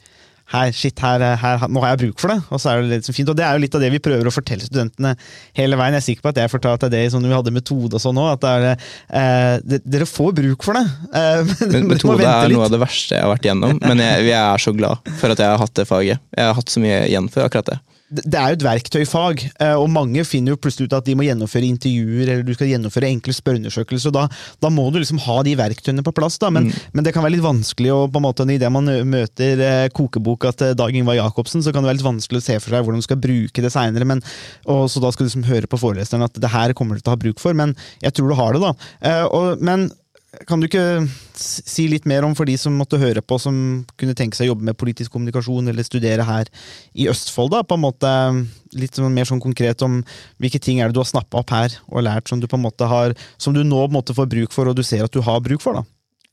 Her, 0.51 0.71
shit, 0.75 0.99
her, 0.99 1.23
her, 1.39 1.63
nå 1.71 1.81
har 1.81 1.93
jeg 1.93 2.01
bruk 2.03 2.19
for 2.21 2.33
det, 2.33 2.41
og 2.51 2.59
så 2.61 2.73
er 2.73 2.83
det 2.83 2.97
litt 2.97 3.07
så 3.07 3.15
fint. 3.15 3.29
Og 3.31 3.37
det 3.37 3.45
er 3.47 3.55
jo 3.55 3.63
litt 3.63 3.77
av 3.77 3.81
det 3.81 3.89
vi 3.93 4.01
prøver 4.03 4.27
å 4.27 4.33
fortelle 4.33 4.65
studentene 4.65 5.13
hele 5.57 5.79
veien. 5.79 5.95
Jeg 5.95 6.03
er 6.03 6.05
sikker 6.09 6.25
på 6.25 6.33
at 6.33 6.41
jeg 6.43 6.51
fortalte 6.51 6.91
det 6.93 7.05
sånn 7.13 7.25
vi 7.25 7.33
hadde 7.33 7.53
metode 7.55 7.97
og 7.97 8.03
sånn 8.03 8.19
òg, 8.21 8.35
at 8.35 8.43
det 8.43 8.53
er, 8.53 8.83
eh, 9.21 9.79
dere 9.95 10.09
får 10.09 10.35
bruk 10.41 10.67
for 10.67 10.79
det. 10.79 10.85
Eh, 11.23 11.45
men 11.69 11.85
Metode 11.87 12.25
er 12.25 12.49
noe 12.51 12.65
av 12.65 12.71
det 12.73 12.79
verste 12.81 13.15
jeg 13.15 13.21
har 13.21 13.29
vært 13.29 13.45
gjennom, 13.45 13.77
men 13.83 14.01
jeg, 14.01 14.25
jeg 14.27 14.37
er 14.39 14.61
så 14.61 14.73
glad 14.75 15.11
for 15.19 15.31
at 15.33 15.39
jeg 15.39 15.51
har 15.51 15.61
hatt 15.61 15.73
det 15.77 15.85
faget. 15.87 16.21
Jeg 16.33 16.47
har 16.49 16.55
hatt 16.57 16.73
så 16.73 16.81
mye 16.83 17.03
igjen 17.05 17.29
for 17.31 17.45
akkurat 17.45 17.69
det. 17.69 17.77
Det 18.13 18.37
er 18.37 18.51
jo 18.51 18.57
et 18.59 18.65
verktøyfag, 18.65 19.43
eh, 19.63 19.73
og 19.79 19.89
mange 19.91 20.23
finner 20.27 20.53
jo 20.53 20.59
plutselig 20.61 20.89
ut 20.89 20.97
at 20.99 21.07
de 21.07 21.15
må 21.17 21.25
gjennomføre 21.25 21.67
intervjuer 21.67 22.27
eller 22.27 22.43
du 22.45 22.53
skal 22.55 22.69
gjennomføre 22.69 23.09
enkle 23.09 23.33
spørreundersøkelser. 23.35 24.11
og 24.11 24.17
Da, 24.17 24.25
da 24.61 24.71
må 24.73 24.85
du 24.93 24.99
liksom 24.99 25.21
ha 25.25 25.39
de 25.45 25.55
verktøyene 25.57 26.05
på 26.05 26.13
plass. 26.15 26.37
da, 26.41 26.51
men, 26.53 26.69
men 26.93 27.05
det 27.05 27.15
kan 27.15 27.25
være 27.25 27.37
litt 27.37 27.45
vanskelig 27.45 27.93
å 27.93 28.05
på 28.11 28.21
en 28.21 28.27
måte, 28.27 28.45
Idet 28.53 28.69
man 28.69 28.89
møter 29.09 29.61
eh, 29.63 29.87
kokeboka 29.95 30.51
til 30.59 30.75
Dag 30.77 30.93
Ingvar 30.93 31.17
Jacobsen, 31.17 31.63
så 31.65 31.71
kan 31.73 31.81
det 31.81 31.89
være 31.89 32.01
litt 32.01 32.09
vanskelig 32.09 32.41
å 32.43 32.45
se 32.45 32.59
for 32.59 32.75
seg 32.75 32.85
hvordan 32.85 33.01
du 33.01 33.07
skal 33.07 33.21
bruke 33.23 33.63
det 33.63 33.71
seinere. 33.73 34.19
Så 34.63 35.01
da 35.01 35.11
skal 35.13 35.25
du 35.25 35.29
liksom 35.29 35.47
høre 35.47 35.69
på 35.69 35.79
foreleseren 35.79 36.27
at 36.27 36.37
det 36.37 36.51
her 36.53 36.75
kommer 36.77 36.99
du 36.99 37.01
til 37.01 37.13
å 37.13 37.15
ha 37.15 37.21
bruk 37.23 37.41
for, 37.41 37.55
men 37.57 37.73
jeg 38.03 38.13
tror 38.13 38.29
du 38.29 38.37
har 38.37 38.53
det. 38.53 38.61
da. 38.63 38.73
Eh, 39.09 39.25
og, 39.25 39.63
men 39.63 39.89
kan 40.49 40.61
du 40.61 40.65
ikke 40.65 41.05
si 41.37 41.85
litt 41.91 42.07
mer 42.09 42.25
om 42.25 42.33
for 42.37 42.49
de 42.49 42.55
som 42.57 42.73
måtte 42.77 42.99
høre 43.01 43.21
på, 43.21 43.37
som 43.41 43.55
kunne 43.99 44.15
tenke 44.17 44.37
seg 44.37 44.47
å 44.47 44.53
jobbe 44.53 44.65
med 44.69 44.77
politisk 44.79 45.13
kommunikasjon 45.13 45.69
eller 45.69 45.85
studere 45.85 46.25
her 46.25 46.49
i 46.97 47.07
Østfold? 47.11 47.53
da, 47.53 47.61
på 47.67 47.77
en 47.77 47.83
måte 47.85 48.11
Litt 48.73 48.97
sånn, 48.97 49.13
mer 49.13 49.27
sånn 49.29 49.41
konkret 49.43 49.83
om 49.85 49.99
hvilke 50.41 50.57
ting 50.57 50.79
er 50.81 50.89
det 50.89 50.97
du 50.97 51.03
har 51.03 51.05
snappa 51.05 51.43
opp 51.43 51.51
her 51.53 51.75
og 51.91 52.01
lært 52.07 52.31
som 52.31 52.39
du 52.41 52.47
på 52.49 52.57
en 52.57 52.63
måte 52.63 52.87
har, 52.89 53.13
som 53.37 53.53
du 53.53 53.61
nå 53.61 53.83
på 53.83 53.91
en 53.91 53.97
måte 53.99 54.15
får 54.17 54.31
bruk 54.31 54.55
for, 54.55 54.65
og 54.65 54.79
du 54.79 54.81
ser 54.81 55.05
at 55.05 55.13
du 55.13 55.21
har 55.21 55.43
bruk 55.45 55.61
for? 55.61 55.77
da? 55.77 55.83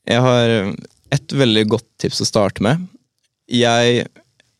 Jeg 0.09 0.23
har 0.25 0.53
et 1.13 1.35
veldig 1.37 1.67
godt 1.75 1.85
tips 2.01 2.23
å 2.23 2.25
starte 2.25 2.65
med. 2.65 2.81
Jeg, 3.45 4.07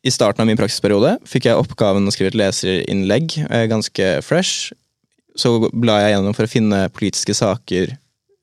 I 0.05 0.13
starten 0.13 0.43
av 0.43 0.51
min 0.51 0.59
praksisperiode 0.59 1.15
fikk 1.25 1.49
jeg 1.49 1.57
oppgaven 1.57 2.05
å 2.05 2.13
skrive 2.13 2.35
et 2.35 2.37
leserinnlegg, 2.37 3.39
eh, 3.47 3.65
ganske 3.71 4.11
fresh. 4.21 4.75
Så 5.33 5.55
bla 5.71 6.03
jeg 6.03 6.19
gjennom 6.19 6.37
for 6.37 6.45
å 6.45 6.53
finne 6.53 6.83
politiske 6.93 7.33
saker 7.33 7.95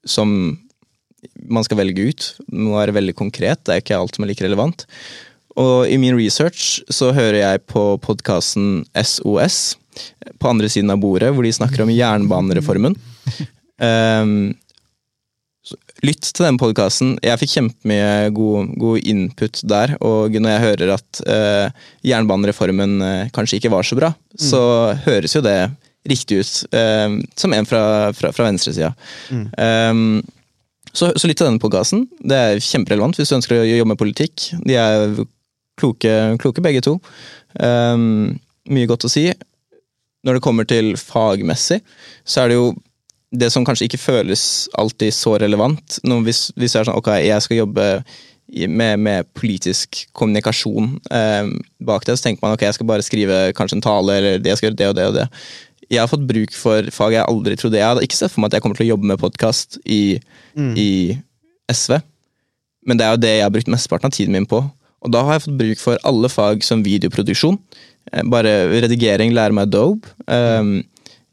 som 0.02 0.58
man 1.48 1.66
skal 1.66 1.80
velge 1.80 2.10
ut. 2.10 2.28
Det 2.44 2.60
må 2.68 2.76
være 2.76 2.96
veldig 2.98 3.16
konkret, 3.18 3.64
det 3.66 3.74
er 3.74 3.82
ikke 3.82 3.98
alt 3.98 4.16
som 4.16 4.26
er 4.26 4.32
like 4.32 4.44
relevant. 4.44 4.86
Og 5.58 5.90
i 5.90 5.98
min 5.98 6.16
research 6.18 6.78
så 6.92 7.10
hører 7.16 7.40
jeg 7.40 7.66
på 7.70 7.90
podkasten 8.04 8.84
SOS 8.94 9.76
på 10.38 10.50
andre 10.50 10.70
siden 10.70 10.92
av 10.94 11.00
bordet, 11.02 11.32
hvor 11.34 11.46
de 11.46 11.54
snakker 11.54 11.82
om 11.82 11.90
jernbanereformen. 11.90 12.94
Um, 13.82 14.54
lytt 16.06 16.30
til 16.30 16.46
den 16.46 16.58
podkasten. 16.60 17.16
Jeg 17.24 17.40
fikk 17.40 17.52
kjempemye 17.56 18.30
god, 18.36 18.72
god 18.78 19.10
input 19.10 19.60
der. 19.68 19.96
Og 20.04 20.38
når 20.38 20.54
jeg 20.54 20.64
hører 20.64 20.94
at 20.94 21.20
eh, 21.26 21.84
jernbanereformen 22.06 22.96
eh, 23.04 23.30
kanskje 23.34 23.58
ikke 23.58 23.72
var 23.74 23.86
så 23.86 23.98
bra, 23.98 24.12
så 24.38 24.62
høres 25.06 25.34
jo 25.34 25.42
det 25.44 25.58
riktig 26.08 26.40
ut. 26.40 26.52
eh, 26.72 27.18
som 27.36 27.54
en 27.54 27.68
fra, 27.68 27.82
fra, 28.16 28.32
fra 28.32 28.48
venstresida. 28.48 28.92
Um, 29.30 30.20
så, 30.92 31.10
så 31.14 31.28
lytt 31.28 31.40
til 31.40 31.48
denne 31.48 31.62
podkasten. 31.62 32.06
Det 32.20 32.38
er 32.38 32.62
kjemperelevant 32.64 33.18
hvis 33.18 33.30
du 33.30 33.36
ønsker 33.38 33.60
å 33.60 33.66
jobbe 33.66 33.92
med 33.92 34.00
politikk. 34.00 34.50
De 34.66 34.78
er 34.78 35.18
kloke, 35.78 36.14
kloke 36.42 36.64
begge 36.64 36.82
to. 36.84 36.96
Um, 37.60 38.38
mye 38.68 38.88
godt 38.90 39.06
å 39.08 39.12
si. 39.12 39.28
Når 40.26 40.38
det 40.38 40.44
kommer 40.44 40.68
til 40.68 40.94
fagmessig, 41.00 41.80
så 42.26 42.42
er 42.42 42.50
det 42.50 42.58
jo 42.58 42.72
det 43.38 43.50
som 43.52 43.64
kanskje 43.66 43.88
ikke 43.88 44.00
føles 44.00 44.42
alltid 44.78 45.14
så 45.14 45.36
relevant. 45.40 46.00
Hvis, 46.02 46.48
hvis 46.56 46.74
det 46.74 46.80
er 46.80 46.88
sånn 46.88 46.98
ok, 46.98 47.12
jeg 47.20 47.44
skal 47.44 47.62
jobbe 47.62 47.86
med, 48.48 49.00
med 49.04 49.28
politisk 49.36 50.06
kommunikasjon 50.16 50.94
eh, 51.12 51.50
bak 51.84 52.06
det, 52.08 52.16
så 52.16 52.24
tenker 52.24 52.44
man 52.44 52.56
ok, 52.56 52.64
jeg 52.64 52.78
skal 52.78 52.88
bare 52.88 53.04
skrive 53.04 53.40
kanskje 53.56 53.78
en 53.78 53.84
tale, 53.84 54.16
eller 54.16 54.38
det, 54.40 54.54
jeg 54.54 54.60
skal 54.60 54.70
gjøre 54.70 54.78
det 54.80 54.88
og 54.88 54.96
det 54.96 55.08
og 55.10 55.18
det. 55.18 55.26
Jeg 55.88 56.02
har 56.02 56.10
fått 56.10 56.26
bruk 56.28 56.52
for 56.52 56.88
fag 56.92 57.14
jeg 57.16 57.24
aldri 57.24 57.56
trodde 57.56 57.78
Jeg 57.80 57.88
hadde 57.88 58.04
ikke 58.04 58.18
sett 58.18 58.32
for 58.32 58.42
meg 58.42 58.50
at 58.50 58.58
jeg 58.58 58.64
kommer 58.64 58.76
til 58.76 58.88
å 58.88 58.92
jobbe 58.92 59.08
med 59.08 59.20
podkast 59.22 59.78
i, 59.88 60.18
i 60.76 60.90
SV, 61.72 61.98
men 62.88 63.00
det 63.00 63.06
er 63.06 63.14
jo 63.14 63.22
det 63.22 63.32
jeg 63.36 63.46
har 63.46 63.54
brukt 63.54 63.70
mesteparten 63.72 64.08
av 64.08 64.14
tiden 64.16 64.36
min 64.36 64.48
på. 64.48 64.60
Og 65.04 65.12
da 65.14 65.22
har 65.24 65.36
jeg 65.36 65.46
fått 65.46 65.58
bruk 65.60 65.82
for 65.82 66.00
alle 66.08 66.30
fag 66.32 66.64
som 66.66 66.84
videoproduksjon. 66.84 67.58
Eh, 68.12 68.24
Bare 68.32 68.54
redigering, 68.82 69.34
lære 69.36 69.56
meg 69.56 69.70
dope. 69.72 70.10
Um, 70.26 70.80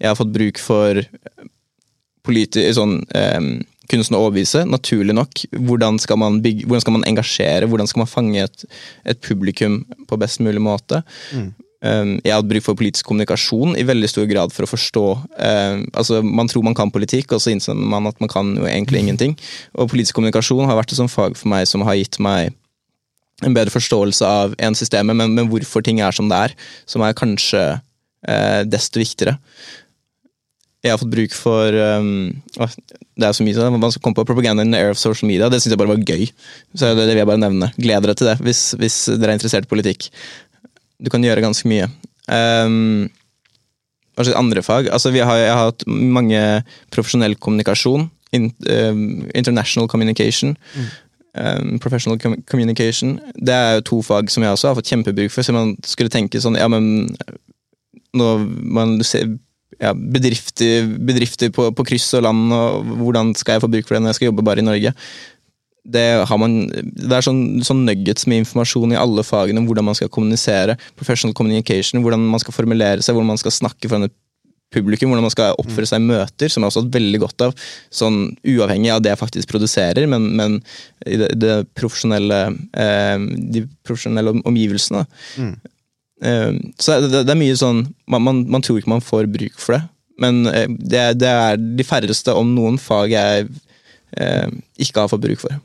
jeg 0.01 0.11
har 0.11 0.19
fått 0.19 0.33
bruk 0.35 0.59
for 0.61 0.99
politi 2.25 2.65
sånn, 2.75 2.99
um, 3.05 3.49
kunsten 3.91 4.17
å 4.17 4.23
overbevise, 4.25 4.63
naturlig 4.67 5.15
nok. 5.15 5.45
Hvordan 5.67 5.99
skal 6.01 6.19
man, 6.21 6.39
bygge, 6.43 6.65
hvordan 6.67 6.83
skal 6.83 6.97
man 6.97 7.07
engasjere, 7.07 7.69
hvordan 7.69 7.89
skal 7.89 8.03
man 8.03 8.11
fange 8.11 8.47
et, 8.47 8.65
et 9.05 9.21
publikum 9.23 9.83
på 10.09 10.19
best 10.21 10.41
mulig 10.43 10.63
måte. 10.63 11.03
Um, 11.33 11.53
jeg 11.85 12.31
har 12.31 12.39
hatt 12.39 12.49
bruk 12.49 12.65
for 12.65 12.79
politisk 12.79 13.05
kommunikasjon 13.09 13.75
i 13.77 13.85
veldig 13.85 14.09
stor 14.09 14.27
grad 14.29 14.53
for 14.55 14.65
å 14.65 14.69
forstå 14.71 15.05
um, 15.13 15.83
altså 15.93 16.21
Man 16.25 16.49
tror 16.49 16.63
man 16.65 16.77
kan 16.77 16.91
politikk, 16.93 17.35
og 17.35 17.43
så 17.43 17.51
innser 17.53 17.77
man 17.77 18.09
at 18.09 18.17
man 18.23 18.31
kan 18.31 18.53
jo 18.57 18.65
egentlig 18.65 19.03
ingenting. 19.03 19.35
Og 19.75 19.91
politisk 19.91 20.17
kommunikasjon 20.17 20.65
har 20.69 20.79
vært 20.79 20.95
et 20.95 21.01
sånt 21.01 21.13
fag 21.13 21.37
for 21.37 21.51
meg 21.51 21.67
som 21.69 21.85
har 21.85 21.99
gitt 21.99 22.17
meg 22.23 22.55
en 23.43 23.55
bedre 23.55 23.73
forståelse 23.73 24.27
av 24.27 24.53
en 24.63 24.77
systemet, 24.77 25.17
men, 25.17 25.33
men 25.35 25.49
hvorfor 25.51 25.83
ting 25.83 25.99
er 25.99 26.15
som 26.15 26.29
det 26.31 26.37
er, 26.47 26.53
som 26.87 27.03
er 27.03 27.17
kanskje 27.17 27.63
eh, 27.75 28.61
desto 28.67 29.01
viktigere. 29.01 29.35
Jeg 30.85 30.93
har 30.93 31.01
fått 31.01 31.13
bruk 31.15 31.33
for 31.33 31.73
um, 31.73 32.27
Det 33.17 33.25
er 33.25 33.33
så 33.33 33.41
mye 33.41 33.55
sånn, 33.57 33.77
Man 33.81 33.89
skal 33.89 34.03
komme 34.05 34.17
på 34.19 34.25
propaganda 34.27 34.61
in 34.61 34.69
the 34.69 34.77
air 34.77 34.91
of 34.93 34.99
social 35.01 35.25
media. 35.25 35.47
Det 35.49 35.57
syns 35.63 35.73
jeg 35.73 35.81
bare 35.81 35.95
var 35.95 36.03
gøy. 36.05 36.27
Så 36.77 36.91
det, 36.91 37.07
det 37.07 37.15
vil 37.15 37.23
jeg 37.23 37.29
bare 37.31 37.41
nevne. 37.41 37.71
Gled 37.79 38.05
dere 38.05 38.13
til 38.17 38.29
det 38.29 38.35
hvis, 38.45 38.61
hvis 38.77 38.99
dere 39.15 39.33
er 39.33 39.39
interessert 39.39 39.65
i 39.65 39.71
politikk. 39.71 40.11
Du 40.99 41.11
kan 41.11 41.23
gjøre 41.23 41.43
ganske 41.43 41.69
mye. 41.69 41.87
Um, 42.31 43.07
hva 44.15 44.25
slags 44.25 44.39
andre 44.39 44.63
fag? 44.63 44.89
Altså, 44.93 45.11
har, 45.11 45.39
jeg 45.41 45.51
har 45.51 45.71
hatt 45.71 45.87
mange 45.87 46.41
profesjonell 46.95 47.35
kommunikasjon. 47.35 48.09
In, 48.35 48.49
um, 48.67 49.25
international 49.35 49.89
communication. 49.91 50.55
Um, 51.35 51.79
professional 51.83 52.19
com 52.19 52.37
communication. 52.47 53.19
Det 53.35 53.53
er 53.53 53.73
jo 53.75 53.87
to 53.89 54.01
fag 54.07 54.31
som 54.31 54.43
jeg 54.43 54.55
også 54.55 54.71
har 54.71 54.77
fått 54.77 54.91
kjempebruk 54.91 55.33
for. 55.33 55.43
Så 55.43 55.55
man 55.55 55.75
skulle 55.83 56.13
tenke 56.13 56.39
sånn 56.39 56.55
Ja, 56.59 56.69
men 56.71 57.09
nå 58.15 58.29
man 58.63 58.95
ser 59.03 59.27
ja, 59.81 59.91
bedrifter, 59.91 60.87
bedrifter 61.03 61.51
på, 61.51 61.67
på 61.75 61.85
kryss 61.87 62.07
og 62.15 62.23
land, 62.23 62.53
og 62.55 62.91
hvordan 63.01 63.33
skal 63.35 63.57
jeg 63.57 63.65
få 63.65 63.71
bruk 63.73 63.87
for 63.87 63.97
det 63.97 64.03
når 64.03 64.13
jeg 64.13 64.19
skal 64.21 64.29
jobbe 64.29 64.45
bare 64.47 64.63
i 64.63 64.67
Norge? 64.67 64.93
Det, 65.85 66.03
har 66.25 66.39
man, 66.41 66.57
det 66.71 67.13
er 67.13 67.25
sånn, 67.25 67.61
sånn 67.65 67.83
nuggets 67.85 68.25
med 68.29 68.43
informasjon 68.43 68.95
i 68.95 68.99
alle 68.99 69.25
fagene 69.25 69.61
om 69.61 69.67
hvordan 69.69 69.85
man 69.89 69.97
skal 69.97 70.11
kommunisere. 70.13 70.77
Professional 70.97 71.35
communication, 71.37 72.01
hvordan 72.01 72.23
man 72.31 72.41
skal 72.41 72.55
formulere 72.55 73.05
seg, 73.05 73.13
hvordan 73.13 73.35
man 73.35 73.41
skal 73.41 73.53
snakke 73.53 73.91
foran 73.91 74.09
et 74.09 74.15
publikum, 74.73 75.11
hvordan 75.11 75.27
man 75.27 75.33
skal 75.33 75.55
oppføre 75.61 75.87
seg 75.89 76.01
i 76.01 76.07
møter, 76.09 76.51
som 76.51 76.63
jeg 76.63 76.71
også 76.71 76.81
har 76.81 76.87
hatt 76.87 76.97
veldig 76.97 77.21
godt 77.23 77.45
av. 77.47 77.53
Sånn 77.93 78.19
uavhengig 78.41 78.91
av 78.93 79.03
det 79.05 79.13
jeg 79.13 79.21
faktisk 79.21 79.51
produserer, 79.53 80.09
men, 80.11 80.27
men 80.35 80.57
i 81.05 81.19
det, 81.21 81.29
det 81.39 81.55
profesjonelle, 81.77 82.41
eh, 82.73 83.27
de 83.55 83.65
profesjonelle 83.87 84.35
omgivelsene. 84.41 85.05
Eh, 86.25 86.51
så 86.81 86.99
det, 87.05 87.25
det 87.27 87.35
er 87.35 87.39
mye 87.39 87.59
sånn 87.59 87.85
man, 88.07 88.23
man, 88.23 88.41
man 88.51 88.65
tror 88.65 88.79
ikke 88.79 88.93
man 88.95 89.05
får 89.05 89.29
bruk 89.31 89.61
for 89.61 89.77
det. 89.77 89.83
Men 90.21 90.45
eh, 90.47 90.67
det, 90.71 91.05
det 91.21 91.31
er 91.31 91.61
de 91.61 91.87
færreste, 91.87 92.35
om 92.35 92.53
noen, 92.55 92.79
fag 92.81 93.13
jeg 93.13 93.47
eh, 94.17 94.51
ikke 94.81 95.05
har 95.05 95.11
fått 95.11 95.25
bruk 95.27 95.45
for. 95.45 95.55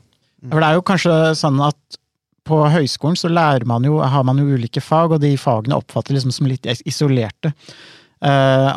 For 0.49 0.61
det 0.61 0.67
er 0.67 0.77
jo 0.79 0.85
kanskje 0.85 1.15
sånn 1.37 1.59
at 1.61 1.99
på 2.47 2.59
høyskolen 2.73 3.17
så 3.19 3.29
lærer 3.29 3.67
man 3.69 3.85
jo, 3.85 3.99
har 4.01 4.25
man 4.25 4.39
jo 4.41 4.57
ulike 4.57 4.81
fag, 4.81 5.13
og 5.13 5.21
de 5.21 5.35
fagene 5.37 5.77
oppfattes 5.77 6.15
liksom 6.15 6.33
som 6.33 6.49
litt 6.49 6.65
isolerte. 6.89 7.53
Uh, 8.21 8.69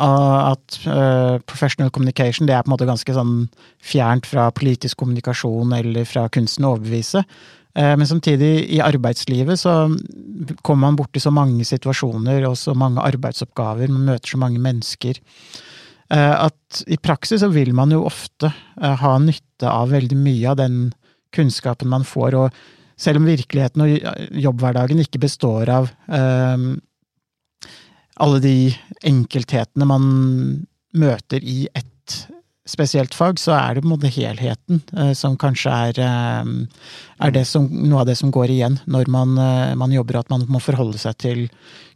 at 0.49 0.79
uh, 0.89 1.37
professional 1.45 1.91
communication 1.93 2.47
det 2.49 2.55
er 2.55 2.63
på 2.63 2.71
en 2.71 2.73
måte 2.73 2.87
ganske 2.89 3.13
sånn 3.13 3.43
fjernt 3.77 4.25
fra 4.25 4.47
politisk 4.57 4.97
kommunikasjon 5.03 5.75
eller 5.77 6.07
fra 6.09 6.23
kunsten 6.33 6.65
å 6.65 6.71
overbevise. 6.73 7.21
Uh, 7.77 7.93
men 7.93 8.09
samtidig, 8.09 8.65
i 8.73 8.81
arbeidslivet 8.81 9.61
så 9.61 9.75
kommer 10.65 10.87
man 10.87 10.97
borti 10.97 11.21
så 11.21 11.33
mange 11.33 11.65
situasjoner 11.67 12.47
og 12.49 12.57
så 12.57 12.73
mange 12.77 13.05
arbeidsoppgaver, 13.05 13.93
man 13.93 14.13
møter 14.13 14.33
så 14.33 14.41
mange 14.41 14.61
mennesker. 14.61 15.21
At 16.05 16.83
i 16.85 16.99
praksis 17.01 17.41
så 17.41 17.47
vil 17.49 17.71
man 17.73 17.89
jo 17.89 18.03
ofte 18.05 18.51
ha 18.77 19.13
nytte 19.17 19.65
av 19.65 19.89
veldig 19.89 20.17
mye 20.21 20.51
av 20.51 20.59
den 20.59 20.75
kunnskapen 21.35 21.91
man 21.91 22.07
får, 22.07 22.37
og 22.39 22.99
selv 22.99 23.19
om 23.19 23.27
virkeligheten 23.27 23.83
og 23.83 24.39
jobbhverdagen 24.45 25.01
ikke 25.03 25.21
består 25.25 25.71
av 25.71 25.89
eh, 26.07 26.69
alle 28.23 28.39
de 28.43 28.55
enkelthetene 29.03 29.87
man 29.89 30.07
møter 30.95 31.43
i 31.43 31.65
ett 31.75 31.91
spesielt 32.65 33.13
fag, 33.13 33.37
så 33.39 33.53
er 33.53 33.75
det 33.75 33.83
på 33.83 33.89
en 33.89 33.93
måte 33.93 34.09
helheten 34.09 34.81
eh, 34.97 35.11
som 35.17 35.35
kanskje 35.37 35.73
er, 35.89 35.99
eh, 36.01 37.27
er 37.27 37.37
som, 37.45 37.67
noe 37.69 38.01
av 38.01 38.09
det 38.09 38.17
som 38.17 38.31
går 38.33 38.53
igjen 38.55 38.79
når 38.89 39.11
man, 39.13 39.37
eh, 39.37 39.75
man 39.77 39.93
jobber, 39.93 40.19
at 40.19 40.31
man 40.33 40.47
må 40.49 40.61
forholde 40.63 40.97
seg 41.01 41.19
til 41.21 41.45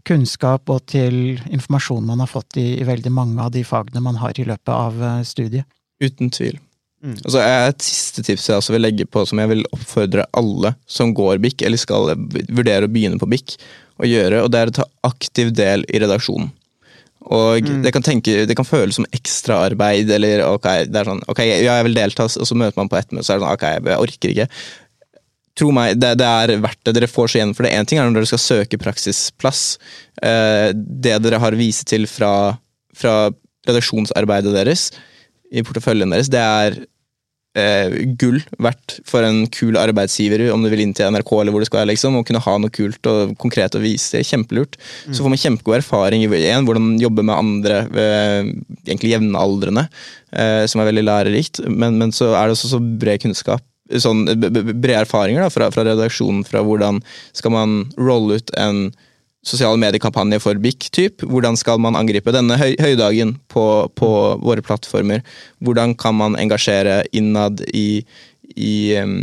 kunnskap 0.08 0.70
og 0.70 0.86
til 0.92 1.40
informasjon 1.50 2.06
man 2.06 2.22
har 2.22 2.30
fått 2.30 2.60
i, 2.62 2.68
i 2.80 2.88
veldig 2.88 3.14
mange 3.14 3.42
av 3.42 3.54
de 3.56 3.66
fagene 3.66 4.04
man 4.04 4.22
har 4.22 4.38
i 4.38 4.46
løpet 4.46 4.74
av 4.76 5.02
eh, 5.02 5.22
studiet. 5.28 5.66
Uten 6.00 6.30
tvil. 6.32 6.60
Altså, 7.00 7.40
jeg 7.40 7.60
har 7.64 7.72
et 7.72 7.84
siste 7.86 8.24
tips 8.28 8.50
jeg 8.50 8.60
også 8.60 8.76
vil 8.76 8.84
legge 8.84 9.06
på, 9.08 9.24
som 9.28 9.40
jeg 9.40 9.52
vil 9.54 9.66
oppfordre 9.76 10.26
alle 10.36 10.74
som 10.90 11.14
går 11.16 11.40
BIK, 11.44 11.64
eller 11.68 11.80
skal 11.80 12.12
vurdere 12.52 12.90
å 12.90 12.92
begynne 12.92 13.20
på 13.22 13.30
BIK, 13.32 13.56
å 14.00 14.08
gjøre, 14.08 14.42
og 14.44 14.52
det 14.52 14.60
er 14.60 14.72
å 14.72 14.76
ta 14.80 14.88
aktiv 15.08 15.54
del 15.56 15.86
i 15.88 16.02
redaksjonen. 16.04 16.52
Og 17.30 17.66
det, 17.84 17.92
kan 17.92 18.04
tenke, 18.04 18.46
det 18.48 18.56
kan 18.56 18.68
føles 18.68 18.96
som 18.96 19.08
ekstraarbeid, 19.16 20.12
eller 20.16 20.46
ok, 20.48 20.68
det 20.88 21.02
er 21.02 21.10
sånn, 21.10 21.24
ok, 21.30 21.42
ja, 21.46 21.76
jeg 21.80 21.88
vil 21.90 21.98
delta, 21.98 22.28
og 22.30 22.48
så 22.48 22.58
møter 22.58 22.80
man 22.80 22.92
på 22.92 23.00
ett 23.00 23.12
møte, 23.12 23.28
så 23.28 23.36
er 23.36 23.42
det 23.42 23.46
sånn, 23.46 23.58
ok, 23.58 23.66
jeg 23.76 24.04
orker 24.06 24.34
ikke. 24.34 24.48
Tro 25.60 25.74
meg, 25.76 26.00
det, 26.00 26.14
det 26.22 26.30
er 26.30 26.54
verdt 26.64 26.80
det. 26.88 26.94
Dere 26.96 27.12
får 27.12 27.32
så 27.32 27.40
igjen 27.42 27.52
for 27.58 27.68
det. 27.68 27.74
Én 27.76 27.88
ting 27.88 28.00
er 28.00 28.08
når 28.08 28.22
dere 28.22 28.30
skal 28.32 28.40
søke 28.40 28.80
praksisplass. 28.80 29.64
Eh, 30.24 30.70
det 30.72 31.18
dere 31.26 31.42
har 31.44 31.58
vist 31.60 31.84
til 31.92 32.08
fra, 32.08 32.32
fra 32.96 33.16
redaksjonsarbeidet 33.68 34.56
deres, 34.56 34.88
i 35.50 35.66
porteføljen 35.66 36.14
deres, 36.14 36.30
det 36.32 36.42
er 36.42 36.78
eh, 37.58 37.96
gull 38.20 38.40
verdt 38.62 39.00
for 39.08 39.26
en 39.26 39.44
kul 39.54 39.78
arbeidsgiver, 39.80 40.44
om 40.54 40.64
du 40.64 40.70
vil 40.72 40.84
inn 40.84 40.94
til 40.96 41.10
NRK 41.14 41.32
eller 41.40 41.54
hvor 41.54 41.64
det 41.64 41.70
skal 41.70 41.82
være, 41.82 41.92
liksom, 41.94 42.20
og 42.20 42.28
kunne 42.28 42.44
ha 42.46 42.56
noe 42.62 42.74
kult 42.74 43.10
og 43.10 43.34
konkret 43.42 43.78
å 43.78 43.84
vise. 43.84 44.12
Det 44.14 44.22
er 44.22 44.30
Kjempelurt. 44.30 44.78
Så 45.08 45.24
får 45.24 45.34
man 45.34 45.42
kjempegod 45.42 45.80
erfaring 45.80 46.26
i 46.26 46.30
en, 46.52 46.68
hvordan 46.68 46.94
jobbe 47.02 47.26
med 47.26 47.36
andre, 47.38 47.82
ved, 47.96 48.54
egentlig 48.86 49.16
jevnaldrende, 49.16 49.88
eh, 50.32 50.64
som 50.70 50.84
er 50.84 50.92
veldig 50.92 51.08
lærerikt. 51.08 51.64
Men, 51.68 52.00
men 52.02 52.16
så 52.16 52.34
er 52.36 52.48
det 52.48 52.58
også 52.58 52.76
så 52.76 52.82
bred 52.82 53.26
kunnskap. 53.26 53.66
Sånn, 53.90 54.28
brede 54.30 55.00
erfaringer 55.00 55.42
da, 55.42 55.50
fra, 55.50 55.72
fra 55.74 55.82
redaksjonen, 55.88 56.44
fra 56.46 56.62
hvordan 56.62 57.00
skal 57.34 57.56
man 57.56 57.80
rolle 57.98 58.38
ut 58.38 58.52
en 58.62 58.92
sosiale 59.46 59.80
mediekampanje 59.80 60.40
for 60.44 60.60
BIK, 60.60 60.90
typ. 60.96 61.24
Hvordan 61.24 61.58
skal 61.60 61.80
man 61.82 61.98
angripe 62.00 62.34
denne 62.36 62.58
høy 62.60 62.74
høydagen 62.82 63.38
på, 63.52 63.66
på 63.96 64.10
våre 64.44 64.64
plattformer? 64.66 65.24
Hvordan 65.64 65.96
kan 66.00 66.18
man 66.20 66.36
engasjere 66.40 67.02
innad 67.16 67.64
i, 67.74 68.04
i, 68.56 68.74
um, 69.00 69.22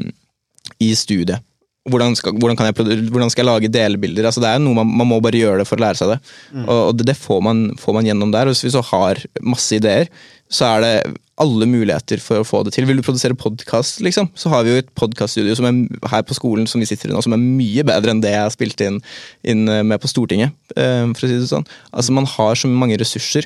i 0.80 0.94
studiet? 0.96 1.44
Hvordan 1.86 2.16
skal, 2.18 2.34
hvordan, 2.34 2.56
kan 2.58 2.66
jeg, 2.66 3.04
hvordan 3.12 3.30
skal 3.30 3.44
jeg 3.44 3.50
lage 3.52 3.70
delbilder? 3.70 4.26
Altså 4.26 4.42
det 4.42 4.48
er 4.50 4.62
noe 4.62 4.74
man, 4.74 4.88
man 5.02 5.06
må 5.06 5.20
bare 5.22 5.38
gjøre 5.38 5.60
det 5.60 5.68
for 5.68 5.78
å 5.78 5.84
lære 5.84 6.00
seg 6.00 6.16
det. 6.16 6.18
Og, 6.64 6.80
og 6.80 6.96
det, 6.98 7.06
det 7.12 7.18
får, 7.20 7.44
man, 7.46 7.60
får 7.78 7.94
man 7.94 8.08
gjennom 8.08 8.32
der. 8.34 8.48
Og 8.48 8.56
hvis 8.56 8.64
vi 8.66 8.74
så 8.74 8.82
har 8.88 9.22
masse 9.44 9.78
ideer, 9.78 10.10
så 10.50 10.72
er 10.72 10.82
det 10.82 10.94
alle 11.42 11.66
muligheter 11.68 12.20
for 12.22 12.40
å 12.40 12.46
få 12.48 12.62
det 12.64 12.72
til. 12.72 12.86
Vil 12.88 13.00
du 13.00 13.04
produsere 13.04 13.36
podkast, 13.36 14.00
liksom, 14.04 14.30
så 14.38 14.48
har 14.52 14.64
vi 14.64 14.72
jo 14.72 14.80
et 14.80 14.92
podkaststudio 14.96 15.56
som 15.58 15.66
er 15.68 16.08
her 16.12 16.22
på 16.24 16.36
skolen 16.38 16.68
som 16.70 16.80
vi 16.80 16.88
sitter 16.88 17.10
i 17.10 17.14
nå, 17.14 17.20
som 17.24 17.34
er 17.36 17.42
mye 17.42 17.84
bedre 17.86 18.14
enn 18.14 18.22
det 18.24 18.32
jeg 18.32 18.44
har 18.46 18.54
spilt 18.54 18.80
inn, 18.86 19.00
inn 19.44 19.64
med 19.68 20.00
på 20.00 20.08
Stortinget. 20.08 20.54
eh, 20.76 21.04
for 21.12 21.26
å 21.26 21.28
si 21.28 21.36
det 21.36 21.50
sånn. 21.50 21.66
Altså 21.92 22.12
Man 22.16 22.24
har 22.24 22.54
så 22.56 22.70
mange 22.72 22.96
ressurser, 23.00 23.44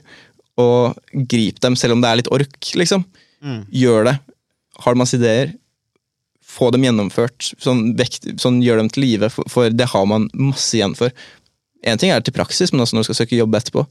og 0.60 0.94
grip 1.30 1.58
dem 1.64 1.74
selv 1.78 1.96
om 1.96 2.02
det 2.02 2.10
er 2.10 2.20
litt 2.20 2.30
ork, 2.34 2.72
liksom. 2.76 3.04
Gjør 3.72 4.04
det. 4.10 4.16
Har 4.84 4.94
du 4.94 5.00
masse 5.00 5.16
ideer, 5.16 5.54
få 6.50 6.70
dem 6.74 6.82
gjennomført. 6.84 7.52
Sånn, 7.62 7.94
vekt, 7.96 8.26
sånn 8.42 8.58
Gjør 8.62 8.82
dem 8.82 8.88
til 8.90 9.04
live, 9.06 9.30
for, 9.30 9.46
for 9.48 9.70
det 9.70 9.86
har 9.92 10.06
man 10.10 10.28
masse 10.34 10.74
igjen 10.76 10.94
for. 10.98 11.10
Én 11.86 11.96
ting 11.98 12.10
er 12.12 12.20
til 12.20 12.34
praksis, 12.36 12.72
men 12.74 12.82
også 12.84 12.96
når 12.98 13.06
du 13.06 13.08
skal 13.10 13.20
søke 13.22 13.38
jobb 13.38 13.54
etterpå. 13.56 13.86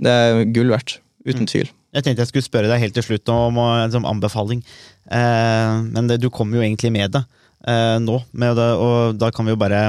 Det 0.00 0.08
er 0.14 0.44
gull 0.54 0.70
verdt. 0.72 0.98
Uten 1.26 1.48
tvil. 1.50 1.70
Jeg 1.96 2.04
tenkte 2.04 2.22
jeg 2.22 2.30
skulle 2.30 2.46
spørre 2.46 2.70
deg 2.70 2.82
helt 2.82 2.94
til 2.98 3.06
slutt 3.06 3.30
om 3.32 3.58
eh, 3.62 3.82
en 3.86 3.94
sånn 3.94 4.08
anbefaling, 4.08 4.62
eh, 5.10 5.74
men 5.88 6.10
det, 6.10 6.20
du 6.22 6.28
kommer 6.30 6.60
jo 6.60 6.64
egentlig 6.66 6.92
med 6.94 7.16
det. 7.16 7.24
eh, 7.66 7.96
nå, 8.04 8.20
med 8.32 8.56
det, 8.60 8.68
og 8.78 9.18
da 9.18 9.30
kan 9.34 9.48
vi 9.48 9.54
jo 9.54 9.60
bare 9.60 9.82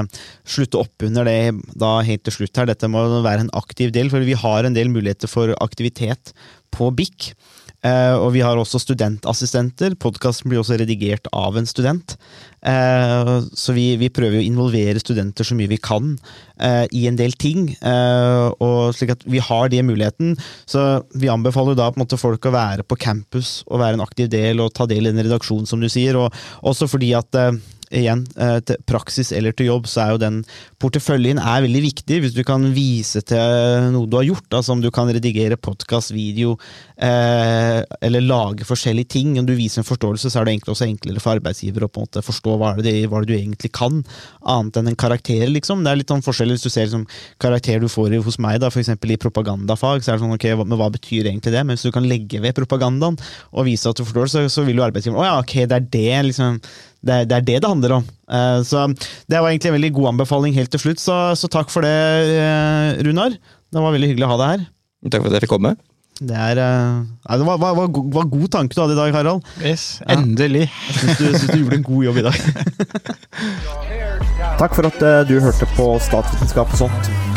slutte 0.48 0.80
opp 0.80 1.06
under 1.06 1.28
det 1.28 1.52
da 1.78 2.00
helt 2.06 2.24
til 2.26 2.40
slutt 2.40 2.56
her. 2.56 2.66
Dette 2.70 2.90
må 2.90 3.04
være 3.22 3.46
en 3.46 3.54
aktiv 3.54 3.92
del, 3.94 4.10
for 4.10 4.26
vi 4.26 4.34
har 4.34 4.66
en 4.66 4.76
del 4.76 4.90
muligheter 4.92 5.30
for 5.30 5.54
aktivitet 5.60 6.34
på 6.74 6.90
BIK. 6.90 7.32
Eh, 7.80 8.12
og 8.12 8.34
vi 8.34 8.42
har 8.44 8.58
også 8.60 8.80
studentassistenter. 8.82 9.94
Podkasten 9.96 10.50
blir 10.50 10.60
også 10.60 10.76
redigert 10.80 11.30
av 11.32 11.56
en 11.56 11.68
student. 11.68 12.18
Eh, 12.60 13.32
så 13.56 13.74
vi, 13.76 13.86
vi 14.00 14.10
prøver 14.12 14.40
å 14.40 14.44
involvere 14.44 15.00
studenter 15.00 15.46
så 15.46 15.56
mye 15.56 15.70
vi 15.70 15.80
kan 15.80 16.12
eh, 16.60 16.84
i 16.96 17.06
en 17.08 17.18
del 17.18 17.34
ting. 17.40 17.70
Eh, 17.80 18.46
og 18.60 18.94
slik 18.96 19.14
at 19.16 19.26
vi 19.30 19.42
har 19.44 19.72
den 19.72 19.88
muligheten. 19.90 20.36
Så 20.68 21.02
vi 21.14 21.32
anbefaler 21.32 21.78
da 21.78 21.90
på 21.90 22.00
en 22.00 22.04
måte 22.04 22.20
folk 22.20 22.46
å 22.46 22.54
være 22.54 22.86
på 22.86 22.98
campus 23.00 23.60
og 23.68 23.82
være 23.82 23.98
en 23.98 24.06
aktiv 24.06 24.30
del 24.32 24.62
og 24.62 24.74
ta 24.76 24.88
del 24.90 25.08
i 25.08 25.14
en 25.14 25.22
redaksjon, 25.24 25.68
som 25.68 25.82
du 25.82 25.88
sier. 25.92 26.18
Og 26.20 26.34
også 26.66 26.90
fordi 26.90 27.14
at 27.18 27.42
igjen, 27.90 28.22
eh, 28.38 28.58
til 28.62 28.78
praksis 28.86 29.32
eller 29.34 29.54
til 29.56 29.70
jobb, 29.70 29.88
så 29.90 30.04
er 30.04 30.12
jo 30.14 30.20
den 30.22 30.38
porteføljen 30.80 31.40
er 31.42 31.64
veldig 31.64 31.82
viktig. 31.82 32.20
Hvis 32.22 32.36
du 32.36 32.42
kan 32.46 32.62
vise 32.74 33.22
til 33.26 33.90
noe 33.94 34.08
du 34.10 34.16
har 34.18 34.28
gjort, 34.28 34.48
altså 34.60 34.76
om 34.76 34.82
du 34.82 34.90
kan 34.94 35.10
redigere 35.10 35.58
podkast, 35.58 36.14
video, 36.14 36.56
eh, 36.96 37.82
eller 38.00 38.24
lage 38.24 38.66
forskjellige 38.66 39.12
ting, 39.16 39.38
og 39.38 39.48
du 39.48 39.54
viser 39.58 39.82
en 39.82 39.88
forståelse, 39.88 40.30
så 40.30 40.40
er 40.40 40.46
det 40.46 40.54
egentlig 40.54 40.74
også 40.74 40.88
enklere 40.88 41.22
for 41.22 41.34
arbeidsgiver 41.38 41.86
å 41.86 41.90
på 41.90 42.00
en 42.02 42.08
måte 42.08 42.24
forstå 42.24 42.56
hva 42.60 42.74
er 42.76 42.84
det, 42.86 42.94
hva 43.10 43.22
det 43.22 43.32
du 43.32 43.36
egentlig 43.36 43.72
kan, 43.76 44.02
annet 44.46 44.80
enn 44.80 44.92
en 44.92 45.00
karakter, 45.00 45.46
liksom. 45.50 45.82
Det 45.84 45.92
er 45.92 46.00
litt 46.00 46.14
sånn 46.14 46.24
forskjell 46.24 46.54
hvis 46.54 46.66
du 46.66 46.70
ser 46.70 46.86
liksom, 46.86 47.06
karakter 47.42 47.82
du 47.82 47.88
får 47.90 48.14
hos 48.22 48.38
meg, 48.42 48.60
da, 48.62 48.70
eksempel 48.70 49.14
i 49.14 49.20
propagandafag, 49.20 50.04
så 50.04 50.12
er 50.12 50.18
det 50.18 50.24
sånn, 50.24 50.36
ok, 50.38 50.46
men 50.62 50.78
hva 50.78 50.90
betyr 50.94 51.26
egentlig 51.26 51.54
det? 51.54 51.64
Men 51.66 51.76
hvis 51.76 51.88
du 51.88 51.94
kan 51.94 52.06
legge 52.06 52.40
ved 52.42 52.56
propagandaen 52.56 53.18
og 53.50 53.66
vise 53.66 53.90
at 53.90 53.98
du 53.98 54.06
forstår 54.06 54.30
så, 54.30 54.44
så 54.52 54.64
vil 54.66 54.80
jo 54.80 54.86
arbeidsgiveren, 54.86 55.20
å 55.20 55.26
ja, 55.26 55.36
ok, 55.42 55.56
det 55.68 55.76
er 55.76 55.90
det, 55.90 56.22
liksom, 56.30 56.60
det 57.06 57.20
det 57.30 57.36
er 57.38 57.46
det 57.46 57.58
det 57.62 57.70
handler 57.70 57.98
om. 58.00 58.08
Eh, 58.30 58.58
så 58.66 58.88
det 58.90 59.38
var 59.38 59.50
egentlig 59.50 59.72
en 59.72 59.78
veldig 59.78 59.92
god 59.98 60.10
anbefaling 60.14 60.56
helt 60.56 60.72
til 60.74 60.82
slutt, 60.82 61.02
så, 61.02 61.20
så 61.38 61.50
takk 61.52 61.72
for 61.72 61.86
det, 61.86 61.94
eh, 62.36 63.00
Runar. 63.06 63.36
Det 63.70 63.84
var 63.84 63.94
veldig 63.94 64.12
hyggelig 64.12 64.28
å 64.28 64.34
ha 64.34 64.40
deg 64.42 64.52
her. 64.56 64.66
Takk 65.08 65.22
for 65.22 65.30
at 65.30 65.38
jeg 65.38 65.46
fikk 65.46 65.54
komme. 65.56 65.76
Det, 66.20 66.36
er, 66.36 66.58
eh, 66.60 67.00
nei, 67.00 67.38
det 67.40 67.46
var, 67.48 67.60
var, 67.62 67.78
var, 67.78 67.88
var 68.18 68.28
god 68.28 68.50
tanke 68.52 68.76
du 68.76 68.82
hadde 68.82 68.98
i 68.98 69.00
dag, 69.00 69.14
Harald. 69.16 69.46
Yes, 69.64 70.02
endelig. 70.04 70.66
Jeg 70.68 70.98
syns 70.98 71.16
du, 71.16 71.24
synes 71.30 71.48
du 71.48 71.62
gjorde 71.62 71.80
en 71.80 71.88
god 71.88 72.04
jobb 72.10 72.20
i 72.20 72.26
dag. 72.28 72.36
Takk 74.60 74.76
for 74.76 74.90
at 74.90 75.00
eh, 75.00 75.22
du 75.30 75.38
hørte 75.40 75.68
på 75.78 75.94
Statsvitenskap 76.04 76.76
og 76.76 76.82
sånt. 76.84 77.29